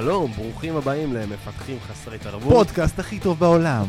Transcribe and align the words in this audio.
שלום, 0.00 0.32
ברוכים 0.32 0.76
הבאים 0.76 1.14
למפתחים 1.14 1.78
חסרי 1.80 2.18
תרבות. 2.18 2.52
פודקאסט 2.52 2.98
הכי 2.98 3.18
טוב 3.18 3.38
בעולם. 3.38 3.86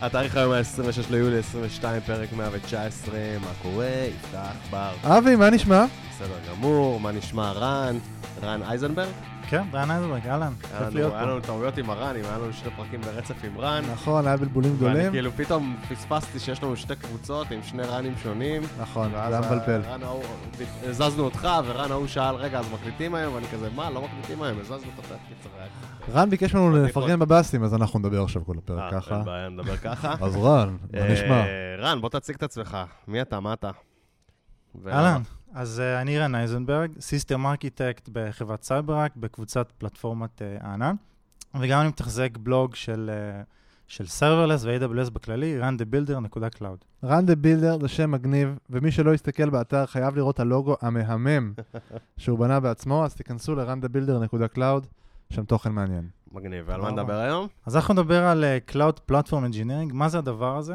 התאריך 0.00 0.36
היום 0.36 0.52
ה-26 0.52 1.10
ליולי 1.10 1.38
22, 1.38 2.00
פרק 2.00 2.32
119, 2.32 3.14
מה 3.40 3.50
קורה? 3.62 3.86
יפתח 3.86 4.56
בר. 4.70 4.92
אבי, 5.02 5.36
מה 5.36 5.50
נשמע? 5.50 5.84
בסדר 6.10 6.34
גמור, 6.50 7.00
מה 7.00 7.12
נשמע 7.12 7.52
רן? 7.52 7.98
רן 8.42 8.62
אייזנברג? 8.62 9.08
כן, 9.52 9.62
רן 9.72 9.90
אייזנברג, 9.90 10.26
אהלן, 10.26 10.52
היה 10.72 10.90
כיף 10.90 10.94
לנו- 11.00 11.16
היה 11.32 11.40
טעויות 11.40 11.78
עם 11.78 11.90
הרנים, 11.90 12.24
היה 12.24 12.38
לנו 12.38 12.52
שני 12.52 12.70
פרקים 12.76 13.00
ברצף 13.00 13.44
עם 13.44 13.58
רן. 13.58 13.84
נכון, 13.92 14.26
היה 14.26 14.36
בלבולים 14.36 14.76
ואני 14.78 14.90
גדולים. 14.94 15.12
כאילו 15.12 15.32
פתאום 15.32 15.76
פספסתי 15.88 16.38
שיש 16.38 16.62
לנו 16.62 16.76
שתי 16.76 16.96
קבוצות 16.96 17.50
עם 17.50 17.62
שני 17.62 17.82
רנים 17.82 18.14
שונים. 18.22 18.62
נכון, 18.80 19.10
זה 19.10 19.26
היה 19.26 19.40
מבלבל. 19.40 19.82
הרן 19.84 20.00
הזזנו 20.84 21.24
אותך, 21.24 21.48
ורן 21.66 21.90
ההוא 21.90 22.06
שאל, 22.06 22.34
רגע, 22.34 22.58
אז 22.58 22.66
מקליטים 22.72 23.14
היום? 23.14 23.34
ואני 23.34 23.46
כזה, 23.46 23.68
מה, 23.74 23.90
לא 23.90 24.02
מקליטים 24.02 24.42
היום, 24.42 24.58
הזזנו 24.60 24.76
אותך. 24.96 25.08
קיצר, 25.28 25.48
היה 25.58 25.66
רן 26.12 26.30
ביקש 26.30 26.54
ממנו 26.54 26.84
לפרגן 26.84 27.18
בבאסים, 27.18 27.64
אז 27.64 27.74
אנחנו 27.74 27.98
נדבר 27.98 28.22
עכשיו 28.22 28.44
כל 28.44 28.54
הפרק 28.58 28.92
אה, 28.92 29.00
ככה. 29.00 29.16
אין 29.16 29.24
בעיה, 29.24 29.48
נדבר 29.48 29.76
ככה. 29.76 30.14
אז 30.26 30.36
רן, 30.36 30.76
מה 30.92 31.08
נשמע? 31.08 31.40
אה, 31.40 31.46
רן, 31.78 32.00
בוא 32.00 32.08
תציג 32.08 32.36
את 32.36 32.42
עצמך. 32.42 32.76
מי 33.08 33.22
אתה? 33.22 33.40
מה 33.40 33.52
אתה? 33.52 33.70
אהלן, 34.86 35.22
אז 35.54 35.80
אה, 35.80 36.00
אני 36.00 36.18
רן 36.18 36.34
איזנברג, 36.34 36.90
system 37.00 37.46
architect 37.46 38.08
בחברת 38.12 38.62
CyberArk, 38.62 39.12
בקבוצת 39.16 39.72
פלטפורמת 39.78 40.42
אה, 40.42 40.56
הענן, 40.60 40.94
וגם 41.60 41.80
אני 41.80 41.88
מתחזק 41.88 42.36
בלוג 42.36 42.74
של... 42.74 43.10
אה, 43.12 43.42
של 43.86 44.06
serverless 44.06 44.64
ו-AWS 44.64 45.10
בכללי, 45.10 45.60
ranthebuilder.cloud. 45.60 47.06
בילדר 47.38 47.78
זה 47.80 47.88
שם 47.88 48.10
מגניב, 48.10 48.58
ומי 48.70 48.90
שלא 48.90 49.14
יסתכל 49.14 49.50
באתר 49.50 49.86
חייב 49.86 50.16
לראות 50.16 50.34
את 50.34 50.40
הלוגו 50.40 50.76
המהמם 50.80 51.52
שהוא 52.18 52.38
בנה 52.38 52.60
בעצמו, 52.60 53.04
אז 53.04 53.14
תיכנסו 53.14 53.54
ל-runthebuilder.cloud, 53.54 54.86
שם 55.32 55.44
תוכן 55.44 55.72
מעניין. 55.72 56.08
מגניב. 56.32 56.64
ועל 56.68 56.80
מה 56.80 56.90
נדבר 56.90 57.18
היום? 57.18 57.46
אז 57.66 57.76
אנחנו 57.76 57.94
נדבר 57.94 58.24
על 58.24 58.44
אה, 58.44 58.58
Cloud 58.70 59.10
Platform 59.10 59.52
Engineering, 59.52 59.92
מה 59.92 60.08
זה 60.08 60.18
הדבר 60.18 60.56
הזה? 60.56 60.74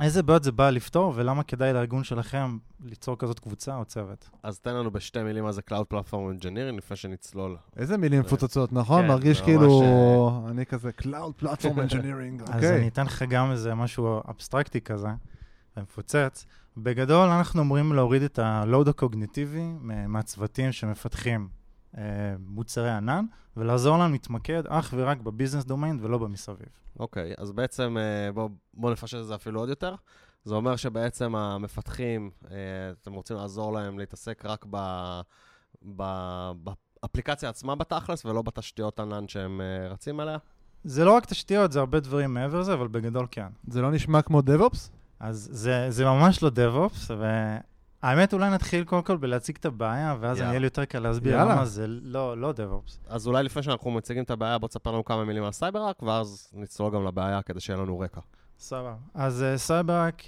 איזה 0.00 0.22
בעיות 0.22 0.44
זה 0.44 0.52
בא 0.52 0.70
לפתור, 0.70 1.12
ולמה 1.16 1.42
כדאי 1.42 1.72
לארגון 1.72 2.04
שלכם 2.04 2.58
ליצור 2.84 3.18
כזאת 3.18 3.38
קבוצה 3.38 3.76
או 3.76 3.84
צוות. 3.84 4.30
אז 4.42 4.60
תן 4.60 4.74
לנו 4.74 4.90
בשתי 4.90 5.22
מילים 5.22 5.44
מה 5.44 5.52
זה 5.52 5.60
Cloud 5.70 5.94
Platform 5.94 6.40
Engineering 6.40 6.76
לפני 6.76 6.96
שנצלול. 6.96 7.56
איזה 7.76 7.96
מילים 7.96 8.20
מפוצצות, 8.20 8.72
נכון? 8.72 9.02
כן, 9.02 9.08
מרגיש 9.08 9.40
כאילו, 9.40 10.46
אני 10.50 10.66
כזה 10.66 10.90
Cloud 11.02 11.42
Platform 11.42 11.76
Engineering, 11.88 12.42
אז 12.42 12.50
אני 12.50 12.56
אוקיי. 12.56 12.88
אתן 12.88 13.06
לך 13.06 13.24
גם 13.28 13.50
איזה 13.50 13.74
משהו 13.74 14.20
אבסטרקטי 14.28 14.80
כזה, 14.80 15.08
ומפוצץ. 15.76 16.46
בגדול, 16.76 17.28
אנחנו 17.28 17.62
אמורים 17.62 17.92
להוריד 17.92 18.22
את 18.22 18.38
הלואוד 18.38 18.88
הקוגניטיבי 18.88 19.64
מהצוותים 20.08 20.72
שמפתחים 20.72 21.40
אה, 21.40 21.59
מוצרי 22.38 22.90
ענן, 22.90 23.24
ולעזור 23.56 23.98
להם 23.98 24.12
להתמקד 24.12 24.62
אך 24.68 24.94
ורק 24.96 25.18
בביזנס 25.18 25.64
דומיין 25.64 25.98
ולא 26.02 26.18
במסביב. 26.18 26.68
אוקיי, 26.98 27.32
אז 27.38 27.52
בעצם 27.52 27.96
אה, 27.98 28.32
בואו 28.32 28.48
בוא 28.74 28.90
נפשט 28.90 29.18
את 29.18 29.26
זה 29.26 29.34
אפילו 29.34 29.60
עוד 29.60 29.68
יותר. 29.68 29.94
זה 30.44 30.54
אומר 30.54 30.76
שבעצם 30.76 31.36
המפתחים, 31.36 32.30
אה, 32.50 32.56
אתם 33.02 33.12
רוצים 33.12 33.36
לעזור 33.36 33.72
להם 33.72 33.98
להתעסק 33.98 34.42
רק 34.44 34.66
ב... 34.70 34.76
ב... 35.96 36.02
באפליקציה 37.02 37.48
עצמה 37.48 37.74
בתכלס, 37.74 38.24
ולא 38.24 38.42
בתשתיות 38.42 39.00
ענן 39.00 39.28
שהם 39.28 39.60
אה, 39.60 39.88
רצים 39.88 40.20
עליה? 40.20 40.38
זה 40.84 41.04
לא 41.04 41.16
רק 41.16 41.26
תשתיות, 41.26 41.72
זה 41.72 41.80
הרבה 41.80 42.00
דברים 42.00 42.34
מעבר 42.34 42.60
לזה, 42.60 42.74
אבל 42.74 42.88
בגדול 42.88 43.26
כן. 43.30 43.48
זה 43.68 43.82
לא 43.82 43.90
נשמע 43.90 44.22
כמו 44.22 44.40
DevOps? 44.40 44.90
אז 45.20 45.48
זה, 45.52 45.86
זה 45.90 46.04
ממש 46.04 46.42
לא 46.42 46.48
DevOps, 46.48 47.12
והאמת 48.02 48.32
אולי 48.32 48.50
נתחיל 48.50 48.84
קודם 48.84 49.02
כל 49.02 49.16
בלהציג 49.16 49.56
את 49.60 49.64
הבעיה, 49.64 50.16
ואז 50.20 50.38
יאללה. 50.38 50.50
יהיה 50.50 50.58
לי 50.58 50.66
יותר 50.66 50.84
קל 50.84 50.98
להסביר. 50.98 51.44
למה 51.44 51.64
זה 51.64 51.86
לא, 51.86 52.38
לא 52.38 52.52
DevOps. 52.56 52.98
אז 53.08 53.26
אולי 53.26 53.42
לפני 53.42 53.62
שאנחנו 53.62 53.90
מציגים 53.90 54.22
את 54.22 54.30
הבעיה, 54.30 54.58
בוא 54.58 54.68
תספר 54.68 54.92
לנו 54.92 55.04
כמה 55.04 55.24
מילים 55.24 55.44
על 55.44 55.52
CyberArk, 55.52 56.02
ואז 56.02 56.50
נצלול 56.52 56.94
גם 56.94 57.06
לבעיה 57.06 57.42
כדי 57.42 57.60
שיהיה 57.60 57.78
לנו 57.80 57.98
רקע. 57.98 58.20
סבבה. 58.58 58.94
אז 59.14 59.44
uh, 59.54 59.58
CyberArk 59.58 60.22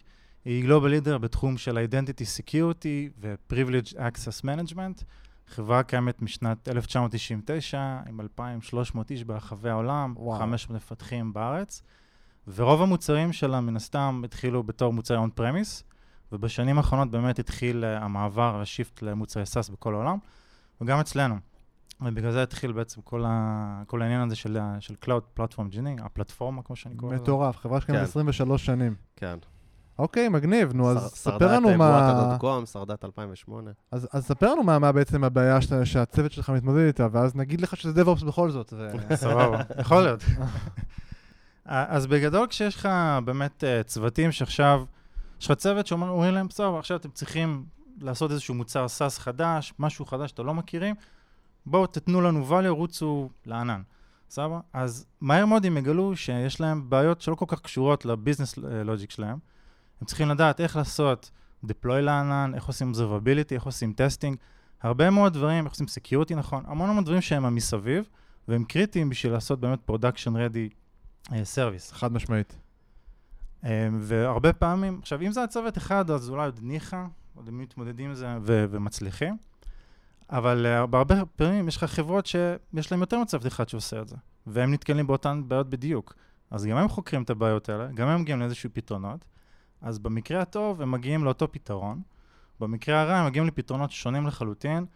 היא 0.44 0.64
global 0.64 0.90
leader 0.90 1.18
בתחום 1.18 1.56
של 1.56 1.86
Identity 1.90 2.40
Security 2.40 3.10
ו-Privileged 3.20 3.94
Access 3.94 4.44
Management. 4.44 5.04
חברה 5.46 5.82
קיימת 5.82 6.22
משנת 6.22 6.68
1999, 6.68 8.00
עם 8.08 8.20
2,300 8.20 9.10
איש 9.10 9.24
ברחבי 9.24 9.70
העולם, 9.70 10.14
וואו. 10.16 10.38
500 10.38 10.76
מפתחים 10.76 11.32
בארץ, 11.32 11.82
ורוב 12.54 12.82
המוצרים 12.82 13.32
שלה 13.32 13.60
מן 13.60 13.76
הסתם 13.76 14.22
התחילו 14.24 14.62
בתור 14.62 14.92
מוצרי 14.92 15.16
און 15.16 15.30
פרמיס, 15.30 15.84
ובשנים 16.32 16.78
האחרונות 16.78 17.10
באמת 17.10 17.38
התחיל 17.38 17.84
uh, 17.84 18.02
המעבר, 18.02 18.60
השיפט 18.60 19.02
למוצרי 19.02 19.42
SaaS 19.42 19.72
בכל 19.72 19.94
העולם, 19.94 20.18
וגם 20.80 21.00
אצלנו. 21.00 21.34
ובגלל 22.00 22.32
זה 22.32 22.42
התחיל 22.42 22.72
בעצם 22.72 23.00
כל, 23.00 23.24
ה... 23.26 23.82
כל 23.86 24.02
העניין 24.02 24.20
הזה 24.20 24.36
של, 24.36 24.58
של 24.80 24.94
Cloud 25.04 25.40
Platform 25.40 25.72
Engineering, 25.72 26.04
הפלטפורמה, 26.04 26.62
כמו 26.62 26.76
שאני 26.76 26.96
קורא 26.96 27.12
לזה. 27.12 27.22
מטורף, 27.22 27.56
חברה 27.56 27.80
שקיימת 27.80 28.00
כן. 28.00 28.04
23 28.04 28.66
שנים. 28.66 28.94
כן. 29.16 29.38
אוקיי, 29.98 30.28
מגניב, 30.28 30.72
נו, 30.72 30.90
אז 30.90 30.98
ספר 31.14 31.54
לנו 31.56 31.76
מה... 31.76 31.98
את 31.98 32.04
בועת 32.04 32.16
הדוט-קום, 32.16 32.66
שרדה 32.66 32.94
את 32.94 33.04
2008. 33.04 33.70
אז, 33.90 34.08
אז 34.12 34.26
ספר 34.26 34.52
לנו 34.52 34.62
מה, 34.62 34.78
מה 34.78 34.92
בעצם 34.92 35.24
הבעיה 35.24 35.60
שאתה, 35.60 35.86
שהצוות 35.86 36.32
שלך 36.32 36.50
מתמודד 36.50 36.86
איתה, 36.86 37.06
ואז 37.12 37.36
נגיד 37.36 37.60
לך 37.60 37.76
שזה 37.76 38.02
DevOps 38.02 38.24
בכל 38.24 38.50
זאת. 38.50 38.72
ו... 38.76 38.88
סבבה, 39.14 39.62
יכול 39.80 40.02
להיות. 40.02 40.24
אז 41.64 42.06
בגדול, 42.06 42.46
כשיש 42.46 42.76
לך 42.76 42.88
באמת 43.24 43.64
אה, 43.64 43.82
צוותים 43.82 44.32
שעכשיו, 44.32 44.84
יש 45.42 45.50
לך 45.50 45.58
צוות 45.58 45.86
שאומרים 45.86 46.34
להם, 46.34 46.48
בסדר, 46.48 46.76
עכשיו 46.78 46.96
אתם 46.96 47.10
צריכים 47.10 47.64
לעשות 48.00 48.30
איזשהו 48.30 48.54
מוצר 48.54 48.86
SaaS 48.86 49.20
חדש, 49.20 49.74
משהו 49.78 50.04
חדש 50.04 50.30
שאתם 50.30 50.46
לא 50.46 50.54
מכירים, 50.54 50.94
בואו 51.66 51.86
תתנו 51.86 52.20
לנו 52.20 52.48
value, 52.50 52.68
רוצו 52.68 53.30
לענן. 53.46 53.82
סבבה? 54.30 54.60
אז 54.72 55.06
מהר 55.20 55.46
מאוד 55.46 55.66
הם 55.66 55.76
יגלו 55.76 56.16
שיש 56.16 56.60
להם 56.60 56.90
בעיות 56.90 57.20
שלא 57.20 57.34
כל 57.34 57.44
כך 57.48 57.60
קשורות 57.60 58.04
ל 58.04 58.10
business 58.10 58.56
logic 58.56 59.10
שלהם. 59.10 59.38
הם 60.00 60.06
צריכים 60.06 60.28
לדעת 60.28 60.60
איך 60.60 60.76
לעשות 60.76 61.30
deploy 61.66 62.00
לענן, 62.00 62.52
איך 62.54 62.66
עושים 62.66 62.92
observability, 62.92 63.54
איך 63.54 63.62
עושים 63.62 63.92
testing, 63.92 64.36
הרבה 64.82 65.10
מאוד 65.10 65.32
דברים, 65.32 65.64
איך 65.64 65.72
עושים 65.72 65.86
security 65.86 66.34
נכון, 66.34 66.64
המון 66.66 66.90
המון 66.90 67.04
דברים 67.04 67.20
שהם 67.20 67.44
המסביב, 67.44 68.08
והם 68.48 68.64
קריטיים 68.64 69.08
בשביל 69.08 69.32
לעשות 69.32 69.60
באמת 69.60 69.90
production 69.90 70.32
ready 70.34 70.74
אה, 71.32 71.42
service. 71.54 71.94
חד 71.94 72.12
משמעית. 72.12 72.56
אה, 73.64 73.88
והרבה 74.00 74.52
פעמים, 74.52 74.98
עכשיו 75.02 75.22
אם 75.22 75.32
זה 75.32 75.42
הצוות 75.42 75.78
אחד, 75.78 76.10
אז 76.10 76.30
אולי 76.30 76.44
עוד 76.44 76.58
ניחא, 76.62 77.04
עוד 77.34 77.48
הם 77.48 77.58
מתמודדים 77.58 78.08
עם 78.08 78.14
זה 78.14 78.26
ו- 78.42 78.64
ומצליחים, 78.70 79.36
אבל 80.30 80.66
אה, 80.66 80.86
בהרבה 80.86 81.24
פעמים 81.36 81.68
יש 81.68 81.76
לך 81.76 81.84
חברות 81.84 82.26
שיש 82.26 82.92
להן 82.92 83.00
יותר 83.00 83.18
מצוות 83.18 83.46
אחד 83.46 83.68
שעושה 83.68 84.00
את 84.00 84.08
זה, 84.08 84.16
והם 84.46 84.72
נתקלים 84.72 85.06
באותן 85.06 85.42
בעיות 85.48 85.70
בדיוק. 85.70 86.14
אז 86.50 86.66
גם 86.66 86.76
הם 86.76 86.88
חוקרים 86.88 87.22
את 87.22 87.30
הבעיות 87.30 87.68
האלה, 87.68 87.86
גם 87.94 88.08
הם 88.08 88.20
מגיעים 88.20 88.40
לאיזשהו 88.40 88.70
פתרונות, 88.72 89.24
אז 89.80 89.98
במקרה 89.98 90.40
הטוב 90.42 90.82
הם 90.82 90.90
מגיעים 90.90 91.24
לאותו 91.24 91.52
פתרון, 91.52 92.02
במקרה 92.60 93.02
הרע 93.02 93.16
הם 93.16 93.26
מגיעים 93.26 93.46
לפתרונות 93.46 93.90
שונים 93.90 94.26
לחלוטין, 94.26 94.86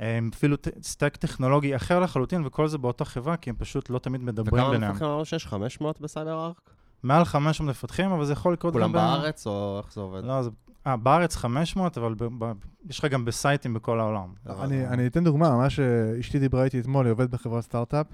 הם 0.00 0.30
אפילו 0.34 0.56
stack 0.82 1.16
טכנולוגי 1.16 1.76
אחר 1.76 2.00
לחלוטין, 2.00 2.46
וכל 2.46 2.68
זה 2.68 2.78
באותה 2.78 3.04
חברה, 3.04 3.36
כי 3.36 3.50
הם 3.50 3.56
פשוט 3.56 3.90
לא 3.90 3.98
תמיד 3.98 4.20
מדברים 4.20 4.62
וכמה 4.62 4.70
ביניהם. 4.70 4.90
מפתחים 4.92 5.08
אמרנו 5.08 5.24
שיש? 5.24 5.46
500 5.46 6.00
ב 6.00 6.46
CyberArk? 6.46 6.70
מעל 7.02 7.24
500 7.24 7.70
מפתחים, 7.70 8.10
אבל 8.10 8.24
זה 8.24 8.32
יכול 8.32 8.52
לקרות 8.52 8.72
כולם 8.72 8.92
בארץ, 8.92 9.46
או 9.46 9.80
איך 9.84 9.94
זה 9.94 10.00
עובד? 10.00 10.24
לא, 10.24 10.42
זה... 10.42 10.50
אה, 10.86 10.96
בארץ 10.96 11.36
500, 11.36 11.98
אבל 11.98 12.14
ב... 12.14 12.24
ב... 12.38 12.52
יש 12.88 12.98
לך 12.98 13.04
גם 13.04 13.24
בסייטים 13.24 13.74
בכל 13.74 14.00
העולם. 14.00 14.28
אני, 14.46 14.86
אני 14.86 15.06
אתן 15.06 15.24
דוגמה, 15.24 15.50
ממש 15.50 15.80
אה, 15.80 16.20
אשתי 16.20 16.38
דיברה 16.38 16.64
איתי 16.64 16.80
אתמול, 16.80 17.06
היא 17.06 17.12
עובדת 17.12 17.30
בחברת 17.30 17.64
סטארט-אפ, 17.64 18.06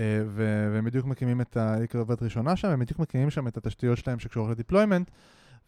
אה, 0.00 0.22
ו- 0.26 0.70
והם 0.74 0.84
בדיוק 0.84 1.06
מקימים 1.06 1.40
את 1.40 1.56
ה... 1.56 1.74
היא 1.74 1.86
כעובדת 1.86 2.22
ראשונה 2.22 2.56
שם, 2.56 2.68
הם 2.68 2.80
בדיוק 2.80 2.98
מקימים 2.98 3.30
שם 3.30 3.48
את 3.48 3.56
התשתיות 3.56 3.98
שלהם 3.98 4.18
שקשורות 4.18 4.50
ל 4.50 4.55
deployment, 4.55 5.10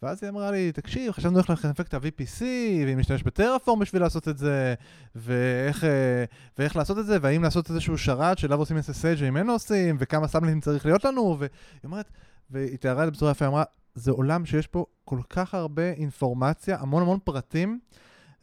ואז 0.03 0.23
היא 0.23 0.29
אמרה 0.29 0.51
לי, 0.51 0.71
תקשיב, 0.71 1.11
חשבנו 1.11 1.37
איך 1.37 1.49
לקנפג 1.49 1.87
את 1.87 1.93
ה-VPC, 1.93 2.41
והיא 2.85 2.97
משתמש 2.97 3.23
בטרפורם 3.23 3.79
בשביל 3.79 4.01
לעשות 4.01 4.27
את 4.27 4.37
זה, 4.37 4.73
ואיך, 5.15 5.83
אה, 5.83 6.23
ואיך 6.57 6.75
לעשות 6.75 6.97
את 6.97 7.05
זה, 7.05 7.17
והאם 7.21 7.43
לעשות 7.43 7.69
איזשהו 7.69 7.97
שרת 7.97 8.37
שאליו 8.37 8.59
עושים 8.59 8.77
SSH 8.77 9.17
ואם 9.19 9.37
אין 9.37 9.49
עושים, 9.49 9.95
וכמה 9.99 10.27
סאבלטים 10.27 10.61
צריך 10.61 10.85
להיות 10.85 11.05
לנו, 11.05 11.35
והיא 11.39 11.49
אומרת, 11.83 12.11
והיא 12.51 12.77
תיארה 12.77 13.01
את 13.01 13.07
זה 13.07 13.11
בצורה 13.11 13.31
יפה, 13.31 13.47
אמרה, 13.47 13.63
זה 13.95 14.11
עולם 14.11 14.45
שיש 14.45 14.67
פה 14.67 14.85
כל 15.05 15.19
כך 15.29 15.53
הרבה 15.53 15.91
אינפורמציה, 15.91 16.77
המון 16.79 17.01
המון 17.01 17.19
פרטים, 17.23 17.79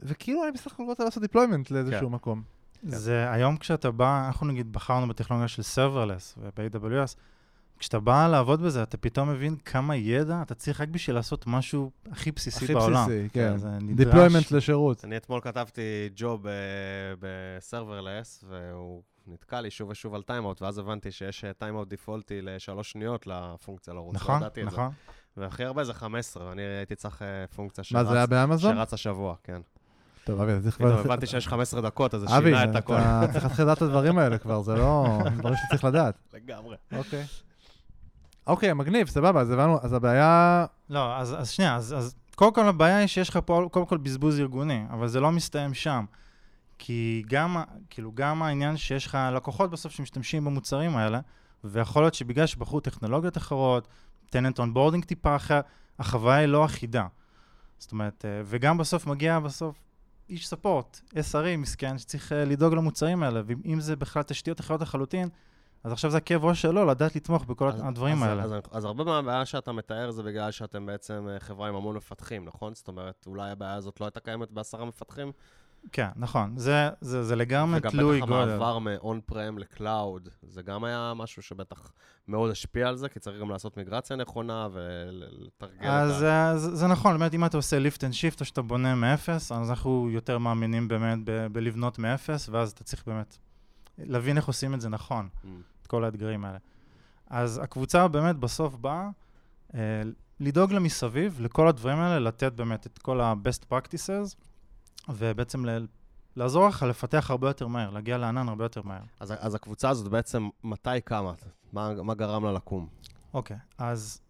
וכאילו 0.01 0.45
אני 0.45 0.53
בסך 0.53 0.73
הכל 0.73 0.83
רוצה 0.83 1.05
לעשות 1.05 1.23
deployment 1.23 1.67
לאיזשהו 1.71 2.09
כן. 2.09 2.15
מקום. 2.15 2.43
זה 2.83 3.33
היום 3.33 3.57
כשאתה 3.57 3.91
בא, 3.91 4.27
אנחנו 4.27 4.47
נגיד 4.47 4.73
בחרנו 4.73 5.09
בטכנולוגיה 5.09 5.49
של 5.49 5.63
serverless 5.63 6.39
וב-AWS, 6.39 7.17
כשאתה 7.79 8.01
בא 8.01 8.29
לעבוד 8.29 8.63
בזה, 8.63 8.83
אתה 8.83 8.97
פתאום 8.97 9.29
מבין 9.29 9.57
כמה 9.57 9.97
ידע 9.97 10.43
אתה 10.43 10.55
צריך 10.55 10.81
רק 10.81 10.89
בשביל 10.89 11.17
לעשות 11.17 11.47
משהו 11.47 11.91
הכי 12.11 12.33
בסיסי 12.33 12.65
הכי 12.65 12.75
בעולם. 12.75 13.07
בסיסי, 13.07 13.29
כן. 13.33 13.57
זה 13.57 13.69
נדרש. 13.69 14.15
deployment 14.15 14.57
לשירות. 14.57 15.05
אני 15.05 15.17
אתמול 15.17 15.41
כתבתי 15.41 16.11
job 16.17 16.47
ב 17.21 17.31
serverless, 17.31 18.45
והוא 18.49 19.03
נתקע 19.29 19.61
לי 19.61 19.71
שוב 19.71 19.89
ושוב 19.91 20.15
על 20.15 20.23
timeout, 20.23 20.63
ואז 20.63 20.79
הבנתי 20.79 21.11
שיש 21.13 21.45
timeout 21.59 21.89
דיפולטי 21.89 22.43
לשלוש 22.43 22.93
שניות 22.93 23.27
לפונקציה 23.27 23.95
לרוץ. 23.95 24.15
לא 24.15 24.21
נכון, 24.21 24.37
ידעתי 24.37 24.63
את 24.63 24.71
זה. 24.71 24.77
נכון. 24.77 24.91
והכי 25.37 25.65
הרבה 25.65 25.85
זה 25.85 25.95
15, 25.95 26.47
ואני 26.49 26.63
הייתי 26.63 26.95
צריך 26.95 27.23
אה, 27.23 27.27
פונקציה 27.57 27.85
מה, 27.93 28.05
זה 28.05 28.13
היה 28.13 28.21
שרץ- 28.23 28.31
באמזון? 28.31 28.75
שרץ 28.77 28.93
השבוע, 28.93 29.35
כן. 29.45 29.61
טוב, 30.25 30.41
אבי, 30.41 30.53
אתה 30.53 30.63
צריך... 30.63 30.77
פתאום 30.77 30.93
הבנתי 30.93 31.27
שיש 31.27 31.49
15 31.49 31.81
דקות, 31.81 32.15
אז 32.15 32.21
זה 32.21 32.39
אבי, 32.39 32.45
שינה 32.45 32.65
את 32.65 32.77
הכל. 32.77 32.95
אתה 32.95 33.27
צריך 33.33 33.45
להתחיל 33.45 33.65
לדעת 33.65 33.77
את 33.77 33.83
הדברים 33.83 34.19
האלה 34.19 34.39
כבר, 34.39 34.63
זה 34.63 34.75
לא 34.75 35.19
דברים 35.39 35.55
שצריך 35.67 35.85
לדעת. 35.85 36.19
לגמרי. 36.35 36.77
אוקיי. 36.93 37.25
אוקיי, 38.47 38.73
מגניב, 38.73 39.09
סבבה, 39.09 39.41
אז 39.41 39.51
הבנו, 39.51 39.79
אז 39.83 39.93
הבעיה... 39.93 40.67
לא, 40.91 41.17
אז, 41.17 41.35
אז 41.41 41.51
שנייה, 41.51 41.77
אז, 41.77 41.95
אז 41.99 42.15
קודם 42.35 42.55
כל 42.55 42.69
הבעיה 42.69 42.97
היא 42.97 43.07
שיש 43.07 43.29
לך 43.29 43.39
פה 43.45 43.69
קודם 43.73 43.87
כל 43.87 43.97
בזבוז 43.97 44.41
ארגוני, 44.41 44.85
אבל 44.91 45.09
זה 45.09 45.21
לא 45.21 45.31
מסתיים 45.33 45.75
שם. 45.75 46.05
כי 46.79 47.23
גם, 47.29 47.57
כאילו, 47.91 48.13
גם 48.15 48.43
העניין 48.43 48.77
שיש 48.77 49.07
לך 49.07 49.19
לקוחות 49.33 49.71
בסוף 49.71 49.93
שמשתמשים 49.93 50.45
במוצרים 50.45 50.97
האלה, 50.97 51.21
ויכול 51.65 52.03
להיות 52.03 52.15
שבגלל 52.15 52.47
שבחרו 52.47 52.81
טכנולוגיות 52.81 53.37
אחרות, 53.37 53.89
tenant 54.31 54.59
onboarding 54.59 55.05
טיפה 55.05 55.37
אחר, 55.37 55.61
החוויה 55.99 56.37
היא 56.37 56.47
לא 56.47 56.65
אחידה. 56.65 57.07
זאת 57.79 57.93
אומרת, 57.93 58.25
אה, 58.25 58.41
וגם 58.45 58.79
בסוף 58.79 59.07
מגיע 59.07 59.39
בסוף 59.41 59.77
איש 60.29 60.49
support, 60.49 61.01
SRE 61.15 61.57
מסכן, 61.59 61.99
שצריך 61.99 62.33
אה, 62.33 62.45
לדאוג 62.45 62.75
למוצרים 62.75 63.23
האלה, 63.23 63.43
ואם 63.47 63.81
זה 63.81 63.97
בכלל 63.97 64.23
תשתיות 64.23 64.61
אחרות 64.61 64.81
לחלוטין, 64.81 65.29
אז 65.85 65.93
עכשיו 65.93 66.11
זה 66.11 66.17
הכאב 66.17 66.45
ראש 66.45 66.63
שלו 66.63 66.85
לדעת 66.85 67.17
לתמוך 67.17 67.45
בכל 67.45 67.69
אז- 67.69 67.81
הדברים 67.85 68.23
אז- 68.23 68.29
האלה. 68.29 68.43
אז, 68.43 68.53
אז 68.71 68.85
הרבה 68.85 69.05
מהבעיה 69.05 69.45
שאתה 69.47 69.73
מתאר 69.73 70.11
זה 70.11 70.23
בגלל 70.23 70.51
שאתם 70.51 70.87
בעצם 70.87 71.27
אה, 71.31 71.41
חברה 71.41 71.69
עם 71.69 71.75
המון 71.75 71.97
מפתחים, 71.97 72.45
נכון? 72.45 72.75
זאת 72.75 72.89
אומרת, 72.89 73.25
אולי 73.27 73.51
הבעיה 73.51 73.75
הזאת 73.75 74.01
לא 74.01 74.07
הייתה 74.07 74.21
קיימת 74.21 74.51
בעשרה 74.51 74.85
מפתחים? 74.85 75.33
כן, 75.93 76.09
נכון. 76.17 76.53
זה, 76.57 76.89
זה, 77.01 77.23
זה 77.25 77.37
לגמרי 77.37 77.79
וגם 77.79 77.91
תלוי 77.91 78.19
בטח 78.21 78.29
גודל. 78.29 78.43
המעבר 78.51 78.79
מ-on 78.79 79.33
prem 79.33 79.59
ל 79.59 79.69
cloud, 79.69 80.29
זה 80.43 80.63
גם 80.63 80.85
היה 80.85 81.13
משהו 81.17 81.43
שבטח 81.43 81.93
מאוד 82.29 82.51
השפיע 82.51 82.89
על 82.89 82.97
זה, 82.97 83.09
כי 83.09 83.21
צריך 83.21 83.41
גם 83.41 83.51
לעשות 83.51 83.77
מיגרציה 83.77 84.17
נכונה 84.17 84.69
ולתרגל 84.73 85.87
אז 85.89 86.11
את 86.17 86.23
ה... 86.23 86.51
אה, 86.51 86.59
זה, 86.59 86.77
זה 86.77 86.87
נכון, 86.87 87.19
באמת, 87.19 87.35
אם 87.35 87.45
אתה 87.45 87.57
עושה 87.57 87.79
lift 87.79 87.99
and 87.99 88.13
shift 88.15 88.41
או 88.41 88.45
שאתה 88.45 88.63
בונה 88.63 88.95
מאפס, 88.95 89.53
אז 89.53 89.71
אנחנו 89.71 90.09
יותר 90.11 90.39
מאמינים 90.39 90.89
באמת 90.89 91.19
ב- 91.25 91.47
בלבנות 91.53 91.99
מאפס, 91.99 92.49
ואז 92.49 92.71
אתה 92.71 92.85
צריך 92.85 93.07
באמת 93.07 93.37
להבין 93.99 94.37
איך 94.37 94.47
עושים 94.47 94.75
את 94.75 94.81
זה 94.81 94.89
נכון, 94.89 95.29
Mm. 95.45 95.47
את 95.83 95.87
כל 95.87 96.05
האתגרים 96.05 96.45
האלה. 96.45 96.59
אז 97.31 97.61
הקבוצה 97.63 98.09
באמת 98.09 98.37
בסוף 98.37 98.75
באה 98.75 99.09
אה, 99.75 99.81
לדאוג 100.41 100.73
לה 100.73 100.81
מסביב, 100.81 101.37
לכל 101.41 101.69
הדברים 101.69 101.99
האלה, 101.99 102.19
לתת 102.19 102.53
באמת 102.53 102.87
את 102.87 102.99
כל 102.99 103.21
ה-best 103.21 103.73
practices, 103.73 104.35
ובעצם 105.09 105.67
ל- 105.67 105.87
לעזור 106.37 106.69
לך 106.69 106.83
לפתח 106.83 107.31
הרבה 107.31 107.49
יותר 107.49 107.67
מהר, 107.67 107.91
להגיע 107.91 108.19
לענן 108.19 108.49
הרבה 108.49 108.65
יותר 108.65 108.83
מהר. 108.85 109.03
אז, 109.21 109.35
אז 109.39 109.55
הקבוצה 109.55 109.91
הזאת 109.91 110.09
בעצם, 110.09 110.49
מתי 110.65 111.01
קמה? 111.05 111.33
מה, 111.73 112.03
מה 112.03 112.15
גרם 112.15 112.45
לה 112.45 112.53
לקום? 112.53 112.89
אוקיי, 113.35 113.57
אז, 113.79 114.21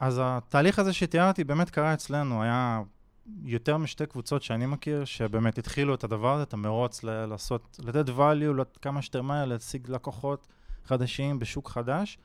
אז 0.00 0.20
התהליך 0.22 0.78
הזה 0.78 0.92
שתיארתי 0.92 1.44
באמת 1.44 1.70
קרה 1.70 1.94
אצלנו, 1.94 2.42
היה 2.42 2.82
יותר 3.44 3.76
משתי 3.76 4.06
קבוצות 4.06 4.42
שאני 4.42 4.66
מכיר, 4.66 5.04
שבאמת 5.04 5.58
התחילו 5.58 5.94
את 5.94 6.04
הדבר 6.04 6.34
הזה, 6.34 6.42
את 6.42 6.52
המרוץ 6.52 7.04
ל- 7.04 7.26
לעשות, 7.26 7.80
לתת 7.84 8.08
value 8.08 8.78
כמה 8.82 9.02
שיותר 9.02 9.22
מהר, 9.22 9.44
להשיג 9.44 9.90
לקוחות 9.90 10.48
חדשים 10.84 11.38
בשוק 11.38 11.68
חדש, 11.68 12.18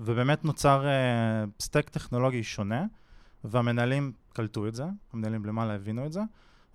ובאמת 0.00 0.44
נוצר 0.44 0.84
uh, 0.84 1.62
סטק 1.62 1.88
טכנולוגי 1.88 2.42
שונה, 2.42 2.84
והמנהלים 3.44 4.12
קלטו 4.32 4.66
את 4.68 4.74
זה, 4.74 4.84
המנהלים 5.12 5.44
למעלה 5.44 5.74
הבינו 5.74 6.06
את 6.06 6.12
זה, 6.12 6.20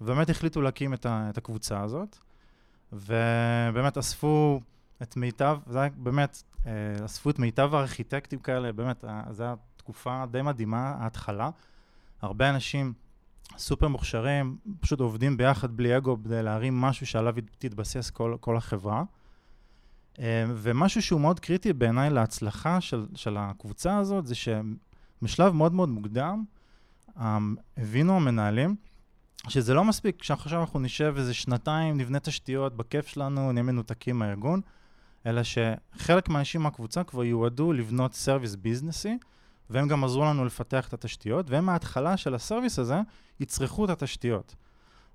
ובאמת 0.03 0.29
החליטו 0.29 0.61
להקים 0.61 0.93
את, 0.93 1.05
ה- 1.05 1.29
את 1.29 1.37
הקבוצה 1.37 1.81
הזאת, 1.81 2.17
ובאמת 2.93 3.97
אספו 3.97 4.61
את 5.01 5.17
מיטב, 5.17 5.57
זה 5.67 5.81
היה 5.81 5.89
באמת, 5.97 6.43
אה, 6.65 6.71
אספו 7.05 7.29
את 7.29 7.39
מיטב 7.39 7.75
הארכיטקטים 7.75 8.39
כאלה, 8.39 8.71
באמת, 8.71 9.05
אה, 9.05 9.23
זו 9.31 9.43
הייתה 9.43 9.61
תקופה 9.77 10.23
די 10.31 10.41
מדהימה, 10.41 10.95
ההתחלה. 10.99 11.49
הרבה 12.21 12.49
אנשים 12.49 12.93
סופר 13.57 13.87
מוכשרים, 13.87 14.57
פשוט 14.79 14.99
עובדים 14.99 15.37
ביחד 15.37 15.77
בלי 15.77 15.97
אגו 15.97 16.17
כדי 16.23 16.43
להרים 16.43 16.81
משהו 16.81 17.05
שעליו 17.05 17.33
תתבסס 17.57 18.09
כל, 18.09 18.35
כל 18.39 18.57
החברה. 18.57 19.03
אה, 20.19 20.45
ומשהו 20.55 21.01
שהוא 21.01 21.21
מאוד 21.21 21.39
קריטי 21.39 21.73
בעיניי 21.73 22.09
להצלחה 22.09 22.81
של, 22.81 23.05
של 23.15 23.37
הקבוצה 23.37 23.97
הזאת, 23.97 24.27
זה 24.27 24.35
שבשלב 24.35 25.53
מאוד 25.53 25.73
מאוד 25.73 25.89
מוקדם, 25.89 26.43
הבינו 27.15 28.15
המנהלים 28.15 28.75
שזה 29.47 29.73
לא 29.73 29.83
מספיק 29.83 30.23
שעכשיו 30.23 30.61
אנחנו 30.61 30.79
נשב 30.79 31.13
איזה 31.17 31.33
שנתיים, 31.33 31.97
נבנה 31.97 32.19
תשתיות 32.19 32.77
בכיף 32.77 33.07
שלנו, 33.07 33.51
נהיה 33.51 33.63
מנותקים 33.63 34.19
מהארגון, 34.19 34.61
אלא 35.25 35.41
שחלק 35.43 36.29
מהאנשים 36.29 36.61
מהקבוצה 36.61 37.03
כבר 37.03 37.23
יועדו 37.23 37.73
לבנות 37.73 38.13
service 38.13 38.55
ביזנסי, 38.55 39.17
והם 39.69 39.87
גם 39.87 40.03
עזרו 40.03 40.25
לנו 40.25 40.45
לפתח 40.45 40.87
את 40.87 40.93
התשתיות, 40.93 41.49
והם 41.49 41.65
מההתחלה 41.65 42.17
של 42.17 42.35
ה 42.35 42.41
service 42.41 42.79
הזה 42.79 43.01
יצרכו 43.39 43.85
את 43.85 43.89
התשתיות. 43.89 44.55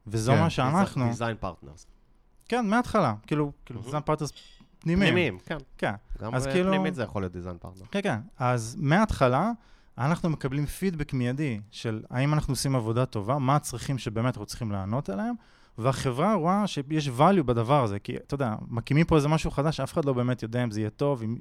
וזו 0.06 0.32
כן, 0.32 0.41
מה 0.41 0.50
שאנחנו... 0.50 1.06
design 1.06 1.37
partners. 1.41 1.87
כן, 2.49 2.67
מההתחלה. 2.67 3.14
כאילו, 3.26 3.53
כאילו. 3.64 3.81
design 3.83 4.03
partners 4.03 4.33
פנימיים. 4.79 5.12
פנימיים, 5.12 5.38
כן. 5.47 5.59
כן. 5.79 5.94
גם 6.23 6.35
אז 6.35 6.47
כאילו- 6.47 6.71
פנימית 6.71 6.94
זה 6.94 7.03
יכול 7.03 7.23
להיות 7.23 7.32
design 7.33 7.59
partner. 7.59 7.85
כן, 7.91 8.00
כן. 8.03 8.21
אז 8.38 8.76
מההתחלה, 8.79 9.50
אנחנו 9.99 10.31
מקבלים 10.31 10.67
פידבק 10.67 11.12
מיידי 11.12 11.61
של 11.71 12.03
האם 12.11 12.35
אנחנו 12.35 12.53
עושים 12.53 12.77
עבודה 12.77 13.06
טובה, 13.06 13.39
מה 13.39 13.56
הצרכים 13.56 13.99
שבאמת 13.99 14.27
אנחנו 14.27 14.47
צריכים 14.47 14.73
לענות 14.73 15.09
עליהם, 15.09 15.35
והחברה 15.79 16.35
רואה 16.35 16.67
שיש 16.67 17.09
value 17.19 17.43
בדבר 17.43 17.85
הזה, 17.85 17.99
כי 17.99 18.17
אתה 18.17 18.35
יודע, 18.35 18.55
מקימים 18.69 19.06
פה 19.06 19.17
איזה 19.17 19.29
משהו 19.29 19.50
חדש, 19.50 19.81
אף 19.81 19.93
אחד 19.93 20.05
לא 20.05 20.12
באמת 20.12 20.43
יודע 20.43 20.65
אם 20.65 20.71
זה 20.71 20.81
יהיה 20.81 20.91
טוב, 20.91 21.23
אם, 21.23 21.37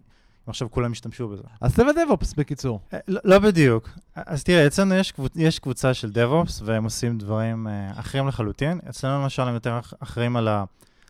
עכשיו 0.47 0.71
כולם 0.71 0.91
ישתמשו 0.91 1.27
בזה. 1.29 1.43
אז 1.61 1.75
צוות 1.75 1.95
דב-אופס 1.95 2.33
בקיצור. 2.33 2.79
אה, 2.93 2.99
לא, 3.07 3.19
לא 3.23 3.39
בדיוק. 3.39 3.89
אז 4.15 4.43
תראה, 4.43 4.67
אצלנו 4.67 4.95
יש, 4.95 5.11
קבוצ, 5.11 5.31
יש 5.35 5.59
קבוצה 5.59 5.93
של 5.93 6.11
DevOps, 6.13 6.61
והם 6.63 6.83
עושים 6.83 7.17
דברים 7.17 7.67
אה, 7.67 7.91
אחרים 7.99 8.27
לחלוטין. 8.27 8.79
אצלנו 8.89 9.23
למשל 9.23 9.41
הם 9.41 9.53
יותר 9.53 9.79
אח- 9.79 9.93
אחראים 9.99 10.35
על 10.35 10.47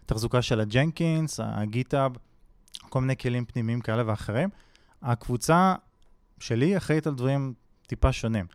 התחזוקה 0.06 0.42
של 0.42 0.60
הג'נקינס, 0.60 1.40
הגיטאב, 1.44 2.12
כל 2.90 3.02
מיני 3.02 3.18
כלים 3.18 3.46
פנימיים 3.46 3.82
כאלה 3.82 4.04
ואחרים. 4.06 4.50
הקבוצה 5.02 5.76
שלי 6.40 6.78
אחראית 6.78 7.08
על 7.08 7.16
דברים 7.16 7.54
טיפה 7.88 8.12
שונים. 8.12 8.46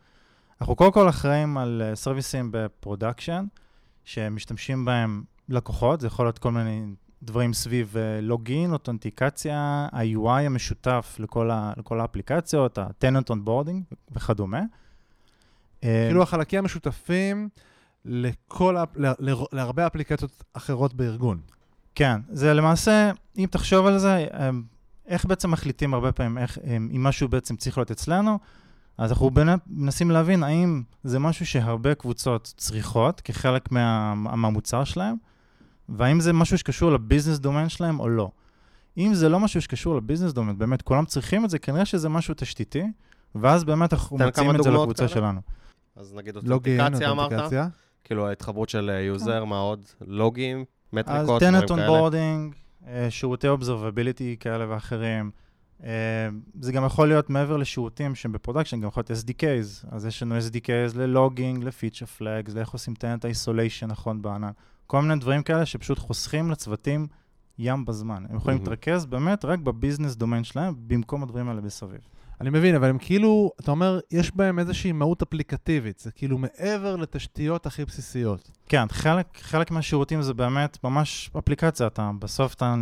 אנחנו 0.61 0.75
קודם 0.75 0.91
כל 0.91 1.09
אחראים 1.09 1.57
על 1.57 1.81
אה, 1.85 1.95
סרוויסים 1.95 2.49
ב 2.51 2.59
production, 2.59 3.45
שמשתמשים 4.03 4.85
בהם 4.85 5.23
לקוחות, 5.49 6.01
זה 6.01 6.07
יכול 6.07 6.25
להיות 6.25 6.39
כל 6.39 6.51
מיני 6.51 6.83
דברים 7.23 7.53
סביב 7.53 7.97
אה, 7.97 8.21
login, 8.21 8.73
אותנטיקציה, 8.73 9.87
ה-UI 9.91 10.29
המשותף 10.29 11.15
לכל, 11.19 11.51
ה, 11.51 11.73
לכל 11.77 11.99
האפליקציות, 12.01 12.77
ה-tenant 12.77 13.31
onboarding 13.33 13.95
וכדומה. 14.11 14.61
אה, 15.83 16.05
כאילו 16.07 16.23
החלקים 16.23 16.59
המשותפים 16.59 17.49
לכל, 18.05 18.77
האפ- 18.77 18.95
ל- 18.99 19.29
ל- 19.31 19.45
להרבה 19.51 19.87
אפליקציות 19.87 20.43
אחרות 20.53 20.93
בארגון. 20.93 21.41
כן, 21.95 22.21
זה 22.29 22.53
למעשה, 22.53 23.11
אם 23.37 23.45
תחשוב 23.51 23.85
על 23.85 23.97
זה, 23.97 24.27
איך 25.07 25.25
בעצם 25.25 25.51
מחליטים 25.51 25.93
הרבה 25.93 26.11
פעמים 26.11 26.37
איך, 26.37 26.57
אם 26.67 27.03
משהו 27.03 27.27
בעצם 27.27 27.55
צריך 27.55 27.77
להיות 27.77 27.91
אצלנו, 27.91 28.39
אז 28.97 29.11
אנחנו 29.11 29.31
מנסים 29.67 30.11
להבין 30.11 30.43
האם 30.43 30.83
זה 31.03 31.19
משהו 31.19 31.45
שהרבה 31.45 31.95
קבוצות 31.95 32.53
צריכות 32.57 33.21
כחלק 33.21 33.71
מה, 33.71 34.13
מהמוצר 34.15 34.83
שלהם, 34.83 35.15
והאם 35.89 36.19
זה 36.19 36.33
משהו 36.33 36.57
שקשור 36.57 36.91
לביזנס 36.91 37.39
דומיין 37.39 37.69
שלהם 37.69 37.99
או 37.99 38.09
לא. 38.09 38.31
אם 38.97 39.13
זה 39.13 39.29
לא 39.29 39.39
משהו 39.39 39.61
שקשור 39.61 39.95
לביזנס 39.95 40.33
דומיין, 40.33 40.57
באמת 40.57 40.81
כולם 40.81 41.05
צריכים 41.05 41.45
את 41.45 41.49
זה, 41.49 41.59
כנראה 41.59 41.85
שזה 41.85 42.09
משהו 42.09 42.33
תשתיתי, 42.37 42.83
ואז 43.35 43.63
באמת 43.63 43.93
אנחנו 43.93 44.17
כמה 44.33 44.55
את 44.55 44.63
זה 44.63 44.69
לקבוצה 44.71 45.07
כאלה. 45.07 45.07
שלנו. 45.07 45.41
אז 45.95 46.13
נגיד 46.13 46.35
לוגין, 46.43 46.79
אותנטיקציה 46.79 47.11
אמרת? 47.11 47.31
אותנטיקציה. 47.31 47.67
כאילו 48.03 48.27
ההתחברות 48.27 48.69
של 48.69 48.91
user, 49.03 49.43
מה 49.43 49.59
עוד? 49.59 49.85
לוגים, 50.01 50.59
אז 50.59 50.65
מטריקות, 50.93 51.43
דברים 51.43 51.59
tenant 51.59 51.71
כאלה. 51.71 51.87
onboarding, 51.87 52.53
אה, 52.53 52.59
שירותי 53.09 53.47
observability 53.47 54.35
כאלה 54.39 54.65
ואחרים. 54.69 55.31
אה, 55.83 55.89
זה 56.59 56.71
גם 56.71 56.85
יכול 56.85 57.07
להיות 57.07 57.29
מעבר 57.29 57.57
לשירותים 57.57 58.15
שהם 58.15 58.31
ב 58.31 58.35
production, 58.35 58.81
גם 58.81 58.87
יכול 58.87 59.03
להיות 59.09 59.23
SDKs. 59.23 59.87
אז 59.91 60.05
יש 60.05 60.23
לנו 60.23 60.37
SDKs 60.37 60.97
ל 60.97 61.04
logging, 61.04 61.63
ל 61.63 61.68
feature 61.68 62.05
flags, 62.05 62.53
לאיך 62.53 62.69
עושים 62.69 62.93
tenant 62.93 63.25
isolation 63.25 63.87
נכון 63.87 64.21
בענן. 64.21 64.51
כל 64.87 65.01
מיני 65.01 65.19
דברים 65.19 65.43
כאלה 65.43 65.65
שפשוט 65.65 65.99
חוסכים 65.99 66.51
לצוותים 66.51 67.07
ים 67.59 67.85
בזמן. 67.85 68.25
הם 68.29 68.35
יכולים 68.35 68.57
מהמם. 68.57 68.69
להתרכז 68.69 69.05
באמת 69.05 69.45
רק 69.45 69.59
ב 69.59 69.65
business 69.65 70.15
domain 70.15 70.43
שלהם, 70.43 70.73
במקום 70.87 71.23
הדברים 71.23 71.49
האלה 71.49 71.61
מסביב. 71.61 72.01
אני 72.43 72.49
מבין, 72.49 72.75
אבל 72.75 72.89
הם 72.89 72.97
כאילו, 72.97 73.51
אתה 73.61 73.71
אומר, 73.71 73.99
יש 74.11 74.35
בהם 74.35 74.59
איזושהי 74.59 74.91
מהות 74.91 75.21
אפליקטיבית. 75.21 75.99
זה 75.99 76.11
כאילו 76.11 76.37
מעבר 76.37 76.95
לתשתיות 76.95 77.65
הכי 77.65 77.85
בסיסיות. 77.85 78.51
כן, 78.69 78.85
חלק, 78.91 79.27
חלק 79.41 79.71
מהשירותים 79.71 80.21
זה 80.21 80.33
באמת 80.33 80.77
ממש 80.83 81.31
אפליקציה. 81.39 81.87
אתה 81.87 82.11
בסוף 82.19 82.53
אתה, 82.53 82.75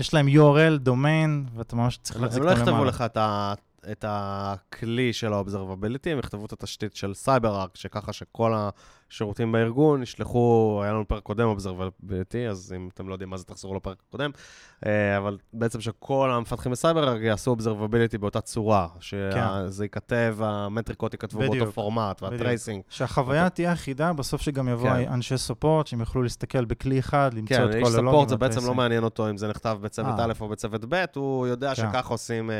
יש 0.00 0.14
להם 0.14 0.28
URL, 0.28 0.78
domain, 0.78 1.46
ואתה 1.54 1.76
ממש 1.76 1.98
צריך 2.02 2.20
להחזיק 2.20 2.40
הם 2.40 2.46
לא 2.46 2.50
אותם 2.50 2.60
יכתבו 2.60 2.74
למעלה. 2.76 2.88
לך 2.90 3.02
את 3.02 3.16
ה- 3.16 3.54
את 3.92 4.04
הכלי 4.08 5.12
של 5.12 5.32
ה-observability, 5.32 6.08
הם 6.10 6.18
יכתבו 6.18 6.46
את 6.46 6.52
התשתית 6.52 6.96
של 6.96 7.12
CyberArk, 7.24 7.68
שככה 7.74 8.12
שכל 8.12 8.54
שירותים 9.08 9.52
בארגון, 9.52 10.02
ישלחו, 10.02 10.80
היה 10.82 10.92
לנו 10.92 11.08
פרק 11.08 11.22
קודם 11.22 11.46
observability, 11.46 12.48
אז 12.48 12.74
אם 12.76 12.88
אתם 12.94 13.08
לא 13.08 13.14
יודעים 13.14 13.30
מה 13.30 13.36
זה, 13.36 13.44
תחזרו 13.44 13.74
לפרק 13.74 13.96
הקודם, 14.08 14.30
אה, 14.86 15.16
אבל 15.16 15.38
בעצם 15.52 15.80
שכל 15.80 16.30
המפתחים 16.30 16.72
בסייבר 16.72 17.22
יעשו 17.22 17.50
observability 17.50 18.18
באותה 18.18 18.40
צורה, 18.40 18.86
שזה 19.00 19.84
ייכתב, 19.84 20.36
המטריקות 20.40 21.12
ייכתבו 21.12 21.40
באותו. 21.40 21.72
פורמט, 21.72 22.22
וה 22.22 22.34
tracing. 22.34 22.82
שהחוויה 22.88 23.50
תהיה 23.50 23.72
אחידה, 23.72 24.12
בסוף 24.12 24.42
שגם 24.42 24.68
יבואו 24.68 24.92
כן. 24.92 25.12
אנשי 25.12 25.38
support, 25.38 25.86
שהם 25.86 26.00
יוכלו 26.00 26.22
להסתכל 26.22 26.64
בכלי 26.64 26.98
אחד, 26.98 27.30
למצוא 27.34 27.56
כן, 27.56 27.64
את 27.64 27.70
כל 27.70 27.76
איש 27.76 27.86
הלוגים. 27.86 28.10
support 28.10 28.28
זה 28.28 28.36
בעצם 28.36 28.66
לא. 28.66 28.74
מעניין 28.74 29.04
אותו 29.04 29.30
אם 29.30 29.36
זה 29.36 29.48
נכתב 29.48 29.78
בצוות 29.80 30.20
אה. 30.20 30.24
א' 30.24 30.32
או 30.40 30.48
בצוות 30.48 30.84
ב', 30.88 31.04
הוא 31.14 31.46
יודע 31.46 31.74
כן. 31.74 31.74
שככה 31.74 32.14
עושים 32.14 32.50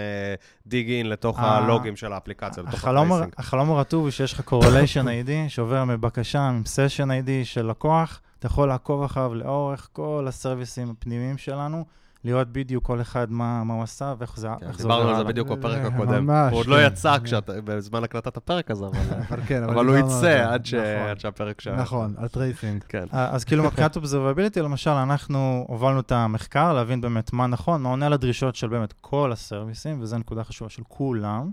dig 0.66 0.90
in 0.90 1.08
לתוך 1.08 1.38
אה, 1.38 1.56
הלוגים 1.56 1.96
של 1.96 2.12
האפליקציה, 2.12 2.62
לתוך 2.62 2.84
ה 2.84 2.90
tracing. 2.90 3.32
החלום 3.38 3.70
הרטוב 3.70 4.02
הוא 4.02 4.10
שיש 4.10 4.32
לך 4.32 4.40
correlation 4.40 5.06
ID 5.26 5.30
שעובר 5.48 5.84
מבקשה 5.84 6.37
עם 6.40 6.62
session 6.66 7.08
ID 7.08 7.44
של 7.44 7.66
לקוח, 7.66 8.20
אתה 8.38 8.46
יכול 8.46 8.68
לעקוב 8.68 9.02
אחריו 9.02 9.34
לאורך 9.34 9.88
כל 9.92 10.24
הסרוויסים 10.28 10.90
הפנימיים 10.90 11.38
שלנו, 11.38 11.84
לראות 12.24 12.48
בדיוק 12.48 12.84
כל 12.84 13.00
אחד 13.00 13.30
מה, 13.30 13.64
מה 13.64 13.74
הוא 13.74 13.82
עשה 13.82 14.14
ואיך 14.18 14.36
זה, 14.36 14.48
כן, 14.60 14.66
איך 14.66 14.76
זה 14.76 14.82
דיברנו 14.82 15.08
על 15.08 15.16
זה. 15.16 15.24
בדיוק 15.24 15.48
בפרק 15.48 15.82
אה, 15.82 15.86
הקודם. 15.86 16.30
הוא 16.30 16.58
עוד 16.58 16.66
לא 16.66 16.76
כן. 16.76 16.86
יצא 16.86 17.16
כשאתה- 17.24 17.52
בזמן 17.64 18.04
הקלטת 18.04 18.36
הפרק 18.36 18.70
הזה, 18.70 18.86
אבל- 18.86 18.98
אבל 19.28 19.40
כן, 19.46 19.62
אבל 19.62 19.74
הוא 19.74 19.82
דיברנו 19.82 19.92
על 19.92 19.98
יצא 19.98 20.20
זה. 20.20 20.48
עד 20.48 20.66
ש- 20.66 20.74
נכון. 20.74 21.08
עד 21.10 21.20
שהפרק 21.20 21.60
שם. 21.60 21.74
נכון, 21.74 22.14
על 22.16 22.28
tracing. 22.28 22.82
כן. 22.88 23.04
אה, 23.14 23.30
אז 23.30 23.44
כאילו 23.44 23.64
מבחינת 23.64 23.96
observability, 23.96 24.60
למשל, 24.60 24.90
אנחנו 24.90 25.64
הובלנו 25.68 26.00
את 26.00 26.12
המחקר 26.12 26.72
להבין 26.72 27.00
באמת 27.00 27.32
מה 27.32 27.46
נכון, 27.46 27.82
מה 27.82 27.88
עונה 27.88 28.08
לדרישות 28.08 28.56
של 28.56 28.68
באמת 28.68 28.94
כל 29.00 29.32
הסרוויסים, 29.32 30.00
וזו 30.00 30.18
נקודה 30.18 30.44
חשובה 30.44 30.70
של 30.70 30.82
כולם. 30.88 31.50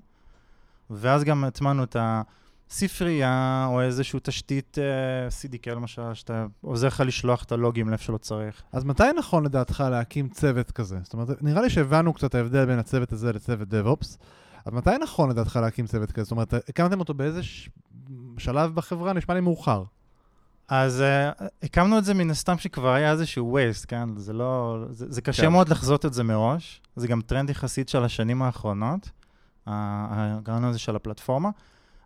ואז 0.89 1.23
גם 1.23 1.43
הטמענו 1.43 1.83
את 1.83 1.95
הספרייה, 2.71 3.65
או 3.69 3.81
איזושהי 3.81 4.19
תשתית 4.23 4.77
אה, 4.79 5.27
CDK 5.27 5.69
למשל, 5.69 6.13
שאתה 6.13 6.45
עוזר 6.61 6.87
לך 6.87 7.03
לשלוח 7.05 7.43
את 7.43 7.51
הלוגים 7.51 7.89
לאיפה 7.89 8.03
שלא 8.03 8.17
צריך. 8.17 8.63
אז 8.71 8.83
מתי 8.83 9.03
נכון 9.17 9.45
לדעתך 9.45 9.83
להקים 9.91 10.29
צוות 10.29 10.71
כזה? 10.71 10.97
זאת 11.03 11.13
אומרת, 11.13 11.43
נראה 11.43 11.61
לי 11.61 11.69
שהבנו 11.69 12.13
קצת 12.13 12.35
ההבדל 12.35 12.65
בין 12.65 12.79
הצוות 12.79 13.11
הזה 13.11 13.33
לצוות 13.33 13.67
DevOps. 13.67 14.17
אז 14.65 14.73
מתי 14.73 14.97
נכון 15.03 15.29
לדעתך 15.29 15.59
להקים 15.61 15.87
צוות 15.87 16.11
כזה? 16.11 16.23
זאת 16.23 16.31
אומרת, 16.31 16.53
הקמתם 16.53 16.99
אותו 16.99 17.13
באיזה 17.13 17.43
ש... 17.43 17.69
שלב 18.37 18.75
בחברה? 18.75 19.13
נשמע 19.13 19.35
לי 19.35 19.41
מאוחר. 19.41 19.83
אז 20.67 21.03
uh, 21.39 21.43
הקמנו 21.63 21.97
את 21.97 22.05
זה 22.05 22.13
מן 22.13 22.29
הסתם 22.29 22.57
שכבר 22.57 22.93
היה 22.93 23.11
איזשהו 23.11 23.57
waste, 23.57 23.85
כן? 23.87 24.17
זה 24.17 24.33
לא... 24.33 24.85
זה, 24.89 25.05
זה 25.09 25.21
קשה 25.21 25.41
כן. 25.43 25.51
מאוד 25.51 25.69
לחזות 25.69 26.05
את 26.05 26.13
זה 26.13 26.23
מראש. 26.23 26.81
זה 26.95 27.07
גם 27.07 27.21
טרנד 27.21 27.49
יחסית 27.49 27.89
של 27.89 28.03
השנים 28.03 28.41
האחרונות, 28.41 29.09
הרעיון 29.65 30.63
הזה 30.63 30.79
של 30.79 30.95
הפלטפורמה. 30.95 31.49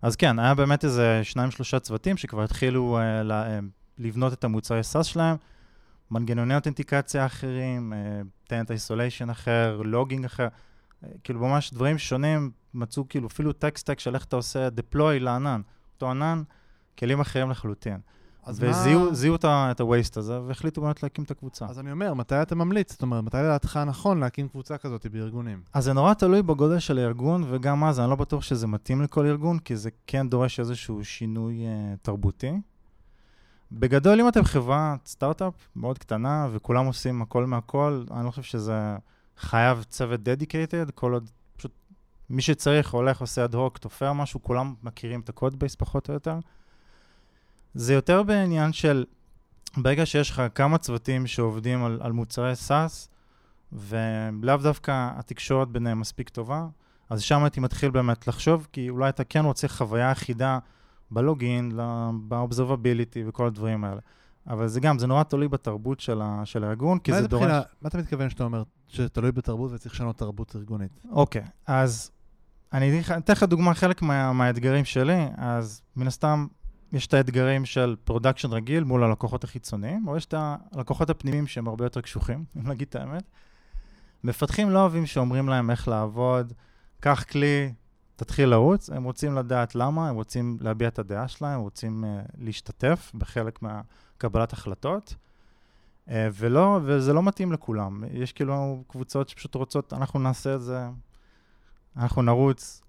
אז 0.01 0.15
כן, 0.15 0.39
היה 0.39 0.55
באמת 0.55 0.83
איזה 0.85 1.19
שניים, 1.23 1.51
שלושה 1.51 1.79
צוותים 1.79 2.17
שכבר 2.17 2.43
התחילו 2.43 2.99
uh, 2.99 3.23
ל, 3.23 3.31
uh, 3.31 3.65
לבנות 3.97 4.33
את 4.33 4.43
המוצרי 4.43 4.83
SaaS 4.83 5.05
שלהם, 5.05 5.35
מנגנוני 6.11 6.55
אותנטיקציה 6.55 7.25
אחרים, 7.25 7.93
tenant 8.47 8.71
isolation 8.71 9.29
אחר, 9.29 9.81
logging 9.85 10.25
אחר, 10.25 10.47
uh, 10.47 11.07
כאילו 11.23 11.39
ממש 11.39 11.73
דברים 11.73 11.97
שונים, 11.97 12.51
מצאו 12.73 13.07
כאילו 13.09 13.27
אפילו 13.27 13.53
tech 13.53 13.74
stack 13.74 13.99
של 13.99 14.15
איך 14.15 14.25
אתה 14.25 14.35
עושה 14.35 14.67
deploy 14.67 15.19
לענן. 15.19 15.61
אותו 15.93 16.11
ענן, 16.11 16.43
כלים 16.99 17.19
אחרים 17.19 17.49
לחלוטין. 17.49 17.99
אז 18.49 18.59
מה- 18.63 18.69
וזיהו 18.69 19.15
זיהו 19.15 19.35
את 19.35 19.45
ה- 19.45 19.71
את 19.71 19.79
ה-waste 19.79 20.13
הזה, 20.19 20.41
והחליטו 20.41 20.81
באמת 20.81 21.03
להקים 21.03 21.23
את 21.23 21.31
הקבוצה. 21.31 21.65
אז 21.65 21.79
אני 21.79 21.91
אומר, 21.91 22.13
מתי 22.13 22.41
אתה 22.41 22.55
ממליץ? 22.55 22.91
זאת 22.91 23.01
אומרת, 23.01 23.23
מתי 23.23 23.37
לדעתך 23.37 23.79
נכון 23.87 24.19
להקים 24.19 24.47
קבוצה 24.47 24.77
כזאת 24.77 25.05
בארגונים? 25.11 25.61
אז 25.73 25.83
זה 25.83 25.93
נורא 25.93 26.13
תלוי 26.13 26.41
בגודל 26.41 26.79
של 26.79 26.97
הארגון, 26.97 27.43
וגם 27.49 27.83
אז 27.83 27.99
אני 27.99 28.09
לא 28.09 28.15
בטוח 28.15 28.43
שזה 28.43 28.67
מתאים 28.67 29.01
לכל 29.01 29.25
ארגון, 29.25 29.59
כי 29.59 29.75
זה 29.75 29.89
כן 30.07 30.29
דורש 30.29 30.59
איזשהו 30.59 31.05
שינוי 31.05 31.55
uh, 31.65 31.97
תרבותי. 32.01 32.51
בגדול, 33.71 34.19
אם 34.19 34.27
אתם 34.27 34.43
חברת 34.43 35.05
סטארט-אפ 35.05 35.53
מאוד 35.75 35.97
קטנה, 35.97 36.47
וכולם 36.51 36.85
עושים 36.85 37.21
הכל 37.21 37.45
מהכל, 37.45 38.03
אני 38.11 38.25
לא 38.25 38.29
חושב 38.29 38.43
שזה 38.43 38.95
חייב 39.37 39.83
צוות 39.83 40.19
dedicated, 40.19 40.91
כל 40.95 41.13
עוד 41.13 41.29
פשוט 41.57 41.71
מי 42.29 42.41
שצריך 42.41 42.93
הולך, 42.93 43.21
עושה 43.21 43.43
אד 43.45 43.55
הוק, 43.55 43.77
תופר 43.77 44.13
משהו, 44.13 44.43
כולם 44.43 44.73
מכירים 44.83 45.19
את 45.19 45.29
הקוד 45.29 45.59
בייס 45.59 45.75
פחות 45.75 46.09
או 46.09 46.13
יותר. 46.13 46.39
זה 47.73 47.93
יותר 47.93 48.23
בעניין 48.23 48.73
של, 48.73 49.05
ברגע 49.77 50.05
שיש 50.05 50.29
לך 50.29 50.41
כמה 50.55 50.77
צוותים 50.77 51.27
שעובדים 51.27 51.83
על, 51.85 51.99
על 52.01 52.11
מוצרי 52.11 52.53
SaaS, 52.67 53.07
ולאו 53.71 54.57
דווקא 54.57 55.09
התקשורת 55.15 55.67
ביניהם 55.67 55.99
מספיק 55.99 56.29
טובה, 56.29 56.67
אז 57.09 57.21
שם 57.21 57.43
הייתי 57.43 57.59
מתחיל 57.59 57.91
באמת 57.91 58.27
לחשוב, 58.27 58.67
כי 58.71 58.89
אולי 58.89 59.09
אתה 59.09 59.23
כן 59.23 59.45
רוצה 59.45 59.67
חוויה 59.67 60.11
אחידה 60.11 60.59
בלוגין, 61.11 61.71
ב-observability 62.27 63.19
וכל 63.27 63.47
הדברים 63.47 63.83
האלה. 63.83 63.99
אבל 64.47 64.67
זה 64.67 64.79
גם, 64.79 64.99
זה 64.99 65.07
נורא 65.07 65.23
תלוי 65.23 65.47
בתרבות 65.47 65.99
של, 65.99 66.21
ה, 66.21 66.41
של 66.45 66.63
הארגון, 66.63 66.99
כי 66.99 67.13
זה 67.13 67.27
דורש... 67.27 67.43
בחינה- 67.43 67.61
מה 67.81 67.87
אתה 67.89 67.97
מתכוון 67.97 68.29
שאתה 68.29 68.43
אומר 68.43 68.63
שתלוי 68.87 69.31
בתרבות 69.31 69.71
וצריך 69.71 69.93
לשנות 69.93 70.17
תרבות 70.17 70.55
ארגונית? 70.55 70.91
אוקיי, 71.11 71.43
אז 71.67 72.11
אני 72.73 73.01
אתן 73.17 73.33
לך 73.33 73.43
דוגמה, 73.43 73.73
חלק 73.73 74.01
מה, 74.01 74.33
מהאתגרים 74.33 74.85
שלי, 74.85 75.25
אז 75.37 75.81
מן 75.95 76.07
הסתם 76.07 76.47
יש 76.93 77.07
את 77.07 77.13
האתגרים 77.13 77.65
של 77.65 77.95
production 78.03 78.51
רגיל 78.51 78.83
מול 78.83 79.03
הלקוחות 79.03 79.43
החיצוניים, 79.43 80.07
או 80.07 80.17
יש 80.17 80.25
את 80.25 80.33
הלקוחות 80.37 81.09
הפנימיים 81.09 81.47
שהם 81.47 81.67
הרבה 81.67 81.85
יותר 81.85 82.01
קשוחים, 82.01 82.43
אם 82.57 82.67
נגיד 82.67 82.87
את 82.87 82.95
האמת. 82.95 83.23
מפתחים 84.23 84.69
לא 84.69 84.79
אוהבים 84.79 85.05
שאומרים 85.05 85.49
להם 85.49 85.71
איך 85.71 85.87
לעבוד, 85.87 86.53
קח 86.99 87.23
כלי, 87.23 87.73
תתחיל 88.15 88.49
לרוץ, 88.49 88.89
הם 88.89 89.03
רוצים 89.03 89.35
לדעת 89.35 89.75
למה, 89.75 90.09
הם 90.09 90.15
רוצים 90.15 90.57
להביע 90.61 90.87
את 90.87 90.99
הדעה 90.99 91.27
שלהם, 91.27 91.53
הם 91.53 91.61
רוצים 91.61 92.03
uh, 92.03 92.07
להשתתף 92.37 93.11
בחלק 93.15 93.59
מהקבלת 93.61 94.53
החלטות. 94.53 95.15
Uh, 96.07 96.11
ולא, 96.33 96.79
וזה 96.83 97.13
לא 97.13 97.23
מתאים 97.23 97.51
לכולם. 97.51 98.03
יש 98.11 98.33
כאילו 98.33 98.83
קבוצות 98.87 99.29
שפשוט 99.29 99.55
רוצות, 99.55 99.93
אנחנו 99.93 100.19
נעשה 100.19 100.55
את 100.55 100.61
זה, 100.61 100.87
אנחנו 101.97 102.21
נרוץ, 102.21 102.81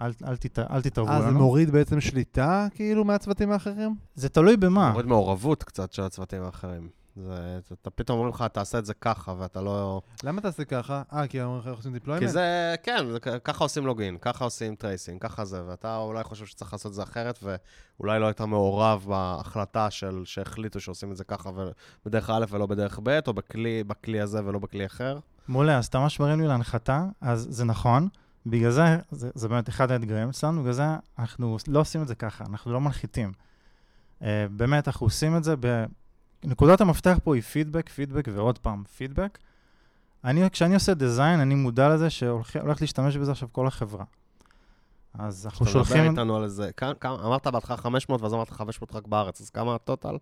אל, 0.00 0.12
אל, 0.26 0.36
תת, 0.36 0.58
אל 0.58 0.82
תתערבו 0.82 1.10
אה, 1.10 1.20
זה 1.20 1.26
לנו. 1.26 1.38
מוריד 1.38 1.70
בעצם 1.70 2.00
שליטה, 2.00 2.66
כאילו, 2.74 3.04
מהצוותים 3.04 3.52
האחרים? 3.52 3.94
זה 4.14 4.28
תלוי 4.28 4.56
במה. 4.56 4.90
מוריד 4.90 5.06
מעורבות 5.06 5.62
קצת 5.62 5.92
של 5.92 6.02
הצוותים 6.02 6.42
האחרים. 6.42 6.88
זה, 7.16 7.58
אתה 7.72 7.90
פתאום 7.90 8.18
אומרים 8.18 8.34
לך, 8.34 8.44
תעשה 8.52 8.78
את 8.78 8.86
זה 8.86 8.94
ככה, 8.94 9.34
ואתה 9.38 9.60
לא... 9.60 10.02
למה 10.24 10.38
אתה 10.38 10.48
עושה 10.48 10.64
ככה? 10.64 11.02
אה, 11.12 11.26
כי 11.26 11.42
אומרים 11.42 11.60
לך 11.60 11.76
עושים 11.76 11.92
deployment? 11.92 12.26
כי 12.26 12.32
זה, 12.32 12.74
כן, 12.82 13.06
זה, 13.12 13.20
ככה 13.20 13.64
עושים 13.64 13.86
login, 13.86 14.18
ככה 14.20 14.44
עושים 14.44 14.74
tracing, 14.74 15.22
ככה 15.22 15.44
זה, 15.44 15.62
ואתה 15.66 15.96
אולי 15.96 16.24
חושב 16.24 16.46
שצריך 16.46 16.72
לעשות 16.72 16.90
את 16.90 16.94
זה 16.94 17.02
אחרת, 17.02 17.38
ואולי 17.42 18.20
לא 18.20 18.26
היית 18.26 18.40
מעורב 18.40 19.04
בהחלטה 19.08 19.90
של 19.90 20.22
שהחליטו 20.24 20.80
שעושים 20.80 21.12
את 21.12 21.16
זה 21.16 21.24
ככה 21.24 21.50
בדרך 22.06 22.30
א' 22.30 22.44
ולא 22.50 22.66
בדרך 22.66 23.00
ב', 23.02 23.18
או 23.26 23.34
בכלי, 23.34 23.84
בכלי 23.84 24.20
הזה 24.20 24.44
ולא 24.44 24.58
בכלי 24.58 24.86
אחר. 24.86 25.18
מעולה, 25.48 25.78
אז 25.78 25.86
אתה 25.86 25.98
ממש 25.98 26.20
מרים 26.20 26.40
לי 26.40 26.46
להנחתה, 26.46 27.04
אז 27.20 27.46
זה 27.50 27.64
נכון. 27.64 28.08
בגלל 28.46 28.70
זה, 28.70 28.98
זה, 29.10 29.30
זה 29.34 29.48
באמת 29.48 29.68
אחד 29.68 29.90
האתגרים 29.90 30.28
אצלנו, 30.28 30.60
בגלל 30.60 30.72
זה 30.72 30.84
אנחנו 31.18 31.56
לא 31.68 31.80
עושים 31.80 32.02
את 32.02 32.08
זה 32.08 32.14
ככה, 32.14 32.44
אנחנו 32.44 32.72
לא 32.72 32.80
מנחיתים. 32.80 33.32
Uh, 34.20 34.24
באמת, 34.50 34.88
אנחנו 34.88 35.06
עושים 35.06 35.36
את 35.36 35.44
זה 35.44 35.54
ב... 35.60 35.84
נקודת 36.44 36.80
המפתח 36.80 37.18
פה 37.24 37.34
היא 37.34 37.42
פידבק, 37.42 37.88
פידבק 37.88 38.28
ועוד 38.32 38.58
פעם 38.58 38.84
פידבק. 38.96 39.38
אני, 40.24 40.50
כשאני 40.50 40.74
עושה 40.74 40.94
דיזיין, 40.94 41.40
אני 41.40 41.54
מודע 41.54 41.88
לזה 41.88 42.10
שהולך 42.10 42.80
להשתמש 42.80 43.16
בזה 43.16 43.30
עכשיו 43.32 43.48
כל 43.52 43.66
החברה. 43.66 44.04
אז 45.18 45.46
אנחנו 45.46 45.66
אתה 45.66 45.70
מדבר 45.70 45.84
שולחים... 45.84 46.10
איתנו 46.10 46.36
על 46.36 46.44
איזה, 46.44 46.70
כמה, 46.76 46.94
כמה, 46.94 47.14
אמרת 47.14 47.46
בהתחלה 47.46 47.76
500, 47.76 48.22
ואז 48.22 48.34
אמרת 48.34 48.50
500 48.50 48.94
רק 48.94 49.06
בארץ, 49.06 49.40
אז 49.40 49.50
כמה 49.50 49.74
הטוטל? 49.74 50.16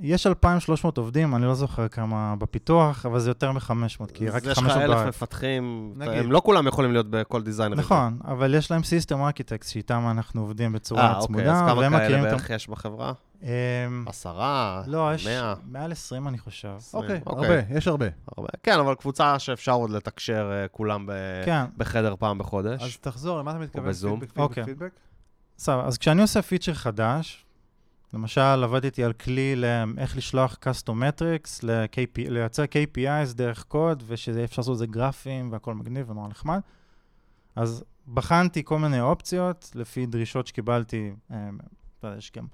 יש 0.00 0.26
2,300 0.26 0.98
עובדים, 0.98 1.34
אני 1.34 1.44
לא 1.44 1.54
זוכר 1.54 1.88
כמה 1.88 2.34
בפיתוח, 2.38 3.06
אבל 3.06 3.20
זה 3.20 3.30
יותר 3.30 3.52
מ-500, 3.52 4.12
כי 4.14 4.28
רק 4.28 4.42
אז 4.42 4.48
יש 4.50 4.58
לך 4.58 4.64
500 4.64 4.82
אלף 4.82 4.96
בארץ. 4.96 5.08
מפתחים, 5.08 5.92
נגיד. 5.96 6.12
הם 6.12 6.32
לא 6.32 6.42
כולם 6.44 6.66
יכולים 6.66 6.92
להיות 6.92 7.06
בכל 7.10 7.42
design. 7.42 7.76
נכון, 7.76 8.18
אבל 8.24 8.54
יש 8.54 8.70
להם 8.70 8.82
system 8.82 9.22
architect 9.22 9.66
שאיתם 9.68 10.06
אנחנו 10.10 10.40
עובדים 10.40 10.72
בצורה 10.72 11.00
אה, 11.00 11.06
אוקיי, 11.08 11.18
אז 11.18 11.26
צמודה, 11.26 11.60
כמה 11.68 11.80
והם 11.80 11.92
כאלה 11.92 12.04
מכירים 12.04 12.24
את 12.24 12.30
בערך 12.30 12.50
יש 12.50 12.68
בחברה? 12.68 13.12
אמ, 13.42 13.48
עשרה? 14.06 14.82
לא, 14.86 15.14
יש 15.14 15.26
מאה? 15.26 15.54
מעל 15.66 15.92
20 15.92 16.28
אני 16.28 16.38
חושב. 16.38 16.72
אוקיי, 16.94 17.20
אוקיי. 17.26 17.48
הרבה, 17.48 17.74
יש 17.76 17.88
הרבה. 17.88 18.06
הרבה. 18.36 18.48
כן, 18.62 18.78
אבל 18.78 18.94
קבוצה 18.94 19.38
שאפשר 19.38 19.72
עוד 19.72 19.90
לתקשר 19.90 20.50
אה, 20.52 20.68
כולם 20.68 21.06
ב... 21.06 21.12
כן, 21.44 21.64
בחדר 21.76 22.14
פעם 22.18 22.38
בחודש. 22.38 22.82
אז 22.82 22.96
תחזור, 22.96 23.38
למה 23.38 23.50
אתה 23.50 23.58
מתכוון? 23.58 23.88
בזום. 23.88 24.20
פידבק, 24.20 24.38
אוקיי. 24.38 24.64
פידבק, 24.64 24.78
פידבק? 24.78 24.92
סבבה. 25.58 25.86
אז 25.86 25.98
כשאני 25.98 26.22
עושה 26.22 26.42
פיצ'ר 26.42 26.74
חדש, 26.74 27.44
למשל 28.12 28.40
עבדתי 28.40 29.04
על 29.04 29.12
כלי 29.12 29.56
לאיך 29.56 30.16
לשלוח 30.16 30.58
custom 30.64 30.92
metrics, 30.92 31.60
ל-KP, 31.62 32.30
לייצר 32.30 32.64
KPIs 32.64 33.34
דרך 33.34 33.64
קוד, 33.64 34.02
ושזה 34.06 34.44
אפשר 34.44 34.62
לעשות 34.62 34.72
את 34.72 34.78
זה 34.78 34.86
גרפים 34.86 35.52
והכל 35.52 35.74
מגניב 35.74 36.10
ונורא 36.10 36.28
נחמד. 36.28 36.60
אז 37.56 37.84
בחנתי 38.14 38.62
כל 38.64 38.78
מיני 38.78 39.00
אופציות 39.00 39.70
לפי 39.74 40.06
דרישות 40.06 40.46
שקיבלתי, 40.46 41.12
אה, 41.30 41.48
לא 42.02 42.08
יודע, 42.08 42.18
יש 42.18 42.32
גם, 42.36 42.46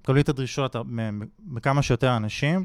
מקבלים 0.00 0.22
את 0.22 0.28
הדרישות 0.28 0.76
מ- 0.76 1.20
מכמה 1.38 1.82
שיותר 1.82 2.16
אנשים. 2.16 2.64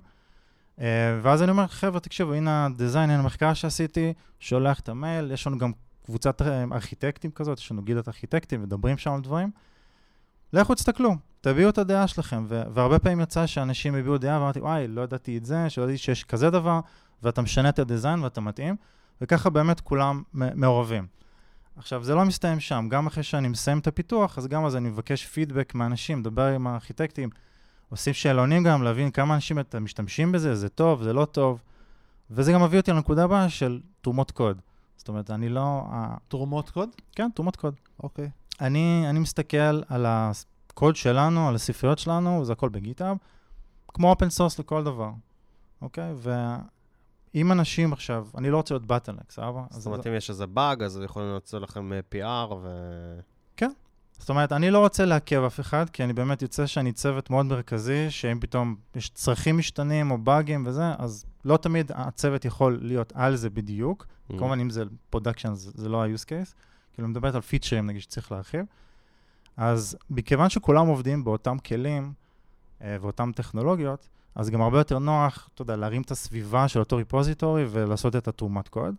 אה, 0.79 1.19
ואז 1.21 1.43
אני 1.43 1.51
אומר, 1.51 1.67
חבר'ה, 1.67 1.99
תקשיבו, 1.99 2.33
הנה 2.33 2.65
הדיזיין, 2.65 3.09
הנה 3.09 3.19
המחקר 3.19 3.53
שעשיתי, 3.53 4.13
שולח 4.39 4.79
את 4.79 4.89
המייל, 4.89 5.31
יש 5.31 5.47
לנו 5.47 5.57
גם 5.57 5.71
קבוצת 6.05 6.41
אה, 6.41 6.63
ארכיטקטים 6.71 7.31
כזאת, 7.31 7.57
יש 7.57 7.71
לנו 7.71 7.81
גידת 7.81 8.07
ארכיטקטים, 8.07 8.61
מדברים 8.61 8.97
שם 8.97 9.11
על 9.11 9.21
דברים. 9.21 9.51
לכו 10.61 10.75
תסתכלו, 10.75 11.15
תביעו 11.41 11.69
את 11.69 11.77
הדעה 11.77 12.07
שלכם. 12.07 12.45
והרבה 12.47 12.99
פעמים 12.99 13.19
יצא 13.19 13.45
שאנשים 13.45 13.95
הביעו 13.95 14.17
דעה 14.17 14.39
ואמרתי, 14.39 14.59
וואי, 14.59 14.87
לא 14.87 15.01
ידעתי 15.01 15.37
את 15.37 15.45
זה, 15.45 15.69
שלא 15.69 15.83
ידעתי 15.83 15.97
שיש 15.97 16.23
כזה 16.23 16.49
דבר, 16.49 16.79
ואתה 17.23 17.41
משנה 17.41 17.69
את 17.69 17.79
הדיזיין 17.79 18.23
ואתה 18.23 18.41
מתאים, 18.41 18.75
וככה 19.21 19.49
באמת 19.49 19.79
כולם 19.79 20.23
מעורבים. 20.33 21.07
עכשיו, 21.77 22.03
זה 22.03 22.15
לא 22.15 22.25
מסתיים 22.25 22.59
שם, 22.59 22.87
גם 22.89 23.07
אחרי 23.07 23.23
שאני 23.23 23.47
מסיים 23.47 23.79
את 23.79 23.87
הפיתוח, 23.87 24.37
אז 24.37 24.47
גם 24.47 24.65
אז 24.65 24.75
אני 24.75 24.89
מבקש 24.89 25.25
פידבק 25.25 25.75
מאנשים, 25.75 26.19
מדבר 26.19 26.45
עם 26.45 26.67
הארכיטקטים, 26.67 27.29
עושים 27.89 28.13
שאלונים 28.13 28.63
גם, 28.63 28.83
להבין 28.83 29.11
כמה 29.11 29.35
אנשים 29.35 29.59
אתם 29.59 29.83
משתמשים 29.83 30.31
בזה, 30.31 30.55
זה 30.55 30.69
טוב, 30.69 31.03
זה 31.03 31.13
לא 31.13 31.25
טוב, 31.25 31.61
וזה 32.31 32.51
גם 32.51 32.63
מביא 32.63 32.79
אותי 32.79 32.91
לנקודה 32.91 33.23
הבאה 33.23 33.49
של 33.49 33.79
תרומות 34.01 34.31
קוד. 34.31 34.61
זאת 34.97 35.07
אומרת, 35.07 35.31
אני 35.31 35.49
לא... 35.49 35.83
תרומות 36.27 36.69
קוד? 36.69 36.89
כן, 37.15 37.29
תרומות 37.35 37.55
קוד. 37.55 37.75
אוקיי. 38.03 38.29
אני, 38.61 39.09
אני 39.09 39.19
מסתכל 39.19 39.81
על 39.89 40.05
הקוד 40.07 40.95
שלנו, 40.95 41.49
על 41.49 41.55
הספריות 41.55 41.99
שלנו, 41.99 42.45
זה 42.45 42.51
הכל 42.53 42.69
ב-GitHub, 42.69 43.17
כמו 43.87 44.09
open 44.09 44.29
source 44.29 44.59
לכל 44.59 44.83
דבר, 44.83 45.11
אוקיי? 45.81 46.13
ואם 47.33 47.51
אנשים 47.51 47.93
עכשיו, 47.93 48.27
אני 48.37 48.49
לא 48.49 48.57
רוצה 48.57 48.73
להיות 48.73 48.85
bottleneck, 48.85 49.31
סבבה? 49.31 49.63
זאת 49.69 49.85
אומרת, 49.85 50.07
אם 50.07 50.13
יש 50.13 50.29
איזה 50.29 50.45
באג, 50.45 50.83
אז 50.83 51.01
יכולים 51.03 51.29
להוציא 51.29 51.57
לכם 51.59 51.93
אה, 51.93 51.99
PR 52.11 52.53
ו... 52.53 52.67
זאת 54.19 54.29
אומרת, 54.29 54.51
אני 54.51 54.71
לא 54.71 54.79
רוצה 54.79 55.05
לעכב 55.05 55.43
אף 55.43 55.59
אחד, 55.59 55.89
כי 55.89 56.03
אני 56.03 56.13
באמת 56.13 56.41
יוצא 56.41 56.65
שאני 56.65 56.91
צוות 56.91 57.29
מאוד 57.29 57.45
מרכזי, 57.45 58.09
שאם 58.09 58.39
פתאום 58.39 58.75
יש 58.95 59.09
צרכים 59.09 59.57
משתנים 59.57 60.11
או 60.11 60.17
באגים 60.17 60.63
וזה, 60.67 60.83
אז 60.97 61.25
לא 61.45 61.57
תמיד 61.57 61.91
הצוות 61.95 62.45
יכול 62.45 62.79
להיות 62.81 63.13
על 63.15 63.35
זה 63.35 63.49
בדיוק. 63.49 64.05
Mm. 64.05 64.37
כמובן, 64.37 64.59
אם 64.59 64.69
זה 64.69 64.83
פרודקשן, 65.09 65.53
זה, 65.53 65.71
זה 65.75 65.89
לא 65.89 66.03
ה-use 66.03 66.25
case. 66.25 66.53
כאילו, 66.95 67.07
מדברת 67.07 67.35
על 67.35 67.41
פיצ'רים, 67.41 67.85
נגיד, 67.85 68.01
שצריך 68.01 68.31
להרחיב. 68.31 68.65
אז 69.57 69.97
מכיוון 70.09 70.49
שכולם 70.49 70.87
עובדים 70.87 71.23
באותם 71.23 71.57
כלים 71.57 72.13
אה, 72.81 72.97
ואותן 73.01 73.31
טכנולוגיות, 73.31 74.09
אז 74.35 74.49
גם 74.49 74.61
הרבה 74.61 74.77
יותר 74.77 74.99
נוח, 74.99 75.49
אתה 75.53 75.61
יודע, 75.61 75.75
להרים 75.75 76.01
את 76.01 76.11
הסביבה 76.11 76.67
של 76.67 76.79
אותו 76.79 76.97
repository 76.97 77.65
ולעשות 77.69 78.15
את 78.15 78.27
התרומת 78.27 78.67
קוד. 78.67 78.95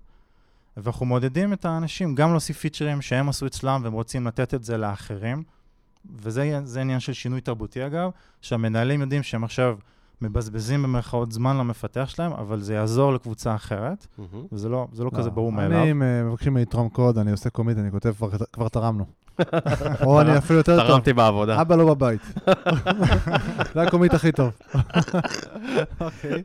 ואנחנו 0.76 1.06
מעודדים 1.06 1.52
את 1.52 1.64
האנשים 1.64 2.14
גם 2.14 2.30
להוסיף 2.30 2.58
פיצ'רים 2.58 3.02
שהם 3.02 3.28
עשו 3.28 3.46
אצלם 3.46 3.80
והם 3.84 3.92
רוצים 3.92 4.26
לתת 4.26 4.54
את 4.54 4.64
זה 4.64 4.76
לאחרים. 4.76 5.42
וזה 6.14 6.60
זה 6.64 6.80
עניין 6.80 7.00
של 7.00 7.12
שינוי 7.12 7.40
תרבותי 7.40 7.86
אגב, 7.86 8.10
שהמנהלים 8.42 9.00
יודעים 9.00 9.22
שהם 9.22 9.44
עכשיו 9.44 9.78
מבזבזים 10.23 10.82
במרכאות 10.82 11.32
זמן 11.32 11.56
למפתח 11.56 12.04
שלהם, 12.08 12.32
אבל 12.32 12.61
זה 12.61 12.75
יעזור 12.75 13.12
לקבוצה 13.12 13.54
אחרת. 13.54 14.06
וזה 14.52 14.68
לא, 14.68 14.87
זה 14.92 15.04
לא 15.04 15.11
לא, 15.12 15.18
כזה 15.18 15.30
ברור 15.30 15.49
אני, 15.49 15.56
מאליו. 15.56 15.85
אם 15.90 16.02
אה, 16.02 16.23
מבקשים 16.25 16.56
לתרום 16.56 16.88
קוד, 16.88 17.18
אני 17.18 17.30
עושה 17.30 17.50
קומיט, 17.50 17.78
אני 17.78 17.90
כותב, 17.90 18.12
כבר- 18.16 18.30
כבר 18.52 18.68
תרמנו. 18.68 19.04
או 20.05 20.21
אני 20.21 20.38
אפילו 20.38 20.59
יותר 20.59 20.78
טוב, 20.78 20.87
תרמתי 20.87 21.12
בעבודה. 21.12 21.61
אבא 21.61 21.76
לא 21.76 21.95
בבית. 21.95 22.21
זה 23.75 23.83
הקומיט 23.83 24.14
הכי 24.14 24.33
טוב. 24.33 24.50
אוקיי. 26.00 26.43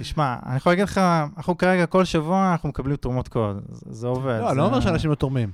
תשמע, 0.00 0.36
אני 0.46 0.56
יכול 0.56 0.72
להגיד 0.72 0.84
לך, 0.84 1.00
אנחנו 1.36 1.58
כרגע 1.58 1.86
כל 1.86 2.04
שבוע 2.04 2.52
אנחנו 2.52 2.68
מקבלים 2.68 2.96
תרומות 2.96 3.28
קוד, 3.28 3.60
זה, 3.70 4.06
עובד. 4.06 4.38
לא, 4.40 4.50
אני 4.50 4.58
לא 4.58 4.64
אומר 4.64 4.80
שאנשים 4.80 5.10
לא 5.10 5.14
תורמים. 5.14 5.50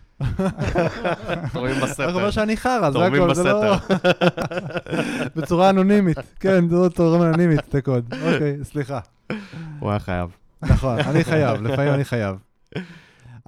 תורמים 1.53 1.75
רק 1.77 1.83
בסתר. 1.83 2.15
אומר 2.15 2.31
שאני 2.31 2.57
חרא, 2.57 2.91
זה 2.91 3.07
הכל, 3.07 3.35
זה 3.35 3.45
לא... 3.45 3.75
בצורה 5.37 5.71
אנונימית. 5.71 6.19
כן, 6.41 6.69
זה 6.69 6.77
לא 6.77 6.89
תורם 6.89 7.23
אנונימית, 7.23 7.61
את 7.61 7.75
הקוד. 7.75 8.15
אוקיי, 8.33 8.57
סליחה. 8.63 9.01
הוא 9.79 9.91
היה 9.91 9.99
חייב. 9.99 10.31
נכון, 10.63 10.99
אני 10.99 11.25
חייב, 11.25 11.63
לפעמים 11.63 11.95
אני 11.95 12.05
חייב. 12.05 12.37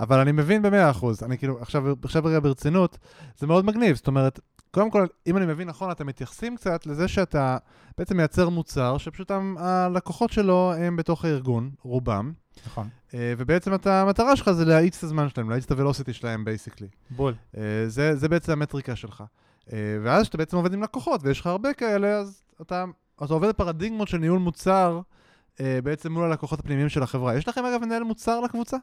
אבל 0.01 0.19
אני 0.19 0.33
מבין 0.33 0.63
במאה 0.63 0.91
אחוז, 0.91 1.23
אני 1.23 1.39
כאילו, 1.39 1.59
עכשיו, 1.61 1.85
עכשיו 2.03 2.25
רגע 2.25 2.41
ברצינות, 2.41 2.99
זה 3.39 3.47
מאוד 3.47 3.65
מגניב, 3.65 3.97
זאת 3.97 4.07
אומרת, 4.07 4.41
קודם 4.71 4.91
כל, 4.91 5.07
אם 5.27 5.37
אני 5.37 5.47
מבין 5.47 5.69
נכון, 5.69 5.91
אתם 5.91 6.07
מתייחסים 6.07 6.57
קצת 6.57 6.87
לזה 6.87 7.09
שאתה 7.09 7.57
בעצם 7.99 8.17
מייצר 8.17 8.49
מוצר, 8.49 8.99
שפשוט 8.99 9.31
הלקוחות 9.59 10.33
שלו 10.33 10.73
הם 10.79 10.97
בתוך 10.97 11.25
הארגון, 11.25 11.71
רובם, 11.83 12.33
נכון, 12.67 12.89
אה, 13.15 13.35
ובעצם 13.39 13.75
אתה, 13.75 14.03
המטרה 14.03 14.37
שלך 14.37 14.51
זה 14.51 14.65
להאיץ 14.65 14.99
את 14.99 15.05
הזמן 15.05 15.29
שלהם, 15.29 15.51
להאיץ 15.51 15.65
את 15.65 15.71
ה-velocity 15.71 16.13
שלהם, 16.13 16.45
basically. 16.45 16.89
בול. 17.11 17.35
זה, 17.87 18.17
זה 18.17 18.29
בעצם 18.29 18.53
המטריקה 18.53 18.97
שלך. 18.97 19.25
אה, 19.73 19.79
ואז 20.03 20.23
כשאתה 20.23 20.39
בעצם 20.39 20.57
עובד 20.57 20.73
עם 20.75 20.83
לקוחות, 20.83 21.21
ויש 21.25 21.41
לך 21.41 21.47
הרבה 21.47 21.73
כאלה, 21.73 22.17
אז 22.17 22.43
אתה, 22.61 22.85
אתה 23.25 23.35
עובד 23.35 23.49
בפרדיגמות 23.49 24.09
של 24.09 24.19
ניהול 24.19 24.39
מוצר, 24.39 25.01
אה, 25.61 25.79
בעצם 25.85 26.13
מול 26.13 26.25
הלקוחות 26.25 26.61
הפנימיים 26.61 26.89
של 26.89 27.03
החברה. 27.03 27.37
יש 27.37 27.49
לכם 27.49 27.65
אגב 27.65 27.81
מנהל 27.85 28.03
מוצר 28.03 28.41
לקבוצה? 28.41 28.77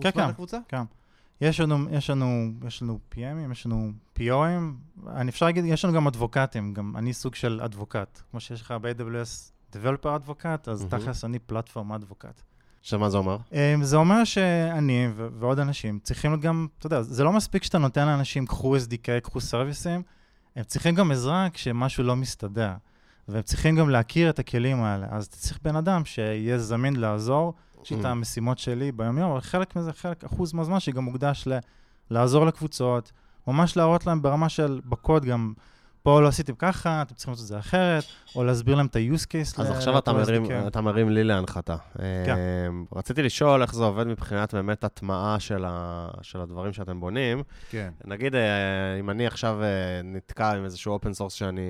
כן, 0.00 0.10
כן. 0.10 0.28
לקבוצה? 0.28 0.58
יש 1.40 1.60
לנו, 1.60 1.78
יש 1.90 2.10
לנו, 2.10 2.52
יש 2.66 2.82
לנו 2.82 2.98
PMים, 3.14 3.52
יש 3.52 3.66
לנו 3.66 3.92
POים, 4.18 5.06
אני 5.08 5.30
אפשר 5.30 5.46
להגיד, 5.46 5.64
יש 5.64 5.84
לנו 5.84 5.94
גם 5.94 6.06
אדבוקטים, 6.06 6.74
גם 6.74 6.96
אני 6.96 7.12
סוג 7.12 7.34
של 7.34 7.60
אדבוקט. 7.64 8.20
כמו 8.30 8.40
שיש 8.40 8.62
לך 8.62 8.74
ב-AWS 8.80 9.52
Developer 9.72 10.16
אדבוקט, 10.16 10.68
אז 10.68 10.84
מהמם. 10.84 10.98
תכלס 10.98 11.24
אני 11.24 11.38
פלטפורם 11.38 11.92
אדבוקט. 11.92 12.42
שמה 12.82 13.10
זה 13.10 13.16
אומר? 13.16 13.36
אמ, 13.52 13.82
זה 13.82 13.96
אומר 13.96 14.24
שאני 14.24 15.08
ו- 15.14 15.28
ועוד 15.38 15.58
אנשים 15.58 15.98
צריכים 16.02 16.30
להיות 16.30 16.42
גם, 16.42 16.66
אתה 16.78 16.86
יודע, 16.86 17.02
זה 17.02 17.24
לא 17.24 17.32
מספיק 17.32 17.62
שאתה 17.64 17.78
נותן 17.78 18.06
לאנשים, 18.06 18.46
קחו 18.46 18.76
SDK, 18.76 19.20
קחו 19.22 19.40
סרוויסים, 19.40 20.02
הם 20.56 20.64
צריכים 20.64 20.94
גם 20.94 21.10
עזרה 21.10 21.48
כשמשהו 21.52 22.04
לא 22.04 22.16
מסתדר. 22.16 22.72
והם 23.28 23.42
צריכים 23.42 23.76
גם 23.76 23.90
להכיר 23.90 24.30
את 24.30 24.38
הכלים 24.38 24.82
האלה. 24.82 25.06
אז 25.10 25.26
אתה 25.26 25.36
צריך 25.36 25.58
בן 25.62 25.76
אדם 25.76 26.04
שיהיה 26.04 26.58
זמין 26.58 26.96
לעזור, 26.96 27.54
יש 27.84 27.90
לי 27.90 28.00
את 28.00 28.04
Mm. 28.04 28.08
המשימות 28.08 28.58
שלי 28.58 28.92
ביום-יום, 28.92 29.30
אבל 29.30 29.40
חלק 29.40 29.76
מזה, 29.76 29.92
חלק, 29.92 30.24
אחוז 30.24 30.52
מהזמן 30.52 30.80
שגם 30.80 31.04
מוקדש 31.04 31.46
ל- 31.48 31.58
לעזור 32.10 32.46
לקבוצות, 32.46 33.12
ממש 33.46 33.76
להראות 33.76 34.06
להם 34.06 34.22
ברמה 34.22 34.48
של, 34.48 34.80
בקוד 34.84 35.24
גם, 35.24 35.52
פה 36.02 36.20
לא 36.20 36.28
עשיתם 36.28 36.54
ככה, 36.54 37.02
אתם 37.02 37.14
צריכים 37.14 37.32
לעשות 37.32 37.44
את 37.44 37.48
זה 37.48 37.58
אחרת, 37.58 38.04
או 38.36 38.44
להסביר 38.44 38.74
להם 38.74 38.86
את 38.86 38.96
ה-use 38.96 39.24
case. 39.26 39.60
אז 39.62 39.70
ל- 39.70 39.72
עכשיו 39.72 39.98
אתה 39.98 40.12
מרים, 40.12 40.44
SDK. 40.44 40.66
אתה 40.66 40.80
מרים 40.80 41.10
לי 41.10 41.24
להנחתה. 41.24 41.76
כן. 42.26 42.36
אמ, 42.68 42.84
רציתי 42.96 43.22
לשאול 43.22 43.62
איך 43.62 43.74
זה 43.74 43.84
עובד 43.84 44.06
מבחינת 44.06 44.54
באמת 44.54 44.84
הטמעה 44.84 45.40
של, 45.40 45.64
ה, 45.66 46.08
של 46.22 46.40
הדברים 46.40 46.72
שאתם 46.72 47.00
בונים. 47.00 47.42
כן. 47.70 47.90
נגיד, 48.04 48.34
אה, 48.34 48.40
אם 49.00 49.10
אני 49.10 49.26
עכשיו 49.26 49.62
אה, 49.62 49.66
נתקע 50.04 50.52
עם 50.52 50.64
איזשהו 50.64 50.92
open 50.92 51.12
source 51.12 51.32
שאני, 51.32 51.60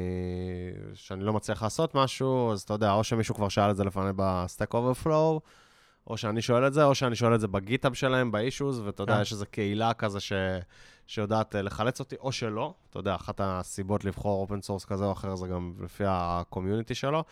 שאני 0.94 1.24
לא 1.24 1.32
מצליח 1.32 1.62
לעשות 1.62 1.94
משהו, 1.94 2.52
אז 2.52 2.60
אתה 2.62 2.74
יודע, 2.74 2.92
או 2.92 3.04
שמישהו 3.04 3.34
כבר 3.34 3.48
שאל 3.48 3.70
את 3.70 3.76
זה 3.76 3.84
לפני 3.84 4.10
ב-Stack 4.16 4.74
Overflow, 4.74 5.38
או 6.06 6.16
שאני 6.16 6.42
שואל 6.42 6.66
את 6.66 6.74
זה, 6.74 6.84
או 6.84 6.94
שאני 6.94 7.16
שואל 7.16 7.34
את 7.34 7.40
זה 7.40 7.48
ב-GitHub 7.48 7.94
שלהם, 7.94 8.32
באישוז, 8.32 8.80
ואתה 8.80 9.02
יודע, 9.02 9.14
כן. 9.14 9.22
יש 9.22 9.32
איזו 9.32 9.44
קהילה 9.50 9.94
כזה 9.94 10.20
ש... 10.20 10.32
שיודעת 11.06 11.56
אה, 11.56 11.62
לחלץ 11.62 12.00
אותי, 12.00 12.16
או 12.20 12.32
שלא. 12.32 12.74
אתה 12.90 12.98
יודע, 12.98 13.14
אחת 13.14 13.40
הסיבות 13.44 14.04
לבחור 14.04 14.40
open 14.40 14.62
source 14.62 14.84
כזה 14.84 15.04
או 15.04 15.12
אחר 15.12 15.36
זה 15.36 15.46
גם 15.46 15.72
לפי 15.80 16.04
ה-community 16.06 16.94
שלו. 16.94 17.24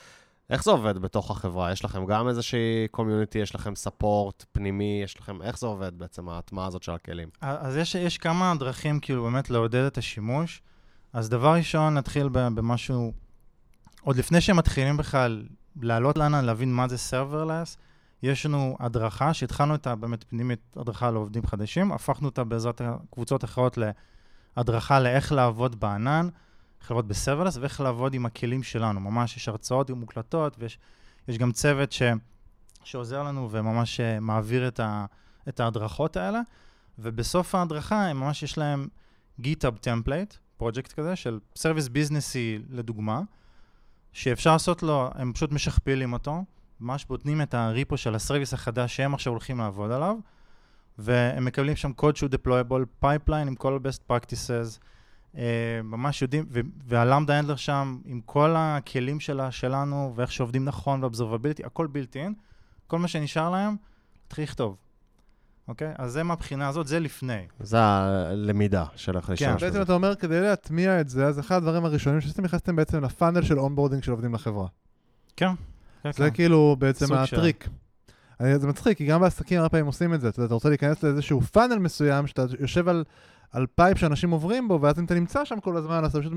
איך 0.51 0.65
זה 0.65 0.71
עובד 0.71 0.99
בתוך 0.99 1.31
החברה? 1.31 1.73
יש 1.73 1.85
לכם 1.85 2.07
גם 2.07 2.29
איזושהי 2.29 2.89
community, 2.91 3.39
יש 3.39 3.55
לכם 3.55 3.77
support 3.77 4.45
פנימי, 4.53 5.01
יש 5.05 5.21
לכם... 5.21 5.43
איך 5.43 5.59
זה 5.59 5.67
עובד 5.67 5.99
בעצם, 5.99 6.29
ההטמעה 6.29 6.67
הזאת 6.67 6.83
של 6.83 6.93
הכלים? 6.93 7.29
אז 7.41 7.77
יש, 7.77 7.95
יש 7.95 8.19
כמה 8.19 8.55
דרכים 8.59 9.01
כאילו 9.01 9.23
באמת 9.23 9.51
לעודד 9.51 9.85
את 9.85 9.99
השימוש. 9.99 10.63
אז 11.13 11.29
דבר 11.29 11.55
ראשון, 11.55 11.95
נתחיל 11.95 12.29
במשהו, 12.29 13.13
עוד 14.03 14.17
לפני 14.17 14.41
שמתחילים 14.41 14.97
בכלל 14.97 15.43
לעלות 15.83 16.19
לאנה, 16.19 16.43
להבין 16.43 16.75
מה 16.75 16.89
זה 16.89 16.97
serverless, 17.11 17.77
יש 18.25 18.47
לנו 18.47 18.77
הדרכה, 18.81 19.35
שהתחלנו 19.35 19.73
אותה 19.73 19.95
באמת 19.95 20.25
פנימית, 20.25 20.77
הדרכה 20.77 21.11
לעובדים 21.11 21.47
חדשים, 21.47 21.93
הפכנו 21.93 22.29
אותה 22.29 22.45
בעזרת 22.45 22.81
קבוצות 23.11 23.45
אחרות 23.45 23.79
להדרכה 24.57 25.01
לאיך 25.01 25.33
לעבוד 25.33 25.81
בענן, 25.81 26.29
איך 26.81 26.91
לעבוד 26.91 27.09
בסרברלס 27.09 27.57
ואיך 27.57 27.81
לעבוד 27.81 28.15
עם 28.15 28.27
הכלים 28.27 28.63
שלנו. 28.63 29.01
ממש 29.01 29.37
יש 29.37 29.49
הרצאות 29.49 29.91
מוקלטות, 29.91 30.57
ויש 30.59 30.79
יש 31.29 31.39
גם 31.39 31.53
צוות 31.53 31.93
ש, 31.93 32.03
שעוזר 32.85 33.23
לנו 33.23 33.49
וממש 33.51 34.01
אה, 34.01 34.21
מעביר 34.21 34.69
את, 34.69 34.81
ה, 34.81 35.07
את 35.49 35.61
ההדרכות 35.61 36.17
האלה. 36.17 36.41
ובסוף 36.99 37.55
ההדרכה, 37.55 38.07
הם 38.07 38.21
ממש 38.21 38.43
יש 38.43 38.59
להם 38.59 38.89
GitHub 39.41 39.79
template, 39.81 40.35
פרויקט 40.57 40.93
כזה, 40.93 41.17
של 41.17 41.39
service 41.57 41.89
ביזנסי 41.89 42.59
לדוגמה, 42.71 43.21
שאפשר 44.13 44.53
לעשות 44.53 44.83
לו, 44.83 45.11
הם 45.15 45.33
פשוט 45.33 45.53
משכפלים 45.53 46.13
אותו, 46.13 46.45
ממש 46.81 47.05
בונים 47.05 47.43
את 47.43 47.55
ה-repo 47.55 47.97
של 47.97 48.15
ה-service 48.15 48.55
החדש 48.55 48.97
שהם 48.97 49.15
עכשיו 49.15 49.33
הולכים 49.33 49.59
לעבוד 49.59 49.91
עליו, 49.91 50.17
והם 50.99 51.45
מקבלים 51.45 51.77
שם 51.77 51.93
קוד 51.93 52.17
שהוא 52.17 52.31
deployable, 52.31 53.05
pipeline 53.05 53.47
עם 53.47 53.55
כל 53.55 53.75
ה-best 53.75 54.11
practices, 54.11 54.79
אה, 55.37 55.81
ממש 55.85 56.23
יודעים, 56.23 56.47
ו- 56.51 56.61
וה-Lambda 56.87 57.39
handler 57.39 57.57
שם 57.57 57.99
עם 58.05 58.21
כל 58.25 58.55
הכלים 58.59 59.21
שלה, 59.21 59.51
שלנו, 59.51 60.13
ואיך 60.17 60.33
שעובדים 60.33 60.65
נכון, 60.65 61.05
ו-observability, 61.05 61.67
הכל 61.67 61.89
built 61.93 62.15
in, 62.15 62.33
כל 62.87 62.99
מה 62.99 63.09
שנשאר 63.09 63.51
להם, 63.51 63.77
להתחיל 64.25 64.45
לכתוב. 64.45 64.77
אוקיי? 65.69 65.93
אז 65.99 66.13
זה 66.13 66.23
מהבחינה 66.23 66.69
הזאת, 66.69 66.87
זה 66.87 67.01
לפני. 67.01 67.47
זה 67.61 67.79
הלמידה 67.81 68.85
של 68.97 69.17
איך 69.17 69.31
להשתמש 69.31 69.63
בעצם 69.63 69.75
בזה. 69.75 69.83
אתה 69.83 69.93
אומר, 69.93 70.15
כדי 70.15 70.41
להטמיע 70.41 71.01
את 71.01 71.09
זה, 71.09 71.27
אז 71.27 71.41
אחד 71.41 71.57
הדברים 71.57 71.85
הראשונים 71.85 72.21
שעשיתם, 72.21 72.45
נכנסתם 72.45 72.77
בעצם 72.77 73.05
ל-funnel 73.05 73.43
של 73.43 73.59
onboarding 73.59 74.03
של 74.03 74.11
עובדים 74.11 74.35
לחברה. 74.35 74.67
כן. 75.37 75.51
כן, 76.13 76.13
זה 76.13 76.31
כן. 76.31 76.35
כאילו 76.35 76.77
בעצם 76.79 77.07
של- 77.07 77.15
הטריק. 77.15 77.69
אני- 78.41 78.59
זה 78.59 78.67
מצחיק, 78.67 78.99
כי 78.99 79.07
גם 79.07 79.21
בעסקים 79.21 79.59
הרבה 79.59 79.69
פעמים 79.69 79.87
עושים 79.87 80.15
את 80.15 80.21
זה. 80.21 80.29
אתה 80.29 80.39
יודע, 80.39 80.47
אתה 80.47 80.55
רוצה 80.55 80.69
להיכנס 80.69 81.03
לאיזשהו 81.03 81.41
funnel 81.41 81.79
מסוים, 81.79 82.27
שאתה 82.27 82.45
יושב 82.61 82.89
על, 82.89 83.05
על 83.53 83.67
pipe 83.75 83.99
שאנשים 83.99 84.31
עוברים 84.31 84.69
בו, 84.69 84.79
ואז 84.83 84.99
אם 84.99 85.05
אתה 85.05 85.15
נמצא 85.15 85.45
שם 85.45 85.61
כל 85.61 85.77
הזמן, 85.77 86.05
אז 86.05 86.11
אתה 86.11 86.21
פשוט... 86.21 86.33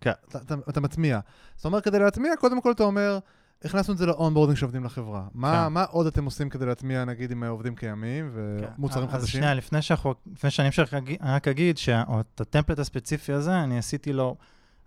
כן. 0.00 0.12
אתה, 0.28 0.38
אתה, 0.38 0.54
אתה 0.68 0.80
מטמיע. 0.80 1.20
זאת 1.56 1.64
אומרת, 1.64 1.84
כדי 1.84 1.98
להטמיע, 1.98 2.32
קודם 2.40 2.60
כל 2.60 2.70
אתה 2.72 2.82
אומר, 2.82 3.18
הכנסנו 3.64 3.92
את 3.94 3.98
זה 3.98 4.06
ל-onboarding 4.06 4.58
שעובדים 4.58 4.84
לחברה. 4.84 5.22
מה, 5.34 5.64
כן. 5.66 5.72
מה 5.72 5.84
עוד 5.84 6.06
אתם 6.06 6.24
עושים 6.24 6.48
כדי 6.48 6.66
להטמיע, 6.66 7.04
נגיד, 7.04 7.30
עם 7.32 7.44
עובדים 7.44 7.74
קיימים 7.74 8.30
ומוצרים 8.32 9.06
כן. 9.08 9.14
אז 9.16 9.20
חדשים? 9.20 9.40
שנייה, 9.40 9.54
לפני, 9.54 9.82
שאנחנו, 9.82 10.14
לפני 10.32 10.50
שאני 10.50 10.68
אמשיך, 10.68 10.94
רק 11.22 11.48
אגיד 11.48 11.78
שאת 11.78 12.40
ה-template 12.40 12.78
הספציפי 12.78 13.32
הזה, 13.32 13.62
אני 13.62 13.78
עשיתי 13.78 14.12
לו, 14.12 14.36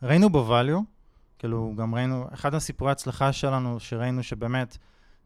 ראינו 0.03 0.29
בו 0.29 0.47
value, 0.61 0.81
כאילו 1.39 1.73
גם 1.77 1.95
ראינו, 1.95 2.27
אחד 2.33 2.53
הסיפורי 2.53 2.91
ההצלחה 2.91 3.33
שלנו, 3.33 3.79
שראינו 3.79 4.23
שבאמת 4.23 4.77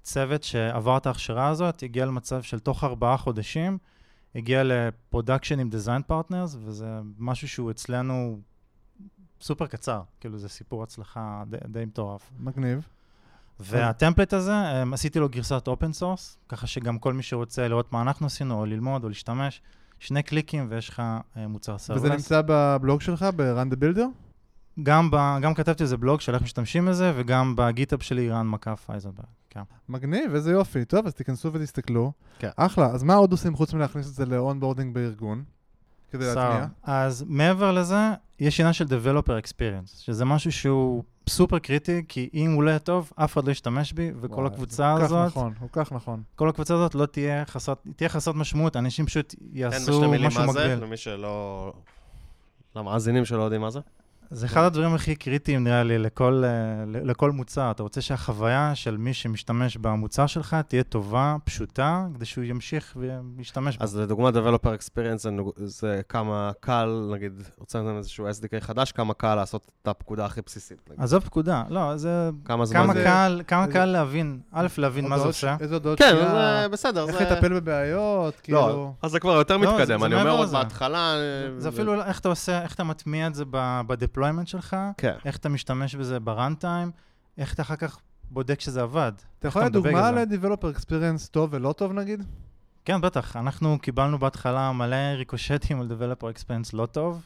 צוות 0.02 0.43
שעבר 0.43 0.98
את 0.98 1.06
ההכשרה 1.06 1.48
הזאת, 1.48 1.84
הגיע 1.84 2.06
למצב 2.06 2.41
של 2.41 2.60
תוך 2.60 2.84
ארבעה 2.84 3.17
חודשים, 3.17 3.78
הגיע 4.36 4.63
לפרודקשן 4.63 5.60
עם 5.60 5.69
design 5.70 6.02
partners, 6.02 6.58
וזה 6.60 7.00
משהו 7.17 7.48
שהוא 7.48 7.72
אצלנו 7.72 8.39
סופר 9.41 9.67
קצר, 9.67 10.02
כאילו 10.19 10.38
זה 10.38 10.50
סיפור 10.50 10.84
הצלחה 10.84 11.43
די, 11.50 11.58
די 11.67 11.86
מטורף. 11.86 12.32
מגניב. 12.39 12.88
וה-template 13.60 14.34
הזה, 14.34 14.54
אמ, 14.54 14.93
עשיתי 14.93 15.19
לו 15.19 15.30
גרסת 15.30 15.67
open 15.68 15.94
source, 15.94 16.38
ככה 16.50 16.67
שגם 16.67 17.00
כל 17.00 17.13
מי 17.13 17.24
שרוצה 17.24 17.67
לראות 17.67 17.93
מה 17.93 18.02
אנחנו 18.02 18.26
עשינו, 18.26 18.60
או 18.60 18.65
ללמוד, 18.65 19.04
או 19.04 19.10
להשתמש, 19.10 19.62
שני 20.00 20.24
קליקים 20.24 20.67
ויש 20.69 20.89
לך 20.89 21.02
אה, 21.38 21.48
מוצר 21.48 21.78
service. 21.78 22.04
וזה 22.04 22.13
נמצא 22.13 22.41
בבלוג 22.45 23.02
שלך, 23.02 23.26
ב-Ran 23.36 23.74
the 23.74 23.76
Builder? 23.76 24.29
גם, 24.84 25.12
ב, 25.12 25.16
גם 25.42 25.54
כתבתי 25.54 25.84
איזה 25.84 25.98
בלוג 25.98 26.22
של 26.22 26.34
איך 26.34 26.44
משתמשים 26.44 26.86
בזה, 26.86 27.14
וגם 27.16 27.56
ב-GitHub 27.58 28.04
שלי, 28.04 28.30
רן 28.30 28.48
מקף 28.48 28.86
איזנברג. 28.89 29.26
כן. 29.50 29.62
מגניב, 29.90 30.36
איזה 30.36 30.52
יופי. 30.52 30.86
טוב, 30.86 31.06
אז 31.06 31.14
תיכנסו 31.14 31.54
ותסתכלו. 31.54 32.12
כן. 32.40 32.50
אחלה. 32.56 32.86
אז 32.86 33.04
מה 33.04 33.16
עוד 33.16 33.32
עושים 33.32 33.56
חוץ 33.56 33.74
מלהכניס 33.74 34.08
את 34.08 34.14
זה 34.14 34.26
ל-onboarding 34.26 34.94
בארגון? 34.94 35.44
כדי 36.12 36.26
סבבה. 36.26 36.50
להטמיע? 36.50 36.68
אז 36.84 37.26
מעבר 37.28 37.72
לזה, 37.72 38.14
יש 38.40 38.60
עניין 38.60 38.74
של 38.74 38.86
Developer 38.86 39.46
Experience, 39.46 39.88
שזה 39.98 40.26
משהו 40.26 40.52
שהוא 40.52 41.04
סופר 41.30 41.60
קריטי, 41.60 42.04
כי 42.08 42.30
אם 42.34 42.52
הוא 42.52 42.64
לא 42.64 42.70
יהיה 42.70 42.80
טוב, 42.80 43.12
אף 43.16 43.34
אחד 43.34 43.46
לא 43.46 43.52
ישתמש 43.52 43.94
בי, 43.94 44.12
וכל 44.22 44.36
וואי, 44.36 44.48
הקבוצה 44.48 44.94
כל 44.96 45.00
כך 45.00 45.06
הזאת, 45.06 45.28
נכון, 45.28 45.54
כל 45.60 45.66
כך 45.72 45.92
נכון. 45.92 46.24
כל 46.36 46.50
הקבוצה 46.50 46.74
הזאת 46.74 46.96
לא 46.96 47.06
תהיה 47.06 47.46
חסרת, 47.46 47.88
תהיה 47.96 48.10
חסרת 48.10 48.36
משמעות, 48.36 48.76
אנשים 48.76 49.06
פשוט 49.06 49.36
תן 49.36 49.46
יעשו 49.54 49.92
בשתי 49.92 50.08
מילים 50.08 50.28
משהו 50.28 50.46
מה 50.46 50.54
זה. 50.54 50.76
למי 50.76 50.98
שלא... 50.98 51.74
למאזינים 52.76 53.26
שלא 53.26 53.44
יודעים 53.44 53.62
מה 53.62 53.70
זה. 53.70 53.80
זה 54.32 54.46
אחד 54.46 54.62
הדברים 54.63 54.94
הכי 54.96 55.15
קריטיים, 55.15 55.63
נראה 55.63 55.84
לי, 55.84 55.98
לכל, 55.98 56.44
אה, 56.46 56.50
לכל 57.04 57.32
מוצר. 57.32 57.72
אתה 57.72 57.84
רוצה 57.84 58.02
שהחוויה 58.02 58.72
של 58.76 58.98
מי 58.98 59.13
שמשתמש 59.13 59.78
במוצר 59.78 60.28
שלך 60.28 60.58
תהיה 60.68 60.84
טובה, 60.84 61.36
פשוטה, 61.44 62.06
כדי 62.15 62.26
שהוא 62.26 62.44
ימשיך 62.44 62.98
וישתמש 63.38 63.78
בה. 63.78 63.84
אז 63.84 63.98
לדוגמה, 63.98 64.30
Developer 64.30 64.68
Experience 64.80 65.18
זה, 65.18 65.30
זה 65.58 66.02
כמה 66.10 66.52
קל, 66.60 67.10
נגיד, 67.13 67.32
הוצאתם 67.56 67.98
איזשהו 67.98 68.28
SDK 68.30 68.60
חדש, 68.60 68.92
כמה 68.92 69.13
קל 69.13 69.36
לעשות 69.36 69.72
את 69.82 69.88
הפקודה 69.88 70.26
הכי 70.26 70.42
בסיסית. 70.46 70.89
נגיד. 70.89 71.04
עזוב 71.04 71.24
פקודה, 71.24 71.63
לא, 71.70 71.98
זה... 71.98 72.30
כמה 72.46 72.65
זמן 72.65 72.84
כמה 72.84 72.94
זה... 72.94 73.04
קל, 73.04 73.42
כמה 73.48 73.65
זה- 73.65 73.74
קל 73.74 73.86
להבין, 73.86 74.39
א', 74.52 74.68
להבין 74.78 75.08
מה 75.08 75.20
זה 75.20 75.26
עושה. 75.26 75.56
איזה 75.60 75.76
הודעות 75.76 75.98
כן, 76.00 76.15
זה 76.32 76.68
בסדר. 76.72 77.08
איך 77.08 77.18
זה... 77.18 77.24
לטפל 77.24 77.60
בבעיות, 77.60 78.34
לא, 78.36 78.42
כאילו... 78.44 78.94
אז 79.02 79.12
זה 79.12 79.20
כבר 79.20 79.32
יותר 79.36 79.58
לא, 79.58 79.65
זה- 79.65 79.72
מתקדם. 79.74 80.00
זה 80.00 80.06
אני 80.06 80.15
אומר 80.15 80.24
מעבר 80.24 80.38
עוד. 80.38 80.50
בהתחלה... 80.52 81.13
זה 81.58 81.70
אה, 81.70 81.74
אפילו 81.74 82.02
איך 82.04 82.20
אתה 82.20 82.30
עושה, 82.30 82.62
איך 82.62 82.76
אתה 82.76 82.84
מטמיע 82.84 83.28
את 83.28 83.36
זה 83.36 83.46
בדפלוימנט 84.20 84.48
שלך, 84.48 84.76
כן. 84.98 85.14
איך 85.26 85.38
אתה 85.38 85.50
משתמש 85.50 85.96
בזה 85.96 86.20
בראנטיים, 86.20 86.92
איך 87.38 87.54
אתה 87.54 87.62
אחר 87.62 87.76
כך 87.76 88.00
בודק 88.32 88.60
שזה 88.60 88.82
עבד. 88.82 89.12
אתה 89.40 89.48
יכול 89.48 89.62
לתת 89.62 89.72
דוגמה? 89.72 90.12
ל-Developer 90.12 90.78
Experience 90.80 91.28
טוב 91.32 91.50
ולא 91.54 91.74
טוב 91.74 91.92
נגיד? 91.94 92.24
כן, 92.86 93.02
בטח. 93.02 93.36
אנחנו 93.36 93.80
קיבלנו 93.82 94.20
בהתחלה 94.20 94.72
מלא 94.72 94.96
ריקושטים 94.96 95.82
על 95.82 95.88
Developer 95.92 96.24
Experience 96.38 96.70
לא 96.74 96.86
טוב. 96.86 97.22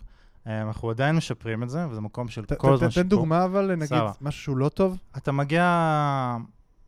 אה, 0.47 0.61
אנחנו 0.61 0.89
עדיין 0.89 1.15
משפרים 1.15 1.63
את 1.63 1.69
זה, 1.69 1.87
וזה 1.89 2.01
מקום 2.01 2.27
של 2.27 2.45
ת- 2.45 2.53
כל 2.53 2.73
הזמן 2.73 2.87
תן 2.87 2.91
שיפור. 2.91 3.09
דוגמה 3.09 3.43
אבל, 3.45 3.75
נגיד, 3.75 3.87
סבבה. 3.87 4.11
משהו 4.21 4.41
שהוא 4.43 4.57
לא 4.57 4.69
טוב. 4.69 4.97
אתה 5.17 5.31
מגיע, 5.31 6.37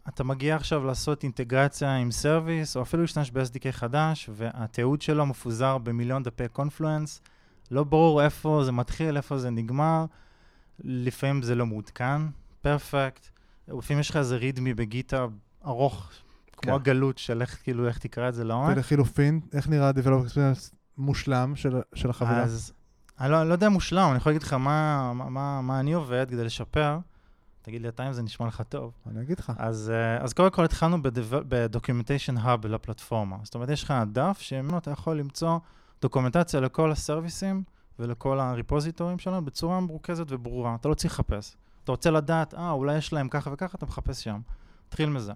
אתה 0.07 0.23
מגיע 0.23 0.55
עכשיו 0.55 0.85
לעשות 0.85 1.23
אינטגרציה 1.23 1.95
עם 1.95 2.11
service, 2.11 2.77
או 2.77 2.81
אפילו 2.81 3.01
להשתמש 3.01 3.31
ב-SDK 3.31 3.71
חדש, 3.71 4.29
והתיעוד 4.33 5.01
שלו 5.01 5.25
מפוזר 5.25 5.77
במיליון 5.77 6.23
דפי 6.23 6.47
Confluence. 6.47 7.21
לא 7.71 7.83
ברור 7.83 8.21
איפה 8.21 8.61
זה 8.65 8.71
מתחיל, 8.71 9.17
איפה 9.17 9.37
זה 9.37 9.49
נגמר. 9.49 10.05
לפעמים 10.79 11.41
זה 11.41 11.55
לא 11.55 11.65
מעודכן, 11.65 12.21
פרפקט. 12.61 13.27
לפעמים 13.67 13.99
יש 13.99 14.09
לך 14.09 14.17
איזה 14.17 14.35
רידמי 14.35 14.73
בגיטה 14.73 15.25
ארוך, 15.65 16.09
כן. 16.47 16.61
כמו 16.61 16.75
הגלות 16.75 17.17
של 17.17 17.41
איך, 17.41 17.63
כאילו, 17.63 17.87
איך 17.87 17.97
תקרא 17.97 18.29
את 18.29 18.33
זה 18.33 18.43
לעומק. 18.43 18.75
ולחילופין, 18.75 19.39
איך 19.53 19.69
נראה 19.69 19.91
Developer 19.91 20.29
Experience 20.29 20.75
מושלם 20.97 21.55
של 21.55 21.81
של 21.93 22.09
החבילה? 22.09 22.43
אז 22.43 22.73
אני 23.19 23.31
לא, 23.31 23.41
אני 23.41 23.49
לא 23.49 23.53
יודע 23.53 23.69
מושלם, 23.69 24.07
אני 24.09 24.17
יכול 24.17 24.29
להגיד 24.29 24.43
לך 24.43 24.53
מה, 24.53 25.13
מה, 25.13 25.29
מה, 25.29 25.61
מה 25.61 25.79
אני 25.79 25.93
עובד 25.93 26.25
כדי 26.29 26.43
לשפר. 26.43 26.99
תגיד 27.61 27.81
לי 27.81 27.87
אתה 27.87 28.07
אם 28.07 28.13
זה 28.13 28.21
נשמע 28.21 28.47
לך 28.47 28.61
טוב. 28.69 28.93
אני 29.07 29.21
אגיד 29.21 29.39
לך. 29.39 29.53
אז, 29.57 29.91
אה, 29.95 30.23
אז 30.23 30.33
קודם 30.33 30.49
כל 30.49 30.65
התחלנו 30.65 30.97
בדוקימנטיישן 31.47 32.37
האב 32.37 32.65
לפלטפורמה. 32.65 33.37
זאת 33.43 33.55
אומרת, 33.55 33.69
יש 33.69 33.83
לך 33.83 33.93
דף 34.11 34.37
שממנו 34.41 34.77
אתה 34.77 34.91
יכול 34.91 35.17
למצוא 35.17 35.59
דוקומנטציה 36.01 36.59
לכל 36.59 36.91
הסרוויסים 36.91 37.63
ולכל 37.99 38.39
הריפוזיטורים 38.39 39.19
שלנו 39.19 39.45
בצורה 39.45 39.79
מרוכזת 39.79 40.25
וברורה. 40.29 40.75
אתה 40.75 40.89
לא 40.89 40.93
צריך 40.93 41.13
לחפש. 41.13 41.57
אתה 41.83 41.91
רוצה 41.91 42.11
לדעת, 42.11 42.53
אה, 42.53 42.71
אולי 42.71 42.97
יש 42.97 43.13
להם 43.13 43.29
ככה 43.29 43.49
וככה, 43.53 43.77
אתה 43.77 43.85
מחפש 43.85 44.23
שם. 44.23 44.39
תתחיל 44.89 45.09
מזה. 45.09 45.33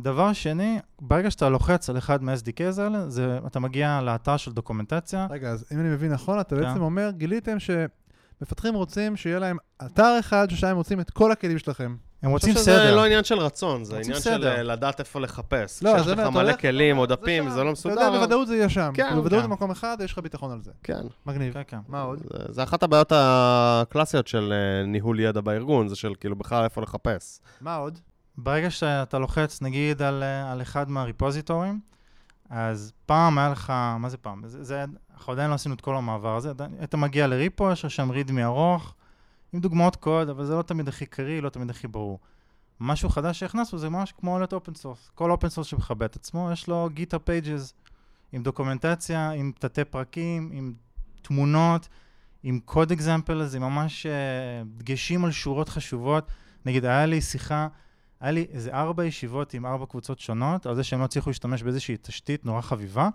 דבר 0.00 0.32
שני, 0.32 0.78
ברגע 1.00 1.30
שאתה 1.30 1.48
לוחץ 1.48 1.90
על 1.90 1.98
אחד 1.98 2.22
מה-SDKs 2.22 2.80
האלה, 2.80 3.10
זה, 3.10 3.38
אתה 3.46 3.60
מגיע 3.60 4.00
לאתר 4.00 4.36
של 4.36 4.52
דוקומנטציה. 4.52 5.26
רגע, 5.30 5.50
אז 5.50 5.64
אם 5.72 5.80
אני 5.80 5.88
מבין 5.88 6.12
נכון, 6.12 6.40
אתה 6.40 6.56
כן. 6.56 6.62
בעצם 6.62 6.80
אומר, 6.80 7.10
גיליתם 7.10 7.56
שמפתחים 7.58 8.74
רוצים 8.74 9.16
שיהיה 9.16 9.38
להם 9.38 9.56
אתר 9.86 10.16
אחד 10.20 10.50
ששם 10.50 10.66
הם 10.66 10.76
רוצים 10.76 11.00
את 11.00 11.10
כל 11.10 11.32
הכלים 11.32 11.58
שלכם. 11.58 11.96
הם 12.22 12.26
אני 12.28 12.32
רוצים 12.32 12.52
חושב 12.52 12.64
שזה 12.64 12.72
סדר. 12.78 12.96
לא 12.96 13.04
עניין 13.04 13.24
של 13.24 13.38
רצון, 13.38 13.84
זה 13.84 13.96
עניין 13.98 14.14
של 14.14 14.20
סדר. 14.20 14.56
אה, 14.56 14.62
לדעת 14.62 15.00
איפה 15.00 15.20
לחפש. 15.20 15.82
לא, 15.82 15.92
כשיש 15.94 16.06
זה 16.06 16.12
לך 16.12 16.18
באמת, 16.18 16.28
אתה 16.30 16.38
מלא 16.38 16.48
הולך- 16.50 16.60
כלים 16.60 16.98
או 16.98 17.06
זה 17.08 17.14
דפים, 17.14 17.44
שם. 17.44 17.50
זה 17.50 17.56
לא 17.56 17.62
אתה 17.62 17.72
מסודר. 17.72 17.94
יודע, 18.00 18.10
בוודאות 18.10 18.48
זה 18.48 18.56
יהיה 18.56 18.68
שם. 18.68 18.90
כן, 18.94 19.10
בוודאות 19.14 19.42
כן. 19.42 19.48
במקום 19.50 19.70
אחד, 19.70 19.96
יש 20.04 20.12
לך 20.12 20.18
ביטחון 20.18 20.52
על 20.52 20.62
זה. 20.62 20.70
כן. 20.82 21.00
מגניב. 21.26 21.52
כן, 21.54 21.62
כן. 21.66 21.78
מה 21.88 22.02
עוד? 22.02 22.18
זה- 22.18 22.52
זה 22.52 22.62
אחת 22.62 22.82
הבעיות 22.82 23.12
הקלאסיות 23.16 24.28
של 24.28 24.52
אה, 24.52 24.86
ניהול 24.86 25.20
ידע 25.20 25.40
בארגון, 25.40 25.88
זה 25.88 25.96
של 25.96 26.12
כאילו 26.20 26.36
בכלל 26.36 26.64
איפה 26.64 26.80
לחפש. 26.82 27.40
מה 27.60 27.76
עוד? 27.76 27.98
ברגע 28.38 28.70
שאתה 28.70 29.18
לוחץ, 29.18 29.62
נגיד, 29.62 30.02
על, 30.02 30.22
אה, 30.22 30.52
על 30.52 30.62
אחד 30.62 30.90
מה-repositoryים, 30.90 31.80
אז 32.50 32.92
פעם 33.06 33.38
היה 33.38 33.48
לך, 33.50 33.72
מה 33.98 34.08
זה 34.08 34.16
פעם? 34.16 34.42
זה, 34.46 34.64
זה, 34.64 34.84
אנחנו 35.14 35.32
עדיין 35.32 35.50
לא 35.50 35.54
עשינו 35.54 35.74
את 35.74 35.80
כל 35.80 35.96
המעבר 35.96 36.36
הזה, 36.36 36.52
אתה 36.84 36.96
מגיע 36.96 37.26
ל-repo, 37.26 37.70
יש 37.72 37.80
שם 37.86 38.10
README 38.10 38.44
ארוך, 38.44 38.94
עם 39.52 39.60
דוגמאות 39.60 39.96
קוד, 39.96 40.28
אבל 40.28 40.44
זה 40.44 40.54
לא 40.54 40.62
תמיד 40.62 40.88
הכי 40.88 41.06
קריא, 41.06 41.42
לא 41.42 41.48
תמיד 41.48 41.70
הכי 41.70 41.88
ברור. 41.88 42.18
משהו 42.80 43.08
חדש 43.08 43.38
שהכנסנו 43.38 43.78
זה 43.78 43.88
ממש 43.88 44.12
כמו 44.12 44.38
להיות 44.38 44.52
open 44.52 44.74
source. 44.74 45.10
כל 45.14 45.30
open 45.30 45.48
source 45.48 45.66
שמכבד 45.66 46.02
את 46.02 46.16
עצמו, 46.16 46.50
יש 46.52 46.68
לו 46.68 46.88
GitHub 46.92 47.18
Pages, 47.18 47.74
עם 48.32 48.42
דוקומנטציה, 48.42 49.30
עם 49.30 49.52
תתי 49.58 49.84
פרקים, 49.84 50.50
עם 50.52 50.74
תמונות, 51.22 51.88
עם 52.42 52.60
קוד 52.64 52.92
אקזמפל, 52.92 53.44
זה 53.44 53.60
ממש 53.60 54.06
uh, 54.06 54.10
דגשים 54.76 55.24
על 55.24 55.30
שורות 55.30 55.68
חשובות. 55.68 56.26
נגיד, 56.66 56.84
היה 56.84 57.06
לי 57.06 57.20
שיחה, 57.20 57.68
היה 58.20 58.30
לי 58.30 58.46
איזה 58.52 58.72
ארבע 58.72 59.04
ישיבות 59.04 59.54
עם 59.54 59.66
ארבע 59.66 59.86
קבוצות 59.86 60.18
שונות, 60.18 60.66
על 60.66 60.74
זה 60.74 60.84
שהם 60.84 61.00
לא 61.00 61.04
הצליחו 61.04 61.30
להשתמש 61.30 61.62
באיזושהי 61.62 61.96
תשתית 62.02 62.44
נורא 62.46 62.60
חביבה, 62.60 63.08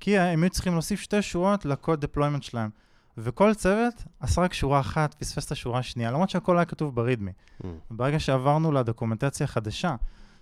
כי 0.00 0.18
הם 0.18 0.42
היו 0.42 0.50
צריכים 0.50 0.72
להוסיף 0.72 1.00
שתי 1.00 1.22
שורות 1.22 1.64
לקוד 1.64 2.00
דפלוימנט 2.00 2.42
שלהם. 2.42 2.70
וכל 3.18 3.54
צוות 3.54 3.94
עשה 4.20 4.40
רק 4.40 4.52
שורה 4.52 4.80
אחת, 4.80 5.14
פספס 5.14 5.46
את 5.46 5.52
השורה 5.52 5.78
השנייה, 5.78 6.10
למרות 6.10 6.30
שהכל 6.30 6.56
היה 6.58 6.64
כתוב 6.64 6.94
ברידמי. 6.94 7.32
Mm. 7.62 7.66
ברגע 7.90 8.18
שעברנו 8.18 8.72
לדוקומנטציה 8.72 9.44
החדשה, 9.44 9.96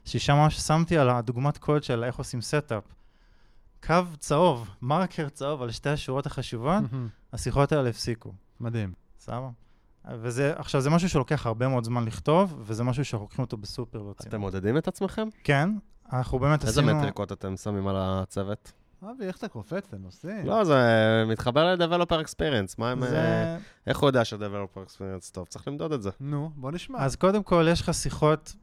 ששם 0.05 0.35
ממש 0.35 0.61
שמתי 0.61 0.99
על 0.99 1.11
הדוגמת 1.11 1.59
קוד 1.59 1.85
של 1.85 2.05
איך 2.05 2.17
עושים 2.17 2.41
setup, 2.41 2.85
קו 3.87 3.95
צהוב, 4.19 4.71
מרקר 4.83 5.29
צהוב 5.29 5.63
על 5.63 5.71
שתי 5.71 5.91
השורות 5.91 6.27
החשובות, 6.27 6.83
השיחות 7.33 7.73
האלה 7.73 7.89
הפסיקו. 7.89 8.33
מדהים. 8.61 8.93
סבבה? 9.21 9.49
וזה, 10.11 10.53
עכשיו, 10.57 10.81
זה 10.81 10.91
משהו 10.91 11.09
שלוקח 11.09 11.47
הרבה 11.47 11.69
מאוד 11.69 11.85
זמן 11.85 12.05
לכתוב, 12.05 12.55
וזה 12.61 12.85
משהו 12.85 13.05
שאנחנו 13.05 13.25
לוקחים 13.25 13.45
אותו 13.45 13.57
בסופר 13.57 14.03
ברצינות. 14.03 14.29
אתם 14.29 14.41
מודדים 14.41 14.79
את 14.79 14.89
עצמכם? 14.89 15.29
כן, 15.45 15.71
אנחנו 16.13 16.39
באמת 16.39 16.65
איזה 16.65 16.81
עשינו... 16.81 16.99
מטריקות 16.99 17.33
אתם 17.33 17.57
שמים 17.57 17.89
על 17.89 17.97
הצוות? 17.99 18.73
אבי, 19.11 19.25
איך 19.27 19.37
אתה 19.37 19.49
קופץ 19.49 19.93
לנושאים? 19.93 20.47
לא, 20.47 20.65
זה 20.65 20.75
מתחבר 21.27 21.75
ל-Developer 21.75 22.25
Experience. 22.27 22.75
מה 22.79 22.91
הם... 22.91 23.03
אה, 23.05 23.09
זה... 23.09 23.57
איך 23.87 23.99
הוא 23.99 24.09
יודע 24.09 24.25
ש-Developer 24.25 24.89
Experience 24.89 25.33
טוב? 25.33 25.47
צריך 25.47 25.69
למדוד 25.69 25.93
את 25.93 26.03
זה. 26.03 26.11
נו, 26.21 26.51
בוא 26.57 26.71
נשמע. 26.71 26.99
אז 27.05 27.17
קודם 27.17 27.43
כל, 27.43 27.67
יש 27.71 27.81
לך 27.81 27.95
שיחות, 27.95 28.55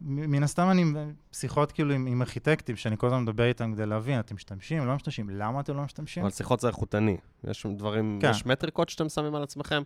מ- 0.00 0.30
מן 0.30 0.42
הסתם 0.42 0.70
אני, 0.70 0.84
שיחות 1.32 1.72
כאילו 1.72 1.94
עם, 1.94 2.06
עם 2.06 2.22
ארכיטקטים, 2.22 2.76
שאני 2.76 2.96
כל 2.98 3.06
הזמן 3.06 3.22
מדבר 3.22 3.44
איתם 3.44 3.72
כדי 3.74 3.86
להבין, 3.86 4.20
אתם 4.20 4.34
משתמשים, 4.34 4.86
לא 4.86 4.94
משתמשים, 4.94 5.30
למה 5.30 5.60
אתם 5.60 5.76
לא 5.76 5.82
משתמשים? 5.82 6.22
אבל 6.22 6.32
שיחות 6.32 6.60
זה 6.60 6.68
איכותני. 6.68 7.16
יש 7.44 7.66
דברים, 7.76 8.18
כן. 8.22 8.30
יש 8.30 8.46
מטריקות 8.46 8.88
שאתם 8.88 9.08
שמים 9.08 9.34
על 9.34 9.42
עצמכם? 9.42 9.82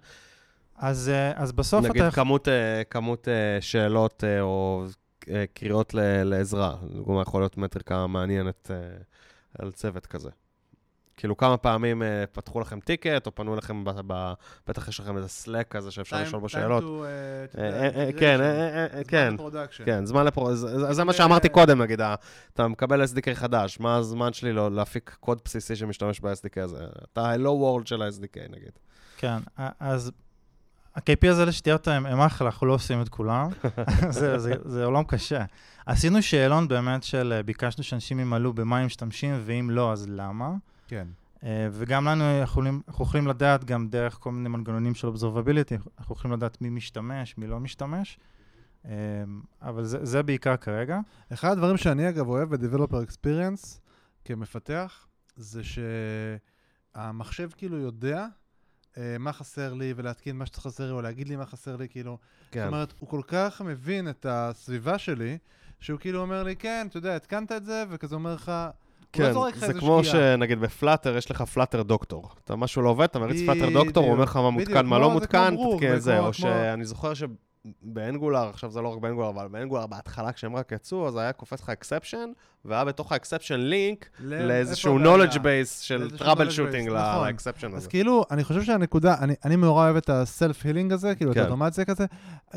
אז, 0.77 1.09
אה, 1.09 1.33
אז 1.43 1.53
בסוף 1.53 1.85
נגיד 1.85 2.03
אתה... 2.03 2.15
כמות, 2.15 2.49
אה, 2.49 2.83
כמות 2.91 3.29
אה, 3.29 3.61
שאלות 3.61 4.25
אה, 4.25 4.41
או 4.41 4.85
אה, 5.31 5.45
קריאות 5.55 5.95
ל- 5.95 6.23
לעזרה. 6.23 6.75
לדוגמה, 6.91 7.23
יכול 7.23 7.43
להיות 7.43 7.57
מטריקה 7.57 8.07
מעניינת 8.07 8.71
אה, 8.71 8.77
על 9.59 9.73
צוות 9.73 10.07
כזה. 10.07 10.31
כאילו, 11.16 11.37
כמה 11.37 11.57
פעמים 11.57 12.03
אה, 12.03 12.25
פתחו 12.33 12.61
לכם 12.61 12.81
טיקט, 12.81 13.27
או 13.27 13.35
פנו 13.35 13.55
אליכם, 13.55 13.85
ב- 13.85 13.90
ב- 14.07 14.33
בטח 14.66 14.88
יש 14.88 15.01
לכם 15.01 15.16
איזה 15.16 15.29
סלק 15.29 15.69
כזה 15.69 15.90
שאפשר 15.90 16.16
לשאול 16.23 16.40
בו 16.40 16.49
שאלות. 16.49 16.85
אה, 17.59 17.62
אה, 17.62 18.07
אה, 18.07 18.12
כן, 18.12 18.38
כן. 19.09 19.35
כן, 19.87 20.07
זמן 20.07 20.25
לפרו... 20.27 20.55
זה- 20.55 20.92
זה 20.92 21.05
מה 21.05 21.12
שאמרתי 21.12 21.49
קודם, 21.49 21.83
נגיד, 21.83 22.01
אתה 22.55 22.69
מקבל 22.69 23.05
SDK 23.05 23.35
חדש, 23.35 23.81
מה 23.81 23.97
הזמן 23.97 24.33
שלי 24.33 24.53
לא- 24.53 24.71
להפיק 24.73 25.16
קוד 25.21 25.40
בסיסי 25.45 25.77
שמשתמש 25.77 26.21
ב-SDK 26.21 26.61
הזה? 26.62 26.79
אתה 27.12 27.31
ה-Hello 27.31 27.38
World 27.83 27.88
של 27.88 28.03
ה-SDK, 28.03 28.40
נגיד. 28.51 28.73
כן, 29.16 29.37
אז 29.81 30.12
ה-KP 30.97 31.31
הזה 31.31 31.45
לשתיות 31.45 31.89
הם 31.89 32.07
הם 32.07 32.21
אחלה, 32.21 32.49
אנחנו 32.49 32.67
לא 32.67 32.73
עושים 32.73 33.03
את 33.03 33.09
כולם. 33.09 33.49
זה, 34.11 34.39
זה, 34.39 34.53
זה 34.65 34.85
עולם 34.85 35.05
קשה. 35.05 35.45
עשינו 35.87 36.23
שאלון 36.23 36.69
באמת 36.69 37.03
של, 37.03 37.33
אה, 37.37 37.43
ביקשנו 37.43 37.85
שאנשים 37.85 38.21
ימלאו 38.21 38.53
במה 38.53 38.79
הם 38.79 38.87
משתמשים, 38.87 39.35
ואם 39.45 39.71
לא, 39.71 39.93
אז 39.93 40.07
למה. 40.09 40.51
כן. 40.89 41.07
אה, 41.45 41.69
וגם 41.73 42.05
לנו 42.05 42.25
יכולים, 42.43 42.83
אנחנו 42.89 43.05
יכולים 43.05 43.27
לדעת 43.27 43.65
גם 43.65 43.89
דרך 43.89 44.19
כל 44.21 44.33
מיני 44.33 44.49
מנגנונים 44.49 44.95
של 44.95 45.09
observability, 45.09 45.89
אנחנו 45.99 46.15
יכולים 46.15 46.37
לדעת 46.37 46.61
מי 46.61 46.71
משתמש, 46.71 47.39
מי 47.39 47.47
לא 47.47 47.61
משתמש. 47.61 48.19
אה, 48.87 48.93
אבל 49.63 49.85
זה, 49.85 50.05
זה 50.05 50.23
בעיקר 50.23 50.57
כרגע. 50.57 50.99
אחד 51.33 51.51
הדברים 51.51 51.77
שאני 51.77 52.09
אגב 52.09 52.29
אוהב 52.29 52.55
ב-Developer 52.55 53.11
Experience 53.11 53.79
כמפתח, 54.25 55.07
זה 55.37 55.61
שהמחשב 56.95 57.51
כאילו 57.57 57.79
יודע 57.79 58.27
מה 59.19 59.33
חסר 59.33 59.75
לי 59.75 59.95
ולהתקין 59.97 60.37
מה 60.37 60.47
שחסר 60.47 60.87
לי, 60.87 60.91
או 60.91 61.03
להגיד 61.03 61.29
לי 61.29 61.37
מה 61.37 61.47
חסר 61.47 61.77
לי, 61.77 61.89
כאילו... 61.89 62.19
כן. 62.51 62.61
זאת 62.61 62.73
אומרת, 62.73 62.95
הוא 62.99 63.09
כל 63.09 63.21
כך 63.27 63.61
מבין 63.61 64.09
את 64.09 64.27
הסביבה 64.29 64.99
שלי, 64.99 65.39
שהוא 65.81 66.01
כאילו 66.01 66.21
אומר 66.21 66.43
לי, 66.43 66.57
כן, 66.57 66.87
אתה 66.91 66.97
יודע, 66.97 67.17
התקנת 67.17 67.53
את 67.53 67.65
זה, 67.65 67.85
וכזה 67.91 68.15
אומר 68.15 68.35
לך, 68.35 68.53
לא 69.19 69.49
כן, 69.53 69.67
זה 69.67 69.75
כמו. 69.75 70.05
שנגיד 70.05 70.61
ב-Flutter, 70.61 71.16
יש 71.17 71.31
לך 71.31 71.43
Flutter 71.42 71.83
doctor. 71.83 72.31
אתה 72.45 72.57
משהו 72.57 72.83
לא 72.83 72.89
עובד, 72.89 73.05
אתה 73.05 73.19
מריץ 73.19 73.47
Flutter 73.47 73.73
doctor, 73.73 74.05
הוא 74.05 74.13
אומר 74.13 74.25
לך 74.25 74.37
מה 74.37 74.51
מותקן, 74.51 74.87
מה 74.87 74.99
לא 74.99 75.11
מותקן, 75.11 75.55
תתקן 75.57 75.95
את 75.95 76.03
זה. 76.03 76.19
או 76.19 76.33
שאני 76.33 76.85
זוכר 76.85 77.13
שב-Angular, 77.83 78.49
עכשיו 78.48 78.70
זה 78.70 78.81
לא 78.81 78.88
רק 78.88 78.98
ב-Angular, 78.99 79.29
אבל 79.29 79.48
ב-Angular 79.49 79.87
בהתחלה, 79.87 80.33
כשהם 80.33 80.57
רק 80.57 80.72
יצאו, 80.72 81.09
אז 81.09 81.16
היה 81.16 81.33
קופץ 81.33 81.62
לך 81.62 81.70
exception, 81.71 82.31
והיה 82.64 82.85
בתוך 82.85 83.12
ה-exception 83.12 83.61
לינק 83.61 84.09
לאיזשהו 84.20 84.98
knowledge 84.98 85.35
base 85.35 85.83
של 85.83 86.16
troubleshooting. 86.19 86.88
ל-exception 86.88 87.66
הזה. 87.66 87.76
אז 87.76 87.87
כאילו, 87.87 88.24
אני 88.31 88.44
חושב 88.44 88.62
שהנקודה, 88.62 89.14
אני, 89.20 89.35
אני 89.44 89.57
מאוד 89.57 89.72
אוהב 89.72 89.96
את 89.96 90.11
ה-self-healing 90.11 90.92
הזה, 90.92 91.14
כאילו, 91.14 91.31
את 91.31 91.37
כן. 91.37 91.42
האוטומציה 91.42 91.85
כזה. 91.85 92.07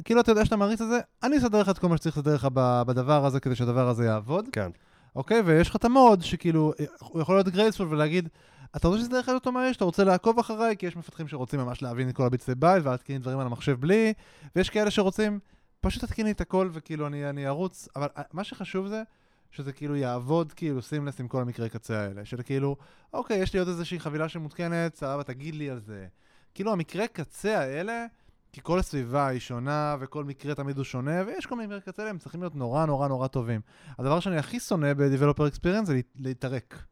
כאילו, 0.06 0.22
אתה 0.22 0.32
יודע 0.32 0.46
שאתה 0.46 0.56
מריץ 0.56 0.82
את 0.82 0.90
זה, 0.90 1.00
אני 1.24 1.38
אסדר 1.38 1.62
לך 1.62 1.70
את 1.70 1.78
כל 1.78 1.88
מה 1.90 1.98
שצריך 1.98 2.18
לסדר 2.18 2.36
לך 2.36 2.48
בדבר 2.88 3.26
הזה, 3.26 3.40
כדי 3.40 3.56
שהדבר 3.56 3.90
הזה 3.90 4.06
יעבוד. 4.06 4.46
כן. 4.52 4.70
אוקיי? 5.16 5.42
ויש 5.46 5.70
לך 5.70 5.76
את 5.76 5.86
המוד, 5.86 6.22
שכאילו, 6.22 6.74
הוא 7.00 7.22
יכול 7.22 7.36
להיות 7.36 7.48
גרייספול 7.48 7.88
ולהגיד, 7.90 8.30
אתה 8.76 8.88
רוצה 8.88 9.00
שזה 9.02 9.20
לך 9.20 9.30
אותו 9.30 9.52
מהר, 9.52 9.72
שאתה 9.72 9.86
רוצה 9.86 10.04
לעקוב 10.04 10.40
אחריי, 10.40 10.78
כי 10.78 10.86
יש 10.86 10.96
מפתחים 10.96 11.28
שרוצים 11.28 11.60
ממש 11.60 11.82
להבין 11.82 12.10
את 12.10 12.16
כל 12.16 12.26
הביצי 12.26 12.56
בית 12.56 12.86
ולהתקין 12.86 13.22
דברים 13.22 13.40
על 13.40 13.46
המחשב 13.48 13.80
בלי, 13.80 14.14
ויש 14.56 14.70
כאלה 14.70 14.92
שרוצים, 14.92 15.40
פשוט 15.82 16.04
תתקין 16.06 16.26
לי 16.26 16.32
את 16.32 16.42
הכל 16.42 16.70
וכאילו 16.74 17.08
אני, 17.08 17.30
אני 17.30 17.48
ארוץ, 17.48 17.88
אבל 17.96 18.08
אה, 18.18 18.24
מה 18.34 18.44
שחשוב 18.44 18.88
זה, 18.88 19.04
שזה 19.52 19.72
כאילו 19.72 19.96
יעבוד 19.96 20.54
כאילו 20.54 20.82
סימלס 20.82 21.20
עם 21.20 21.28
כל 21.28 21.42
המקרי 21.42 21.70
קצה 21.70 22.00
האלה, 22.02 22.26
של 22.26 22.42
כאילו, 22.42 22.76
אוקיי, 23.14 23.38
יש 23.38 23.54
לי 23.54 23.60
עוד 23.60 23.68
איזושהי 23.68 24.00
חבילה 24.00 24.30
שמותקנת, 24.30 24.96
סבבה, 24.96 25.24
תגיד 25.24 25.56
לי 25.56 25.70
על 25.70 25.80
זה. 25.80 26.08
כאילו 26.54 26.72
המקרי 26.72 27.08
קצה 27.08 27.60
האלה, 27.60 28.06
כי 28.54 28.62
כל 28.64 28.80
הסביבה 28.80 29.28
היא 29.28 29.40
שונה, 29.40 29.96
וכל 30.00 30.24
מקרה 30.24 30.56
תמיד 30.56 30.78
הוא 30.78 30.84
שונה, 30.86 31.24
ויש 31.28 31.46
כל 31.46 31.56
מיני 31.56 31.68
מקרי 31.68 31.82
קצה 31.82 32.10
הם 32.10 32.18
צריכים 32.18 32.42
להיות 32.42 32.56
נורא 32.56 32.86
נורא 32.86 33.08
נורא 33.08 33.28
טובים. 33.28 33.62
הדבר 34.00 34.20
שאני 34.20 34.38
הכי 34.38 34.60
שונא 34.60 34.94
ב-Developer 34.94 35.56
Experience 35.56 35.86
זה 35.86 35.94
להת- 35.94 36.16
להתערק. 36.16 36.84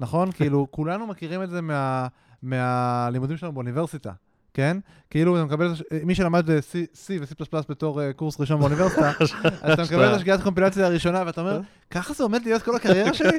נכון? 0.00 0.32
כאילו, 0.32 0.66
כולנו 0.70 1.06
מכירים 1.06 1.42
את 1.42 1.50
זה 1.50 1.60
מה, 1.60 2.06
מהלימודים 2.42 3.36
שלנו 3.36 3.52
באוניברסיטה, 3.52 4.12
כן? 4.60 4.76
כאילו, 5.10 5.36
אתה 5.36 5.44
מקבל, 5.44 5.74
מי 6.04 6.14
שלמד 6.14 6.50
אה, 6.50 6.58
C, 6.58 6.96
C 6.96 7.10
ו-C++ 7.20 7.56
בתור 7.68 8.02
אה, 8.02 8.12
קורס 8.12 8.40
ראשון 8.40 8.60
באוניברסיטה, 8.60 9.10
אז 9.62 9.72
אתה 9.72 9.82
מקבל 9.82 10.10
את 10.10 10.16
השגיאת 10.16 10.42
קומפילציה 10.42 10.86
הראשונה, 10.86 11.22
ואתה 11.26 11.40
אומר, 11.40 11.60
ככה 11.94 12.14
זה 12.14 12.22
עומד 12.22 12.44
להיות 12.44 12.62
כל 12.62 12.76
הקריירה 12.76 13.14
שלי? 13.14 13.38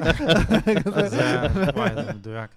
וואי, 1.76 1.90
זה 1.94 2.12
מדויק. 2.14 2.50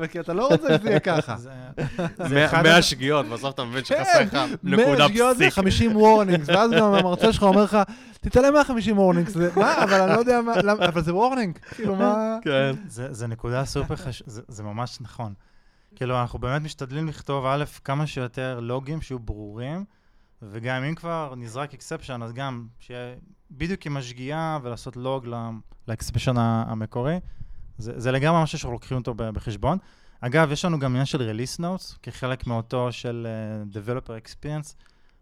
וכי 0.00 0.20
אתה 0.20 0.32
לא 0.32 0.46
רוצה 0.48 0.78
שזה 0.78 0.88
יהיה 0.88 1.00
ככה. 1.00 1.36
זה, 1.36 2.46
מאה- 2.62 2.82
שגיאות, 2.82 3.26
בסוף 3.26 3.54
אתה 3.54 3.64
מבין 3.64 3.82
כן, 3.86 4.04
שחסר 4.04 4.20
לך 4.20 4.38
נקודה 4.62 4.98
מאה 4.98 5.08
שגיאות 5.08 5.36
זה 5.36 5.44
פסיק. 5.44 5.54
50 5.54 5.96
warnings, 5.96 6.48
ואז 6.48 6.70
גם 6.70 6.94
המרצה 6.94 7.32
שלך 7.32 7.42
אומר 7.42 7.64
לך, 7.64 7.78
תתעלם 8.20 8.54
מה-50 8.54 8.92
warnings, 8.92 9.36
מה, 9.56 9.82
אבל 9.84 10.00
אני 10.00 10.12
לא 10.12 10.18
יודע 10.18 10.40
מה, 10.40 10.54
אבל 10.72 11.02
זה 11.02 11.14
warning, 11.14 11.58
כאילו 11.74 11.96
מה... 11.96 12.36
כן. 12.42 12.74
זה, 12.88 13.26
נקודה 13.26 13.64
סופר 13.64 13.96
חשובה, 13.96 14.30
זה 14.48 14.62
ממש 14.62 14.98
נכון. 15.00 15.32
כאילו, 15.96 16.20
אנחנו 16.20 16.38
באמת 16.38 16.62
משתדלים 16.62 17.08
לכתוב, 17.08 17.46
א', 17.46 17.64
כמה 17.84 18.06
שיותר 18.06 18.60
לוגים 18.60 19.02
שיהיו 19.02 19.18
ברורים, 19.18 19.84
וגם 20.42 20.84
אם 20.84 20.94
כבר 20.94 21.34
נזרק 21.36 21.74
exception, 21.74 22.22
אז 22.22 22.32
גם 22.32 22.66
שיהיה 22.78 23.14
בדיוק 23.50 23.86
עם 23.86 23.96
השגיאה 23.96 24.58
ולעשות 24.62 24.96
לוג 24.96 25.26
לאקספשן 25.88 26.34
המקורי. 26.38 27.20
זה, 27.78 28.00
זה 28.00 28.12
לגמרי 28.12 28.42
משהו 28.42 28.58
שאנחנו 28.58 28.72
לוקחים 28.72 28.96
אותו 28.96 29.14
בחשבון. 29.16 29.78
אגב, 30.20 30.52
יש 30.52 30.64
לנו 30.64 30.78
גם 30.78 30.90
עניין 30.90 31.04
של 31.04 31.30
release 31.30 31.60
notes, 31.60 31.98
כחלק 32.02 32.46
מאותו 32.46 32.92
של 32.92 33.26
uh, 33.26 33.76
developer 33.76 34.24
experience. 34.24 34.74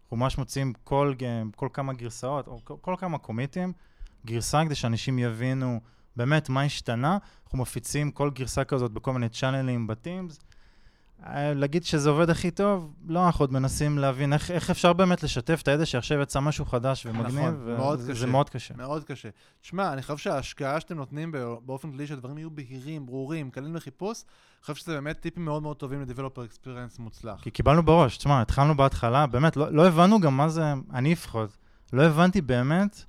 אנחנו 0.03 0.17
ממש 0.17 0.37
מוציאים 0.37 0.73
כל, 0.83 1.13
כל 1.55 1.67
כמה 1.73 1.93
גרסאות, 1.93 2.47
או 2.47 2.59
כל, 2.63 2.75
כל 2.81 2.95
כמה 2.99 3.17
קומיטים, 3.17 3.73
גרסה 4.25 4.65
כדי 4.65 4.75
שאנשים 4.75 5.19
יבינו 5.19 5.79
באמת 6.15 6.49
מה 6.49 6.63
השתנה. 6.63 7.17
אנחנו 7.43 7.59
מפיצים 7.59 8.11
כל 8.11 8.29
גרסה 8.29 8.63
כזאת 8.63 8.91
בכל 8.91 9.13
מיני 9.13 9.29
צ'אנלים 9.29 9.87
בטימס. 9.87 10.39
אה, 11.23 11.53
להגיד 11.53 11.83
שזה 11.83 12.09
עובד 12.09 12.29
הכי 12.29 12.51
טוב, 12.51 12.93
לא, 13.07 13.25
אנחנו 13.25 13.43
עוד 13.43 13.53
מנסים 13.53 13.97
להבין 13.97 14.33
איך, 14.33 14.51
איך 14.51 14.69
אפשר 14.69 14.93
באמת 14.93 15.23
לשתף 15.23 15.59
את 15.63 15.67
הידע 15.67 15.85
שעכשיו 15.85 16.21
יצא 16.21 16.39
משהו 16.39 16.65
חדש 16.65 17.05
ומגניב. 17.05 17.35
נכון, 17.39 17.75
מאוד 17.77 17.99
וזה- 17.99 18.11
קשה. 18.11 18.19
זה 18.19 18.27
מאוד 18.27 18.49
קשה. 18.49 18.73
מאוד 18.77 19.03
קשה. 19.03 19.29
תשמע, 19.61 19.93
אני 19.93 20.01
חושב 20.01 20.17
שההשקעה 20.17 20.79
שאתם 20.79 20.95
נותנים 20.97 21.31
בא- 21.31 21.55
באופן 21.65 21.91
כללי, 21.91 22.07
שהדברים 22.07 22.37
יהיו 22.37 22.49
בהירים, 22.51 23.05
ברורים, 23.05 23.49
קלים 23.49 23.75
לחיפוש, 23.75 24.21
אני 24.21 24.61
חושב 24.61 24.75
שזה 24.75 24.93
באמת 24.93 25.19
טיפים 25.19 25.45
מאוד 25.45 25.63
מאוד 25.63 25.77
טובים 25.77 26.01
ל-Developer 26.01 26.39
Experience 26.53 27.01
מוצלח. 27.01 27.41
כי 27.41 27.51
קיבלנו 27.51 27.83
בראש, 27.83 28.17
תשמע, 28.17 28.41
התחלנו 28.41 28.77
בהתחלה, 28.77 29.27
באמת, 29.27 29.57
לא, 29.57 29.73
לא 29.73 29.87
הבנו 29.87 30.19
גם 30.19 30.37
מה 30.37 30.49
זה, 30.49 30.63
אני 30.93 31.11
לפחות, 31.11 31.57
לא 31.93 32.01
הבנתי 32.03 32.41
באמת 32.41 33.03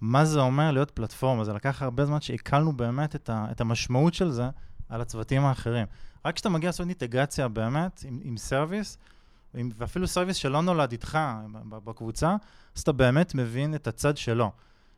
מה 0.00 0.24
זה 0.24 0.40
אומר 0.40 0.70
להיות 0.70 0.90
פלטפורמה. 0.90 1.44
זה 1.44 1.52
לקח 1.52 1.82
הרבה 1.82 2.04
זמן 2.06 2.20
שעיכלנו 2.20 2.72
באמת 2.76 3.14
את, 3.14 3.30
ה, 3.30 3.46
את 3.50 3.60
המשמעות 3.60 4.14
של 4.14 4.30
זה 4.30 4.48
על 4.88 5.00
הצוותים 5.00 5.44
האחרים. 5.44 5.86
רק 6.24 6.34
כשאתה 6.34 6.48
מגיע 6.48 6.68
לעשות 6.68 6.86
אינטגרציה 6.86 7.48
באמת 7.48 8.04
עם, 8.08 8.20
עם 8.24 8.36
service, 8.36 8.98
עם, 9.54 9.70
ואפילו 9.78 10.06
service 10.06 10.36
שלא 10.36 10.62
נולד 10.62 10.92
איתך 10.92 11.18
בקבוצה, 11.68 12.36
אז 12.76 12.82
אתה 12.82 12.92
באמת 12.92 13.34
מבין 13.34 13.74
את 13.74 13.86
הצד 13.86 14.16
שלו. 14.16 14.50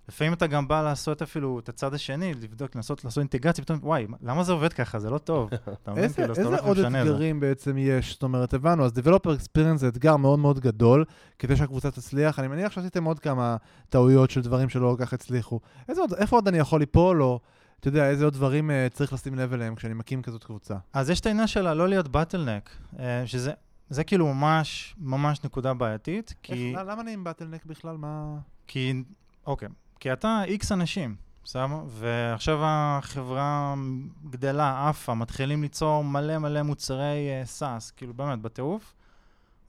לפעמים 0.09 0.33
אתה 0.33 0.47
גם 0.47 0.69
בא 0.69 0.83
לעשות 0.83 1.23
אפילו 1.23 1.59
את 1.59 1.69
הצד 1.69 1.95
השני, 1.95 2.35
לבדוק, 2.35 2.77
לנסות 2.77 3.05
לעשות 3.05 3.19
אינטגרציה, 3.19 3.65
פתאום, 3.65 3.79
וואי, 3.83 4.07
למה 4.23 4.45
זה 4.45 4.53
עובד 4.53 4.73
ככה? 4.73 4.99
זה 4.99 5.11
לא 5.11 5.19
טוב. 5.19 5.51
אתה 5.83 5.91
מבין? 5.91 6.13
כאילו, 6.13 6.35
איזה 6.35 6.57
עוד. 6.59 6.79
אתגרים 6.79 7.41
בעצם 7.41 7.79
יש? 7.79 8.13
זאת 8.13 8.23
אומרת, 8.23 8.55
הבנו, 8.55 8.85
אז 8.85 8.93
Developer 8.99 9.27
Experience 9.27 9.77
זה 9.77 9.89
אתגר 9.89 10.17
מאוד 10.17 10.39
מאוד 10.39 10.61
גדול, 10.61 11.05
כדי 11.39 11.57
שהקבוצה 11.57 11.91
תצליח. 11.91 12.39
אני 12.39 12.49
מניח 12.49 12.73
שעשיתם 12.73 13.05
עוד 13.05 13.19
כמה 13.19 13.57
טעויות 13.89 14.31
של 14.31 14.41
דברים 14.41 14.69
שלא 14.69 14.95
כל 14.99 15.05
כך 15.05 15.13
הצליחו. 15.13 15.61
איזה 15.89 16.01
עוד, 16.01 16.15
איפה 16.15 16.37
עוד 16.37 16.49
אני 16.49 16.59
יכול 16.59 16.81
ליפול, 16.81 17.23
או 17.23 17.41
אתה 17.83 17.89
יודע, 17.89 18.11
איזה 18.11 18.25
עוד 18.25 18.35
דברים 18.35 18.71
uh, 18.71 18.95
צריך 18.95 19.13
לשים 19.13 19.35
לב 19.35 19.53
אליהם 19.53 19.75
כשאני 19.75 19.95
מקים 19.95 20.23
כזאת 20.23 20.45
קבוצה? 20.45 20.75
אז 20.93 21.11
יש 21.11 21.21
את 21.21 21.27
העניין 21.27 21.47
של 21.47 21.67
הלא 21.67 21.89
להיות 21.89 22.09
באטלנק, 22.09 22.77
שזה 23.27 23.53
זה 23.91 24.05
כאילו 24.05 24.35
ממש, 24.35 24.95
ממש 24.99 25.45
נקודה 25.45 25.75
בעייתית, 25.75 26.35
כי, 26.43 26.75
איך, 26.77 26.87
למה 26.87 27.03
אני 27.03 27.13
עם 27.13 27.25
באטלנק 27.25 27.67
בכלל? 27.67 27.97
מה... 27.97 28.39
כי, 28.67 29.03
אוקיי, 29.47 29.69
כי 30.01 30.13
אתה 30.13 30.43
איקס 30.45 30.73
אנשים, 30.73 31.17
בסדר? 31.45 31.67
ועכשיו 31.89 32.59
החברה 32.63 33.75
גדלה, 34.31 34.89
עפה, 34.89 35.15
מתחילים 35.15 35.63
ליצור 35.63 36.05
מלא 36.05 36.39
מלא 36.39 36.63
מוצרי 36.63 37.29
uh, 37.43 37.47
סאס, 37.47 37.91
כאילו 37.91 38.15
באמת, 38.15 38.39
בטירוף, 38.39 38.95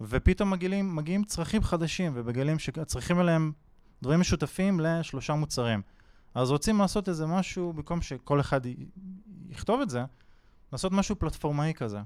ופתאום 0.02 0.50
מגיעים, 0.50 0.96
מגיעים 0.96 1.24
צרכים 1.24 1.64
חדשים, 1.64 2.12
ומגלים 2.16 2.60
שהצרכים 2.60 3.18
האלה 3.18 3.32
הם 3.32 3.52
דברים 4.02 4.20
משותפים 4.20 4.80
לשלושה 4.80 5.34
מוצרים. 5.34 5.82
אז 6.36 6.52
רוצים 6.52 6.80
לעשות 6.80 7.10
איזה 7.10 7.26
משהו, 7.26 7.74
במקום 7.74 8.02
שכל 8.02 8.40
אחד 8.40 8.66
י- 8.66 8.76
יכתוב 9.50 9.82
את 9.82 9.90
זה, 9.90 10.04
לעשות 10.72 10.92
משהו 10.92 11.16
פלטפורמאי 11.16 11.74
כזה. 11.76 12.00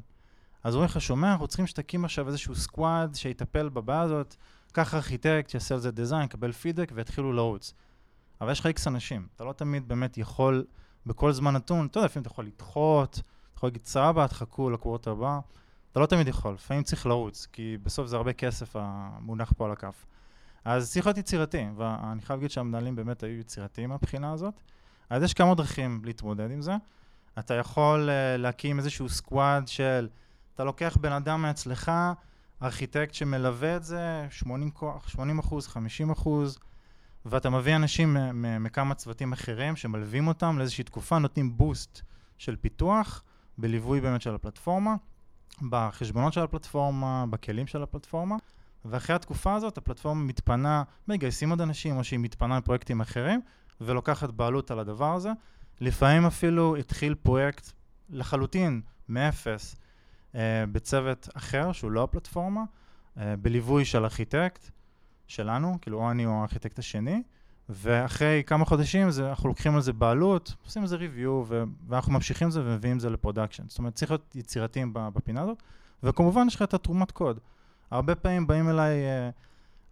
אז 0.64 0.74
אומרים 0.74 0.90
לך, 0.90 1.02
שומע, 1.02 1.32
אנחנו 1.32 1.48
צריכים 1.48 1.68
שתקים 1.68 2.06
עכשיו 2.06 2.28
איזשהו 2.28 2.56
סקוואד 2.56 3.16
שיטפל 3.16 3.70
בבעיה 3.70 4.02
הזאת, 4.02 4.36
קח 4.72 4.94
ארכיטקט, 4.94 5.50
שיעשה 5.50 5.76
על 5.76 5.82
זה 5.82 5.92
דיזיין, 5.92 6.24
יקבל 6.24 6.52
פידבק 6.52 6.92
ויתחילו 6.96 7.34
לרוץ. 7.34 7.74
אבל 8.42 8.52
יש 8.52 8.60
לך 8.60 8.66
איקס 8.66 8.88
אנשים, 8.88 9.28
אתה 9.36 9.44
לא 9.44 9.54
תמיד 9.54 9.88
באמת 9.88 10.18
יכול 10.18 10.66
בכל 11.06 11.32
זמן 11.32 11.54
נתון, 11.54 11.86
אתה 11.86 11.98
יודע, 11.98 12.06
לפעמים 12.06 12.22
אתה 12.22 12.32
יכול 12.32 12.46
לדחות, 12.46 13.14
אתה 13.14 13.58
יכול 13.58 13.68
להגיד, 13.68 13.86
סבבה, 13.86 14.28
תחכו 14.28 14.70
לקורות 14.70 15.08
הבא, 15.08 15.40
אתה 15.92 16.00
לא 16.00 16.06
תמיד 16.06 16.28
יכול, 16.28 16.54
לפעמים 16.54 16.84
צריך 16.84 17.06
לרוץ, 17.06 17.48
כי 17.52 17.78
בסוף 17.84 18.08
זה 18.08 18.16
הרבה 18.16 18.34
כסף 18.34 18.76
המונח 18.76 19.54
פה 19.58 19.66
על 19.66 19.72
הכף. 19.72 20.06
אז 20.66 20.92
צריך 20.92 21.06
להיות 21.06 21.18
יצירתי, 21.18 21.66
ואני 21.76 22.22
חייב 22.22 22.40
להגיד 22.40 22.52
שהמנהלים 22.52 22.96
באמת 22.96 23.24
היו 23.24 23.40
יצירתיים 23.40 23.90
מהבחינה 23.90 24.32
הזאת. 24.32 24.54
אז 25.10 25.24
יש 25.24 25.34
כמה 25.34 25.56
דרכים 25.56 26.02
להתמודד 26.06 26.52
עם 26.52 26.62
זה. 26.62 26.76
אתה 27.40 27.54
יכול 27.54 28.10
uh, 28.10 28.38
להקים 28.38 28.78
איזשהו 28.78 29.10
סקוואד 29.10 29.68
של, 29.68 30.08
אתה 30.56 30.64
לוקח 30.64 30.98
בן 31.02 31.12
אדם 31.12 31.42
מאצלך, 31.42 31.92
ארכיטקט 32.62 33.14
שמלווה 33.14 33.76
את 33.76 33.84
זה, 33.84 34.28
80 34.30 34.72
כוח, 34.72 35.10
80 35.10 35.40
אחוז, 35.40 35.68
50 35.68 36.12
אחוז, 36.12 36.60
ואתה 37.26 37.50
מביא 37.50 37.76
אנשים 37.76 38.18
מכמה 38.60 38.96
צוותים 38.96 39.34
אחרים 39.34 39.76
שמלווים 39.76 40.28
אותם 40.28 40.58
לאיזושהי 40.58 40.84
תקופה, 40.84 41.20
נותנים 41.20 41.58
בוסט 41.58 42.02
של 42.38 42.56
פיתוח, 42.56 43.24
בליווי 43.58 44.02
באמת 44.02 44.22
של 44.22 44.36
הפלטפורמה, 44.36 44.96
בחשבונות 45.70 46.34
של 46.34 46.42
הפלטפורמה, 46.42 47.26
בכלים 47.30 47.68
של 47.68 47.84
הפלטפורמה, 47.84 48.36
ואחרי 48.90 49.16
התקופה 49.16 49.56
הזאת 49.56 49.78
הפלטפורמה 49.78 50.24
מתפנה, 50.24 50.84
מגייסים 51.08 51.50
עוד 51.50 51.62
אנשים, 51.62 51.98
או 51.98 52.04
שהיא 52.04 52.20
מתפנה 52.20 52.58
לפרויקטים 52.58 53.02
אחרים, 53.02 53.42
ולוקחת 53.82 54.30
בעלות 54.30 54.72
על 54.72 54.80
הדבר 54.80 55.14
הזה. 55.14 55.32
לפעמים 55.82 56.26
אפילו 56.26 56.76
התחיל 56.76 57.16
פרויקט 57.16 57.72
לחלוטין, 58.10 58.82
מאפס, 59.10 59.76
אה, 60.36 60.64
בצוות 60.72 61.30
אחר, 61.34 61.72
שהוא 61.72 61.92
לא 61.92 62.04
הפלטפורמה, 62.04 62.64
אה, 63.18 63.36
בליווי 63.36 63.86
של 63.86 64.04
ארכיטקט 64.04 64.70
שלנו, 65.28 65.78
כאילו 65.82 66.00
או 66.00 66.12
אני 66.12 66.26
או 66.26 66.32
הארכיטקט 66.32 66.80
השני, 66.80 67.24
ואחרי 67.70 68.44
כמה 68.46 68.66
חודשים 68.66 69.12
זה, 69.12 69.30
אנחנו 69.30 69.50
לוקחים 69.50 69.76
על 69.76 69.82
זה 69.82 69.94
בעלות, 69.94 70.56
עושים 70.66 70.82
על 70.82 70.88
זה 70.88 70.96
review, 70.96 71.44
ואנחנו 71.88 72.14
ממשיכים 72.14 72.48
את 72.48 72.54
זה 72.54 72.62
ומביאים 72.62 72.96
את 72.96 73.02
זה 73.02 73.10
ל 73.10 73.14
production. 73.14 73.64
זאת 73.68 73.80
אומרת, 73.80 73.96
צריך 73.96 74.12
להיות 74.12 74.36
יצירתיים 74.36 74.92
בפינה 74.94 75.42
הזאת, 75.42 75.64
וכמובן 76.04 76.48
יש 76.48 76.56
לך 76.56 76.62
את 76.62 76.74
התרומת 76.74 77.12
קוד. 77.12 77.40
הרבה 77.92 78.16
פעמים 78.16 78.48
באים 78.48 78.70
אליי, 78.70 79.06
אה, 79.06 79.30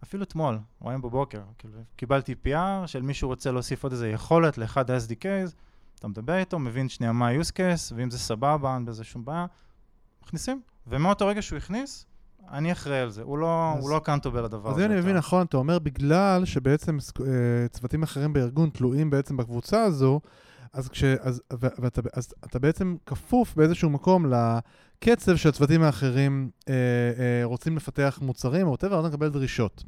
אפילו 0.02 0.22
אתמול, 0.22 0.58
או 0.80 0.90
היום 0.90 1.02
בבוקר, 1.02 1.40
כאילו, 1.58 1.74
קיבלתי 1.96 2.34
PR 2.44 2.86
של 2.86 3.02
מישהו 3.02 3.28
רוצה 3.28 3.52
להוסיף 3.52 3.82
עוד 3.82 3.92
איזה 3.92 4.08
יכולת 4.08 4.58
לאחד 4.58 4.90
ה-SDKs, 4.90 5.52
אתה 5.98 6.08
מדבר 6.08 6.36
איתו, 6.36 6.58
מבין 6.58 6.88
שנייה 6.88 7.12
מה 7.12 7.28
ה-use 7.28 7.50
case, 7.50 7.94
ואם 7.96 8.10
זה 8.10 8.18
סבבה, 8.18 8.74
אין 8.74 8.84
בזה 8.84 9.04
שום 9.04 9.24
בעיה, 9.24 9.46
מכניסים. 10.22 10.60
ומאותו 10.86 11.26
רגע 11.26 11.42
שהוא 11.42 11.56
הכניס, 11.56 12.06
אני 12.50 12.72
אחראי 12.72 12.98
על 12.98 13.10
זה, 13.10 13.22
הוא 13.22 13.38
לא, 13.38 13.72
אז, 13.76 13.82
הוא 13.82 13.90
לא 13.90 13.98
accountable 13.98 14.44
לדבר 14.44 14.70
הזה. 14.70 14.84
אז 14.84 14.90
אני 14.90 15.00
מבין 15.00 15.16
נכון, 15.16 15.46
אתה 15.46 15.56
אומר 15.56 15.78
בגלל 15.78 16.44
שבעצם 16.44 16.98
אה, 17.20 17.68
צוותים 17.68 18.02
אחרים 18.02 18.32
בארגון 18.32 18.70
תלויים 18.70 19.10
בעצם 19.10 19.36
בקבוצה 19.36 19.82
הזו, 19.82 20.20
אז, 20.72 20.88
כש, 20.88 21.04
אז, 21.04 21.42
ו, 21.60 21.66
ואתה, 21.78 22.00
אז 22.12 22.34
אתה 22.44 22.58
בעצם 22.58 22.96
כפוף 23.06 23.56
באיזשהו 23.56 23.90
מקום 23.90 24.26
לקצב 24.32 25.36
שהצוותים 25.36 25.82
האחרים 25.82 26.50
אה, 26.68 26.74
אה, 26.74 27.44
רוצים 27.44 27.76
לפתח 27.76 28.18
מוצרים 28.22 28.62
או 28.62 28.68
whatever, 28.68 29.00
אתה 29.00 29.08
מקבל 29.08 29.28
דרישות. 29.28 29.84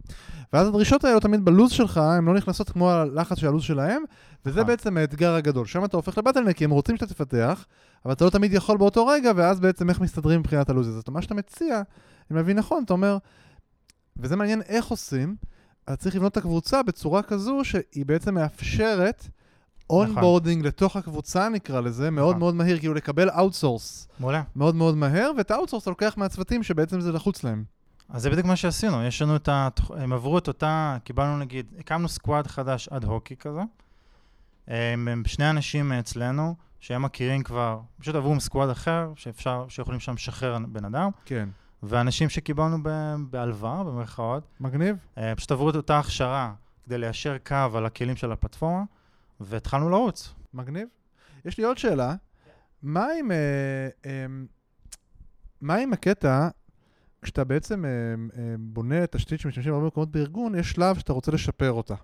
ואז 0.52 0.68
הדרישות 0.68 1.04
האלה 1.04 1.20
תמיד 1.20 1.44
בלוז 1.44 1.70
שלך, 1.70 1.96
הן 1.96 2.24
לא 2.24 2.34
נכנסות 2.34 2.70
כמו 2.70 2.90
הלחץ 2.90 3.38
של 3.38 3.46
הלוז 3.46 3.62
שלהם, 3.62 4.02
וזה 4.46 4.60
נכון. 4.60 4.66
בעצם 4.66 4.96
האתגר 4.96 5.34
הגדול. 5.34 5.66
שם 5.66 5.84
אתה 5.84 5.96
הופך 5.96 6.18
ל 6.18 6.21
bottleneck, 6.21 6.56
כי 6.56 6.64
הם 6.64 6.70
רוצים 6.70 6.96
שאתה 6.96 7.14
תפתח, 7.14 7.66
אבל 8.04 8.12
אתה 8.12 8.24
לא 8.24 8.30
תמיד 8.30 8.52
יכול 8.52 8.76
באותו 8.78 9.06
רגע, 9.06 9.32
ואז 9.36 9.60
בעצם 9.60 9.90
איך 9.90 10.00
מסתדרים 10.00 10.40
מבחינת 10.40 10.70
הלוז 10.70 10.88
הזה. 10.88 10.96
זאת 10.98 11.08
אומרת, 11.08 11.16
מה 11.18 11.22
שאתה 11.22 11.34
מציע, 11.34 11.76
אם 12.32 12.36
אני 12.36 12.42
מבין 12.42 12.58
נכון, 12.58 12.82
אתה 12.84 12.92
אומר, 12.92 13.18
וזה 14.16 14.36
מעניין 14.36 14.62
איך 14.62 14.86
עושים, 14.86 15.36
אז 15.86 15.96
צריך 15.96 16.16
לבנות 16.16 16.32
את 16.32 16.36
הקבוצה 16.36 16.82
בצורה 16.82 17.22
כזו 17.22 17.60
שהיא 17.64 18.06
בעצם 18.06 18.34
מאפשרת 18.34 19.28
onboarding 19.90 20.58
נכון. 20.58 20.68
לתוך 20.68 20.96
הקבוצה 20.96 21.48
נקרא 21.48 21.80
לזה, 21.80 22.10
מאוד 22.10 22.28
נכון. 22.28 22.38
מאוד 22.38 22.54
מהיר, 22.54 22.78
כאילו 22.78 22.94
לקבל 22.94 23.30
outsource 23.30 24.08
מעולה. 24.20 24.42
מאוד 24.56 24.74
מאוד 24.74 24.96
מהר, 24.96 25.30
ואת 25.38 25.50
ה 25.50 25.53
outsource 25.53 25.82
אתה 25.82 25.90
לוקח 25.90 26.14
מהצוותים 26.16 26.62
שבעצם 26.62 27.00
זה 27.00 27.12
לחוץ 27.12 27.44
להם. 27.44 27.64
אז 28.08 28.22
זה 28.22 28.30
בדיוק 28.30 28.46
מה 28.46 28.56
שעשינו, 28.56 29.04
יש 29.04 29.22
לנו 29.22 29.36
את 29.36 29.48
ה... 29.48 29.68
הם 29.96 30.12
עברו 30.12 30.38
את 30.38 30.48
אותה, 30.48 30.96
קיבלנו 31.04 31.38
נגיד, 31.38 31.66
הקמנו 31.78 32.08
סקוואד 32.08 32.46
חדש 32.46 32.88
אד 32.88 33.04
הוקי 33.04 33.36
כזה. 33.36 33.60
הם, 34.68 35.08
הם 35.08 35.22
שני 35.26 35.50
אנשים 35.50 35.92
אצלנו, 35.92 36.54
שהם 36.80 37.02
מכירים 37.02 37.42
כבר, 37.42 37.80
פשוט 38.00 38.14
עברו 38.14 38.32
עם 38.32 38.40
סקוואד 38.40 38.70
אחר, 38.70 39.12
שאפשר, 39.16 39.64
שיכולים 39.68 40.00
שם 40.00 40.14
לשחרר 40.14 40.58
בן 40.68 40.84
אדם. 40.84 41.10
כן. 41.24 41.48
ואנשים 41.82 42.28
שקיבלנו 42.28 42.76
בהלוואה, 43.30 43.84
במרכאות, 43.84 44.42
מגניב? 44.60 44.96
אה, 45.18 45.34
פשוט 45.36 45.50
עברו 45.52 45.70
את 45.70 45.74
אותה 45.74 45.98
הכשרה 45.98 46.52
כדי 46.84 46.98
ליישר 46.98 47.36
קו 47.46 47.56
על 47.74 47.86
הכלים 47.86 48.16
של 48.16 48.32
הפלטפורמה, 48.32 48.82
והתחלנו 49.40 49.88
לרוץ. 49.88 50.34
מגניב. 50.54 50.88
יש 51.44 51.58
לי 51.58 51.64
עוד 51.64 51.78
שאלה. 51.78 52.14
מה 52.82 53.06
עם, 53.18 53.30
אה, 53.30 53.88
אה, 54.06 54.26
מה 55.60 55.74
עם 55.74 55.92
הקטע, 55.92 56.48
כשאתה 57.22 57.44
בעצם 57.44 57.84
אה, 57.84 57.90
אה, 57.90 58.54
בונה 58.58 59.06
תשתית 59.06 59.40
שמשתמשים 59.40 59.72
בהרבה 59.72 59.86
מקומות 59.86 60.10
בארגון, 60.10 60.54
יש 60.54 60.70
שלב 60.70 60.98
שאתה 60.98 61.12
רוצה 61.12 61.32
לשפר 61.32 61.72
אותה. 61.72 61.94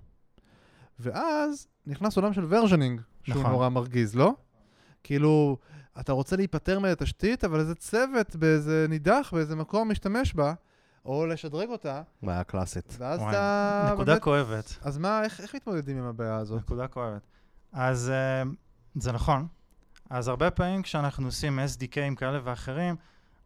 ואז 0.98 1.66
נכנס 1.86 2.16
עולם 2.16 2.32
של 2.32 2.46
ורז'נינג, 2.48 3.00
שהוא 3.22 3.40
נכון. 3.40 3.50
נורא 3.50 3.68
מרגיז, 3.68 4.14
לא? 4.14 4.34
כאילו, 5.02 5.56
אתה 6.00 6.12
רוצה 6.12 6.36
להיפטר 6.36 6.78
מהתשתית, 6.78 7.44
אבל 7.44 7.60
איזה 7.60 7.74
צוות 7.74 8.36
באיזה 8.36 8.86
נידח, 8.88 9.30
באיזה 9.32 9.56
מקום 9.56 9.90
משתמש 9.90 10.34
בה, 10.34 10.54
או 11.04 11.26
לשדרג 11.26 11.68
אותה, 11.68 12.02
בעיה 12.22 12.44
קלאסית. 12.44 12.96
ואז 12.98 13.20
וואי, 13.20 13.30
אתה... 13.30 13.90
נקודה 13.92 14.12
באמת- 14.12 14.22
כואבת. 14.22 14.78
אז 14.82 14.98
מה, 14.98 15.24
איך, 15.24 15.40
איך 15.40 15.54
מתמודדים 15.54 15.98
עם 15.98 16.04
הבעיה 16.04 16.36
הזאת? 16.36 16.60
נקודה 16.60 16.88
כואבת. 16.88 17.22
אז 17.72 18.10
אה, 18.10 18.42
זה 18.94 19.12
נכון. 19.12 19.46
אז 20.10 20.28
הרבה 20.28 20.50
פעמים 20.50 20.82
כשאנחנו 20.82 21.26
עושים 21.26 21.58
SDKים 21.58 22.16
כאלה 22.16 22.40
ואחרים, 22.44 22.96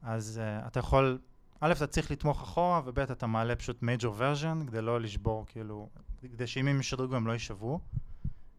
אז 0.03 0.41
uh, 0.41 0.67
אתה 0.67 0.81
יכול, 0.81 1.19
א', 1.61 1.73
אתה 1.73 1.87
צריך 1.87 2.11
לתמוך 2.11 2.43
אחורה, 2.43 2.81
וב', 2.85 2.99
אתה 2.99 3.27
מעלה 3.27 3.57
פשוט 3.57 3.83
major 3.83 4.21
version, 4.21 4.67
כדי 4.67 4.83
לא 4.83 5.01
לשבור, 5.01 5.45
כאילו, 5.49 5.89
כדי 6.21 6.47
שאם 6.47 6.69
הם 6.69 6.81
ישדרגו 6.81 7.17
הם 7.17 7.27
לא 7.27 7.33
יישברו. 7.33 7.81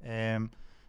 Um, 0.01 0.05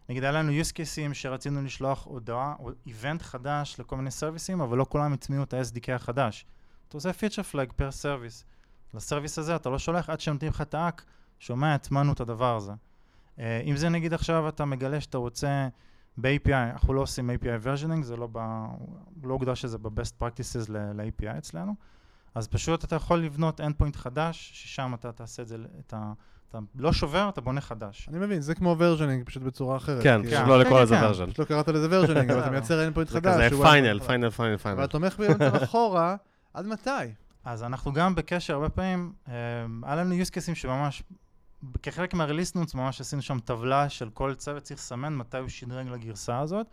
נגיד, 0.09 0.23
היה 0.23 0.31
לנו 0.31 0.51
use 0.51 0.71
cases 0.71 1.13
שרצינו 1.13 1.61
לשלוח 1.61 2.05
הודעה, 2.05 2.55
או 2.59 2.71
איבנט 2.87 3.21
חדש 3.21 3.79
לכל 3.79 3.97
מיני 3.97 4.11
סרוויסים, 4.11 4.61
אבל 4.61 4.77
לא 4.77 4.85
כולם 4.89 5.13
הטמיעו 5.13 5.43
את 5.43 5.53
ה-SDK 5.53 5.91
החדש. 5.91 6.45
אתה 6.91 6.97
עושה 6.97 7.09
feature 7.09 7.53
flag 7.53 7.69
per 7.79 8.03
service. 8.03 8.43
לסרוויס 8.93 9.39
הזה 9.39 9.55
אתה 9.55 9.69
לא 9.69 9.79
שולח 9.79 10.09
עד 10.09 10.19
שנותנים 10.19 10.51
לך 10.51 10.61
את 10.61 10.73
האק, 10.73 11.03
שומע, 11.39 11.73
הטמענו 11.73 12.13
את 12.13 12.19
הדבר 12.19 12.55
הזה. 12.55 12.71
Uh, 13.37 13.41
אם 13.65 13.75
זה 13.75 13.89
נגיד 13.89 14.13
עכשיו 14.13 14.49
אתה 14.49 14.65
מגלה 14.65 15.01
שאתה 15.01 15.17
רוצה 15.17 15.67
ב-API, 16.17 16.53
אנחנו 16.73 16.93
לא 16.93 17.01
עושים 17.01 17.29
API 17.29 17.65
versioning, 17.65 18.03
זה 18.03 18.15
לא, 18.15 18.27
ב, 18.31 18.37
לא 19.23 19.33
הוגדר 19.33 19.53
שזה 19.53 19.77
ב-best 19.77 20.21
practices 20.21 20.71
ל-API 20.71 21.37
אצלנו, 21.37 21.75
אז 22.35 22.47
פשוט 22.47 22.83
אתה 22.83 22.95
יכול 22.95 23.19
לבנות 23.19 23.61
endpoint 23.61 23.97
חדש, 23.97 24.51
ששם 24.53 24.91
אתה 24.93 25.11
תעשה 25.11 25.43
את 25.43 25.47
זה, 25.47 25.57
את 25.79 25.93
ה, 25.93 26.13
אתה 26.49 26.59
לא 26.75 26.93
שובר, 26.93 27.29
אתה 27.29 27.41
בונה 27.41 27.61
חדש. 27.61 28.09
אני 28.09 28.19
מבין, 28.19 28.41
זה 28.41 28.55
כמו 28.55 28.75
versioning, 28.79 29.25
פשוט 29.25 29.43
בצורה 29.43 29.77
אחרת. 29.77 30.03
כן. 30.03 30.21
פשוט 30.23 30.33
לא 30.33 30.53
כן, 30.53 30.59
לקרוא 30.59 30.77
כן, 30.77 30.83
לזה 30.83 30.95
כן. 30.95 31.05
version. 31.05 31.25
פשוט 31.25 31.39
לא 31.39 31.45
קראת 31.45 31.67
לזה 31.67 31.87
versioning, 31.89 32.31
אבל 32.31 32.39
אתה. 32.39 32.49
מייצר 32.51 32.89
endpoint 32.89 33.07
זה 33.07 33.19
חדש. 33.19 33.33
כזה 33.33 33.49
שהוא 33.49 33.65
final, 33.65 33.99
final, 33.99 34.29
final. 34.29 34.53
אבל 34.53 34.57
final. 34.57 34.85
תומך 34.85 35.19
בעצם 35.19 35.55
אחורה, 35.63 36.15
עד 36.53 36.65
מתי? 36.65 36.89
אז 37.45 37.63
אנחנו 37.63 37.93
גם 37.93 38.15
בקשר 38.15 38.53
הרבה 38.53 38.69
פעמים, 38.69 39.13
אה, 39.27 39.33
היה 39.83 39.95
לנו 39.95 40.15
use 40.15 40.27
cases 40.29 40.55
שממש, 40.55 41.03
כחלק 41.83 42.13
מהרליס 42.13 42.55
נוטס 42.55 42.75
ממש 42.75 43.01
עשינו 43.01 43.21
שם 43.21 43.39
טבלה 43.39 43.89
של 43.89 44.09
כל 44.09 44.33
צוות 44.33 44.63
צריך 44.63 44.79
לסמן 44.79 45.15
מתי 45.15 45.37
הוא 45.37 45.49
שדרג 45.49 45.87
לגרסה 45.87 46.39
הזאת, 46.39 46.67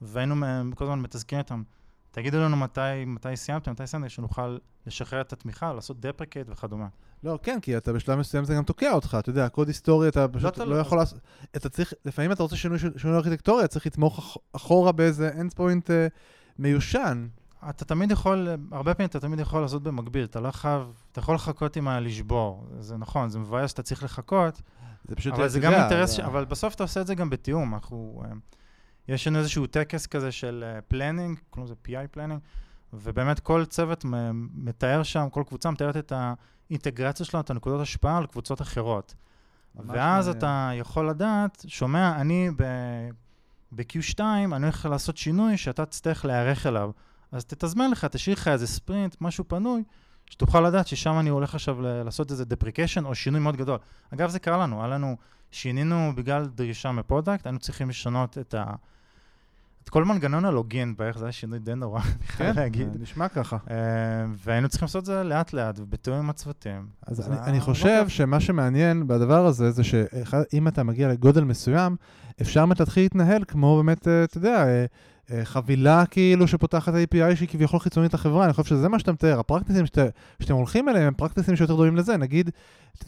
והיינו 0.00 0.34
כל 0.74 0.84
הזמן 0.84 0.98
מתזכרים 1.00 1.40
אותם, 1.42 1.62
תגידו 2.10 2.38
לנו 2.38 2.56
מתי, 2.56 3.04
מתי 3.06 3.36
סיימתם, 3.36 3.70
מתי 3.72 3.86
סיימתם, 3.86 4.08
שנוכל 4.08 4.58
לשחרר 4.86 5.20
את 5.20 5.32
התמיכה, 5.32 5.72
לעשות 5.72 6.00
דפריקט 6.00 6.46
וכדומה. 6.48 6.86
לא, 7.24 7.38
כן, 7.42 7.58
כי 7.60 7.76
אתה 7.76 7.92
בשלב 7.92 8.18
מסוים 8.18 8.44
זה 8.44 8.54
גם 8.54 8.62
תוקע 8.64 8.92
אותך, 8.92 9.16
אתה 9.20 9.30
יודע, 9.30 9.48
קוד 9.48 9.68
היסטורי 9.68 10.08
אתה 10.08 10.28
פשוט 10.28 10.54
תלוי. 10.54 10.74
לא 10.74 10.80
יכול 10.80 10.98
לעשות... 10.98 11.18
אתה 11.56 11.68
צריך, 11.68 11.92
לפעמים 12.04 12.32
אתה 12.32 12.42
רוצה 12.42 12.56
שינוי 12.56 12.78
שינוי 12.78 13.16
ארכיטקטוריה, 13.16 13.66
צריך 13.66 13.86
לתמוך 13.86 14.18
אח- 14.18 14.36
אחורה 14.56 14.92
באיזה 14.92 15.30
end 15.30 15.58
point 15.58 15.90
אה, 15.90 16.06
מיושן. 16.58 17.28
אתה 17.70 17.84
תמיד 17.84 18.10
יכול, 18.10 18.48
הרבה 18.72 18.94
פעמים 18.94 19.08
אתה 19.08 19.20
תמיד 19.20 19.40
יכול 19.40 19.60
לעשות 19.60 19.82
במקביל, 19.82 20.24
אתה 20.24 20.40
לא 20.40 20.50
חייב, 20.50 20.82
אתה 21.12 21.20
יכול 21.20 21.34
לחכות 21.34 21.76
עם 21.76 21.88
הלשבור, 21.88 22.66
זה 22.80 22.96
נכון, 22.96 23.28
זה 23.28 23.38
מבאס 23.38 23.70
שאתה 23.70 23.82
צריך 23.82 24.02
לחכות, 24.02 24.62
זה 25.08 25.16
פשוט... 25.16 25.34
אבל 25.34 25.48
זה 25.48 25.58
אתה 25.58 25.66
גם 25.66 25.72
אינטרס, 25.74 26.10
זה- 26.10 26.16
ש... 26.16 26.20
אבל 26.20 26.44
בסוף 26.44 26.74
אתה 26.74 26.82
עושה 26.82 27.00
את 27.00 27.06
זה 27.06 27.14
גם 27.14 27.30
בתיאום, 27.30 27.74
אנחנו, 27.74 28.22
אה, 28.24 28.30
יש 29.08 29.26
לנו 29.26 29.38
איזשהו 29.38 29.66
טקס 29.66 30.06
כזה 30.06 30.32
של 30.32 30.64
planning, 30.88 31.38
קוראים 31.50 31.72
לזה 31.72 31.74
PI 31.88 32.08
planning, 32.10 32.40
ובאמת 32.92 33.40
כל 33.40 33.64
צוות 33.64 34.04
מתאר 34.54 35.02
שם, 35.02 35.28
כל 35.30 35.42
קבוצה 35.46 35.70
מתארת 35.70 35.96
את 35.96 36.12
האינטגרציה 36.16 37.26
שלה, 37.26 37.40
את 37.40 37.50
הנקודות 37.50 37.80
השפעה 37.80 38.18
על 38.18 38.26
קבוצות 38.26 38.62
אחרות. 38.62 39.14
ואז 39.74 40.26
מעניין. 40.26 40.38
אתה 40.38 40.70
יכול 40.74 41.08
לדעת, 41.08 41.64
שומע, 41.68 42.20
אני 42.20 42.50
ב- 42.56 43.08
ב-Q2, 43.72 44.20
אני 44.20 44.64
הולך 44.64 44.86
לעשות 44.90 45.16
שינוי 45.16 45.56
שאתה 45.56 45.84
תצטרך 45.86 46.24
להיערך 46.24 46.66
אליו. 46.66 46.90
אז 47.32 47.44
תתזמן 47.44 47.90
לך, 47.90 48.04
תשאיר 48.04 48.36
לך 48.36 48.48
איזה 48.48 48.66
ספרינט, 48.66 49.16
משהו 49.20 49.44
פנוי, 49.48 49.82
שתוכל 50.26 50.60
לדעת 50.60 50.86
ששם 50.86 51.18
אני 51.18 51.30
הולך 51.30 51.54
עכשיו 51.54 51.82
לעשות 51.82 52.30
איזה 52.30 52.44
deprecation 52.44 53.04
או 53.04 53.14
שינוי 53.14 53.40
מאוד 53.40 53.56
גדול. 53.56 53.78
אגב, 54.14 54.30
זה 54.30 54.38
קרה 54.38 54.56
לנו, 54.56 54.80
היה 54.80 54.88
לנו, 54.88 55.16
שינינו 55.50 56.12
בגלל 56.16 56.46
דרישה 56.46 56.92
מ 56.92 56.98
product, 56.98 57.46
היינו 57.46 57.58
צריכים 57.58 57.88
לשנות 57.88 58.38
את 58.38 58.54
ה... 58.54 58.64
את 59.84 59.88
כל 59.88 60.04
מנגנון 60.04 60.44
ה 60.44 60.53
login 60.53 60.96
בערך, 60.96 61.18
זה 61.18 61.24
היה 61.24 61.32
שינוי 61.32 61.58
די 61.58 61.74
נורא, 61.74 62.00
אני 62.04 62.12
כן, 62.12 62.26
חייב 62.26 62.56
להגיד. 62.56 62.92
זה 62.92 62.98
נשמע 62.98 63.28
ככה. 63.28 63.56
אה, 63.70 63.76
והיינו 64.44 64.68
צריכים 64.68 64.86
לעשות 64.86 65.00
את 65.00 65.06
זה 65.06 65.22
לאט-לאט, 65.22 65.78
ובתיאום 65.78 66.18
עם 66.18 66.30
הצוותים. 66.30 66.86
אז 67.06 67.28
אני, 67.30 67.40
אני 67.40 67.60
חושב. 67.60 68.04
שמה 68.08 68.40
שמעניין 68.40 69.06
בדבר 69.06 69.46
הזה, 69.46 69.70
זה 69.70 69.84
שאם 69.84 70.68
אתה 70.68 70.82
מגיע 70.82 71.08
לגודל 71.08 71.44
מסוים, 71.44 71.96
אפשר 72.40 72.66
באמת 72.66 72.80
להתחיל 72.80 73.02
להתנהל 73.02 73.44
כמו 73.48 73.76
באמת, 73.76 74.08
אה, 74.08 74.24
אתה 74.24 74.38
יודע, 74.38 74.66
אה, 74.66 74.84
חבילה 75.44 76.06
כאילו 76.06 76.48
שפותחת 76.48 76.92
API 76.94 77.36
שהיא 77.36 77.48
כביכול 77.48 77.80
חיצונית 77.80 78.14
לחברה, 78.14 78.44
אני 78.44 78.52
חושב 78.52 78.68
שזה 78.68 78.88
מה 78.88 78.98
שאתה 78.98 79.12
מתאר. 79.12 79.38
הפרקטיסים 79.40 79.86
שאת, 79.86 79.98
שאתם 80.42 80.54
הולכים 80.54 80.88
אליהם 80.88 81.06
הם 81.06 81.14
פרקטיסים 81.14 81.56
שיותר 81.56 81.76
דומים 81.76 81.96
לזה. 81.96 82.16
נגיד, 82.16 82.50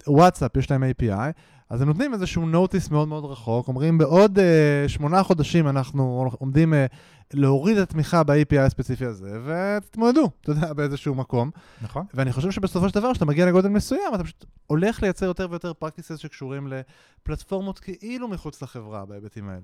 וואטסאפ 0.06 0.56
יש 0.56 0.70
להם 0.70 0.84
API, 0.84 1.32
אז 1.70 1.80
הם 1.80 1.88
נותנים 1.88 2.14
איזשהו 2.14 2.46
נוטיס 2.46 2.90
מאוד 2.90 3.08
מאוד 3.08 3.24
רחוק, 3.24 3.68
אומרים 3.68 3.98
בעוד 3.98 4.38
uh, 4.38 4.88
שמונה 4.88 5.22
חודשים 5.22 5.68
אנחנו 5.68 6.30
עומדים 6.38 6.72
uh, 6.72 6.76
להוריד 7.34 7.76
את 7.76 7.88
התמיכה 7.88 8.22
ב-API 8.22 8.58
הספציפי 8.58 9.06
הזה, 9.06 9.38
ותתמודדו, 9.44 10.30
אתה 10.40 10.50
יודע, 10.50 10.72
באיזשהו 10.72 11.14
מקום. 11.14 11.50
נכון. 11.82 12.06
ואני 12.14 12.32
חושב 12.32 12.50
שבסופו 12.50 12.88
של 12.88 12.94
דבר, 12.94 13.12
כשאתה 13.12 13.24
מגיע 13.24 13.46
לגודל 13.46 13.68
מסוים, 13.68 14.14
אתה 14.14 14.24
פשוט 14.24 14.44
הולך 14.66 15.02
לייצר 15.02 15.26
יותר 15.26 15.46
ויותר 15.50 15.74
פרקטיסס 15.74 16.18
שקשורים 16.18 16.68
לפלטפורמות 16.68 17.78
כאילו 17.78 18.28
מחוץ 18.28 18.62
לחברה 18.62 19.04
בהיבטים 19.04 19.48
האלה. 19.48 19.60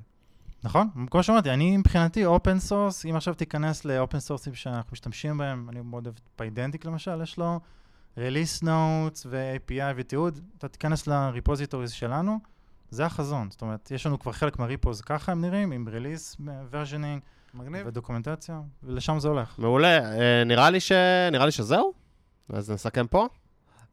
נכון, 0.65 0.89
כמו 1.11 1.23
שאמרתי, 1.23 1.51
אני 1.51 1.77
מבחינתי 1.77 2.25
open 2.25 2.59
source, 2.59 3.07
אם 3.07 3.17
עכשיו 3.17 3.35
תיכנס 3.35 3.85
ל 3.85 3.92
open 3.92 4.21
source 4.21 4.46
ים 4.46 4.55
שאנחנו 4.55 4.93
משתמשים 4.93 5.39
בהם, 5.39 5.69
אני 5.71 5.81
מאוד 5.81 6.07
אוהב 6.07 6.17
Pydantic 6.37 6.85
למשל, 6.85 7.23
יש 7.23 7.39
לו 7.39 7.61
release 8.17 8.63
notes 8.63 9.27
ו-API 9.27 9.95
ותיעוד, 9.97 10.41
אתה 10.59 10.69
תיכנס 10.69 11.07
ל 11.07 11.13
repositories 11.13 11.91
שלנו, 11.91 12.39
זה 12.91 13.07
החזון, 13.07 13.51
זאת 13.51 13.63
אומרת, 13.63 13.91
יש 13.91 14.07
לנו 14.07 14.19
כבר 14.19 14.33
חלק 14.33 14.59
מה 14.59 14.71
repos 14.71 15.01
ככה 15.01 15.33
הם 15.33 15.41
נראים, 15.41 15.73
עם 15.73 15.89
release 15.89 16.41
versioning 16.73 17.21
מגניב. 17.55 17.87
ו 17.87 17.92
documentציה, 17.92 18.61
ולשם 18.83 19.19
זה 19.19 19.29
הולך. 19.29 19.59
מעולה. 19.59 20.19
אה, 20.19 20.45
נראה 20.45 20.71
לי, 20.71 20.81
ש... 20.81 20.93
נראה 21.33 21.47
לי 21.47 21.53
שזהו? 21.53 21.93
אז 22.49 22.71
נסכם 22.71 23.07
פה. 23.07 23.27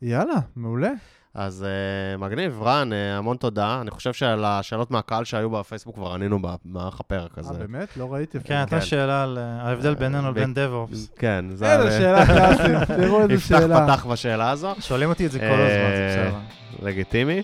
יאללה, 0.01 0.39
מעולה. 0.55 0.91
אז 1.37 1.65
uh, 1.65 2.21
מגניב, 2.21 2.61
רן, 2.61 2.89
uh, 2.91 3.17
המון 3.17 3.37
תודה. 3.37 3.81
אני 3.81 3.91
חושב 3.91 4.13
שעל 4.13 4.45
השאלות 4.45 4.91
מהקהל 4.91 5.23
שהיו 5.23 5.49
בפייסבוק 5.49 5.95
כבר 5.95 6.13
ענינו 6.13 6.39
במערך 6.41 6.99
הפרק 6.99 7.37
הזה. 7.37 7.53
אה, 7.53 7.59
באמת? 7.59 7.97
לא 7.97 8.13
ראיתי. 8.13 8.37
כן, 8.43 8.55
הייתה 8.55 8.79
כן. 8.79 8.85
שאלה 8.85 9.23
על 9.23 9.37
אה, 9.37 9.67
ההבדל 9.67 9.95
בינינו 9.95 10.29
לבין 10.29 10.53
DevOps. 10.53 11.19
כן, 11.19 11.45
זה... 11.53 11.73
איזה 11.73 11.97
שאלה 11.97 12.25
קלאסית, 12.25 12.91
תראו 12.97 13.21
איזה 13.21 13.33
יפתח 13.33 13.59
שאלה. 13.59 13.87
פתח 13.87 14.05
בשאלה 14.05 14.51
הזו, 14.51 14.73
שואלים 14.79 15.09
אותי 15.09 15.25
את 15.25 15.31
זה 15.31 15.39
כל 15.39 15.45
הזמן, 15.45 15.67
זה 15.67 16.15
אה, 16.17 16.29
בסדר. 16.29 16.87
לגיטימי. 16.87 17.41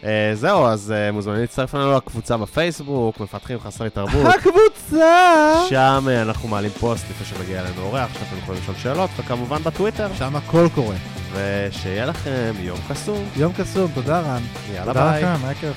Uh, 0.00 0.04
זהו, 0.34 0.66
אז 0.66 0.94
uh, 0.94 1.12
מוזמנים 1.12 1.40
להצטרף 1.40 1.74
לנו 1.74 1.92
לקבוצה 1.92 2.36
בפייסבוק, 2.36 3.20
מפתחים 3.20 3.60
חסרי 3.60 3.90
תרבות. 3.90 4.34
הקבוצה! 4.34 5.54
שם 5.68 6.04
uh, 6.06 6.22
אנחנו 6.22 6.48
מעלים 6.48 6.70
פוסט 6.70 7.10
לפני 7.10 7.26
שמגיע 7.26 7.60
אלינו 7.60 7.82
אורח, 7.82 8.14
שאתם 8.14 8.36
יכולים 8.42 8.62
לשאול 8.62 8.76
שאלות, 8.76 9.10
וכמובן 9.16 9.62
בטוויטר. 9.62 10.08
שם 10.14 10.36
הכל 10.36 10.66
קורה. 10.74 10.96
ושיהיה 11.32 12.06
לכם 12.06 12.52
יום 12.58 12.78
קסום. 12.88 13.24
יום 13.36 13.52
קסום, 13.52 13.90
תודה 13.94 14.20
רן. 14.20 14.42
יאללה 14.74 14.84
תודה 14.92 15.10
ביי. 15.10 15.22
לכם, 15.22 15.44
היה 15.44 15.54
כיף. 15.54 15.76